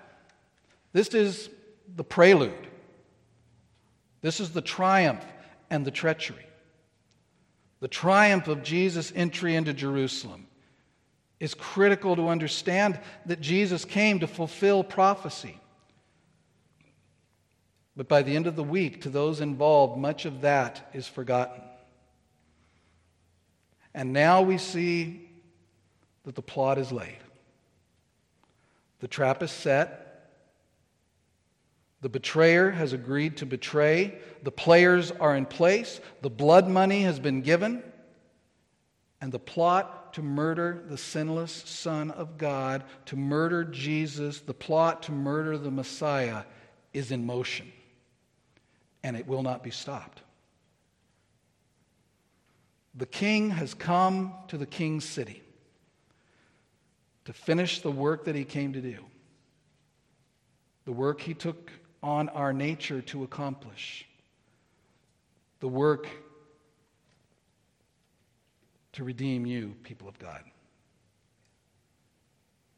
This 0.93 1.09
is 1.15 1.49
the 1.95 2.03
prelude. 2.03 2.67
This 4.21 4.39
is 4.39 4.51
the 4.51 4.61
triumph 4.61 5.25
and 5.71 5.83
the 5.83 5.91
treachery. 5.91 6.45
The 7.79 7.87
triumph 7.87 8.47
of 8.47 8.61
Jesus' 8.61 9.11
entry 9.15 9.55
into 9.55 9.73
Jerusalem 9.73 10.45
is 11.39 11.55
critical 11.55 12.15
to 12.17 12.27
understand 12.27 12.99
that 13.25 13.41
Jesus 13.41 13.83
came 13.83 14.19
to 14.19 14.27
fulfill 14.27 14.83
prophecy. 14.83 15.59
But 17.95 18.07
by 18.07 18.21
the 18.21 18.35
end 18.35 18.45
of 18.45 18.55
the 18.55 18.63
week, 18.63 19.01
to 19.01 19.09
those 19.09 19.41
involved, 19.41 19.97
much 19.97 20.25
of 20.25 20.41
that 20.41 20.91
is 20.93 21.07
forgotten. 21.07 21.63
And 23.95 24.13
now 24.13 24.43
we 24.43 24.59
see 24.59 25.30
that 26.23 26.35
the 26.35 26.41
plot 26.41 26.77
is 26.77 26.91
laid. 26.91 27.17
The 28.99 29.07
trap 29.07 29.41
is 29.41 29.51
set. 29.51 30.29
The 32.01 32.09
betrayer 32.09 32.71
has 32.71 32.93
agreed 32.93 33.37
to 33.37 33.45
betray. 33.45 34.17
The 34.43 34.51
players 34.51 35.11
are 35.11 35.35
in 35.35 35.45
place. 35.45 35.99
The 36.21 36.29
blood 36.29 36.67
money 36.67 37.03
has 37.03 37.19
been 37.19 37.41
given. 37.41 37.83
And 39.19 39.31
the 39.31 39.39
plot 39.39 40.13
to 40.13 40.21
murder 40.21 40.83
the 40.87 40.97
sinless 40.97 41.51
Son 41.51 42.11
of 42.11 42.37
God, 42.37 42.83
to 43.05 43.15
murder 43.15 43.63
Jesus, 43.63 44.41
the 44.41 44.53
plot 44.53 45.03
to 45.03 45.11
murder 45.11 45.57
the 45.57 45.71
Messiah 45.71 46.43
is 46.93 47.11
in 47.11 47.25
motion. 47.25 47.71
And 49.03 49.15
it 49.15 49.27
will 49.27 49.43
not 49.43 49.63
be 49.63 49.71
stopped. 49.71 50.21
The 52.95 53.05
king 53.05 53.51
has 53.51 53.73
come 53.73 54.33
to 54.49 54.57
the 54.57 54.65
king's 54.65 55.05
city 55.05 55.40
to 57.25 57.33
finish 57.33 57.81
the 57.81 57.91
work 57.91 58.25
that 58.25 58.35
he 58.35 58.43
came 58.43 58.73
to 58.73 58.81
do, 58.81 58.97
the 60.85 60.91
work 60.91 61.21
he 61.21 61.33
took 61.33 61.71
on 62.01 62.29
our 62.29 62.51
nature 62.51 63.01
to 63.01 63.23
accomplish, 63.23 64.07
the 65.59 65.67
work 65.67 66.07
to 68.93 69.03
redeem 69.03 69.45
you, 69.45 69.75
people 69.83 70.07
of 70.07 70.17
God. 70.19 70.43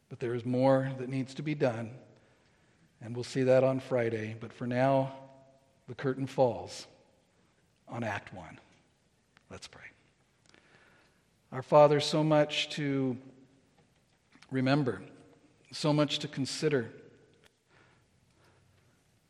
But 0.10 0.20
there 0.20 0.36
is 0.36 0.46
more 0.46 0.91
that 1.00 1.10
needs 1.10 1.34
to 1.36 1.41
be 1.41 1.56
done, 1.56 1.91
and 3.02 3.16
we'll 3.16 3.24
see 3.24 3.44
that 3.44 3.64
on 3.64 3.80
Friday. 3.80 4.36
But 4.39 4.54
for 4.54 4.68
now, 4.68 5.14
the 5.88 5.96
curtain 5.96 6.28
falls 6.28 6.86
on 7.88 8.04
Act 8.04 8.34
1. 8.34 8.60
Let's 9.50 9.68
pray. 9.68 9.82
Our 11.52 11.62
Father, 11.62 12.00
so 12.00 12.24
much 12.24 12.70
to 12.72 13.18
remember, 14.54 15.01
so 15.72 15.91
much 15.91 16.20
to 16.20 16.28
consider, 16.28 16.88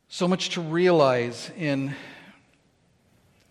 so 0.06 0.28
much 0.28 0.50
to 0.50 0.60
realize 0.60 1.50
in 1.56 1.94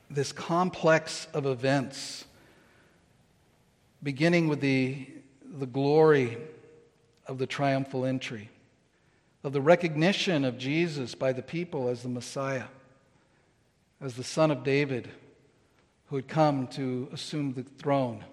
this 0.08 0.32
complex 0.32 1.28
of 1.34 1.48
events, 1.48 2.26
beginning 4.04 4.48
with 4.48 4.62
the, 4.62 5.08
the 5.52 5.66
glory 5.66 6.38
of 7.26 7.40
the 7.40 7.48
triumphal 7.48 8.06
entry, 8.06 8.52
of 9.44 9.52
the 9.52 9.62
recognition 9.62 10.46
of 10.46 10.60
Jesus 10.60 11.16
by 11.16 11.34
the 11.34 11.42
people 11.42 11.88
as 11.90 12.04
the 12.04 12.10
Messiah, 12.10 12.66
as 14.00 14.14
the 14.14 14.24
Son 14.24 14.52
of 14.52 14.64
David 14.64 15.10
who 16.06 16.18
had 16.18 16.28
come 16.28 16.68
to 16.68 17.10
assume 17.12 17.54
the 17.54 17.64
throne 17.64 18.24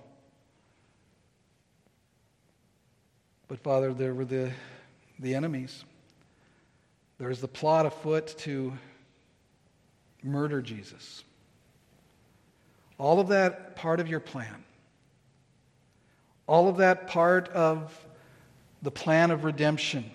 But 3.50 3.58
Father, 3.58 3.92
there 3.92 4.14
were 4.14 4.24
the, 4.24 4.52
the 5.18 5.34
enemies. 5.34 5.84
There 7.18 7.30
was 7.30 7.40
the 7.40 7.48
plot 7.48 7.84
afoot 7.84 8.28
to 8.38 8.72
murder 10.22 10.62
Jesus. 10.62 11.24
All 12.96 13.18
of 13.18 13.26
that 13.28 13.74
part 13.74 13.98
of 13.98 14.06
your 14.06 14.20
plan. 14.20 14.62
All 16.46 16.68
of 16.68 16.76
that 16.76 17.08
part 17.08 17.48
of 17.48 18.06
the 18.82 18.92
plan 18.92 19.32
of 19.32 19.42
redemption 19.42 20.08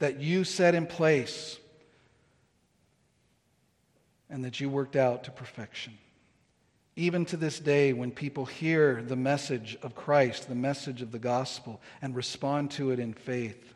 that 0.00 0.18
you 0.18 0.42
set 0.42 0.74
in 0.74 0.88
place 0.88 1.60
and 4.28 4.44
that 4.44 4.58
you 4.58 4.68
worked 4.68 4.96
out 4.96 5.22
to 5.24 5.30
perfection. 5.30 5.92
Even 7.00 7.24
to 7.24 7.38
this 7.38 7.58
day, 7.58 7.94
when 7.94 8.10
people 8.10 8.44
hear 8.44 9.00
the 9.00 9.16
message 9.16 9.78
of 9.80 9.94
Christ, 9.94 10.50
the 10.50 10.54
message 10.54 11.00
of 11.00 11.12
the 11.12 11.18
gospel, 11.18 11.80
and 12.02 12.14
respond 12.14 12.72
to 12.72 12.90
it 12.90 12.98
in 12.98 13.14
faith 13.14 13.72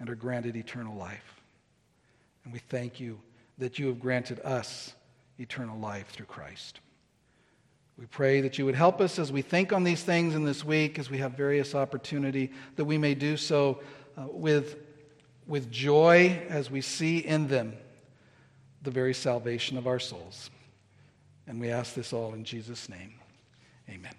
and 0.00 0.10
are 0.10 0.16
granted 0.16 0.56
eternal 0.56 0.96
life. 0.96 1.40
And 2.42 2.52
we 2.52 2.58
thank 2.58 2.98
you 2.98 3.20
that 3.58 3.78
you 3.78 3.86
have 3.86 4.00
granted 4.00 4.40
us 4.40 4.92
eternal 5.38 5.78
life 5.78 6.08
through 6.08 6.26
Christ. 6.26 6.80
We 7.96 8.06
pray 8.06 8.40
that 8.40 8.58
you 8.58 8.64
would 8.64 8.74
help 8.74 9.00
us 9.00 9.20
as 9.20 9.30
we 9.30 9.42
think 9.42 9.72
on 9.72 9.84
these 9.84 10.02
things 10.02 10.34
in 10.34 10.44
this 10.44 10.64
week, 10.64 10.98
as 10.98 11.10
we 11.10 11.18
have 11.18 11.34
various 11.34 11.76
opportunity, 11.76 12.50
that 12.74 12.86
we 12.86 12.98
may 12.98 13.14
do 13.14 13.36
so 13.36 13.78
uh, 14.18 14.24
with, 14.32 14.78
with 15.46 15.70
joy 15.70 16.42
as 16.48 16.72
we 16.72 16.80
see 16.80 17.18
in 17.18 17.46
them 17.46 17.74
the 18.82 18.90
very 18.90 19.14
salvation 19.14 19.78
of 19.78 19.86
our 19.86 20.00
souls. 20.00 20.50
And 21.46 21.60
we 21.60 21.70
ask 21.70 21.94
this 21.94 22.12
all 22.12 22.32
in 22.34 22.44
Jesus' 22.44 22.88
name. 22.88 23.14
Amen. 23.88 24.14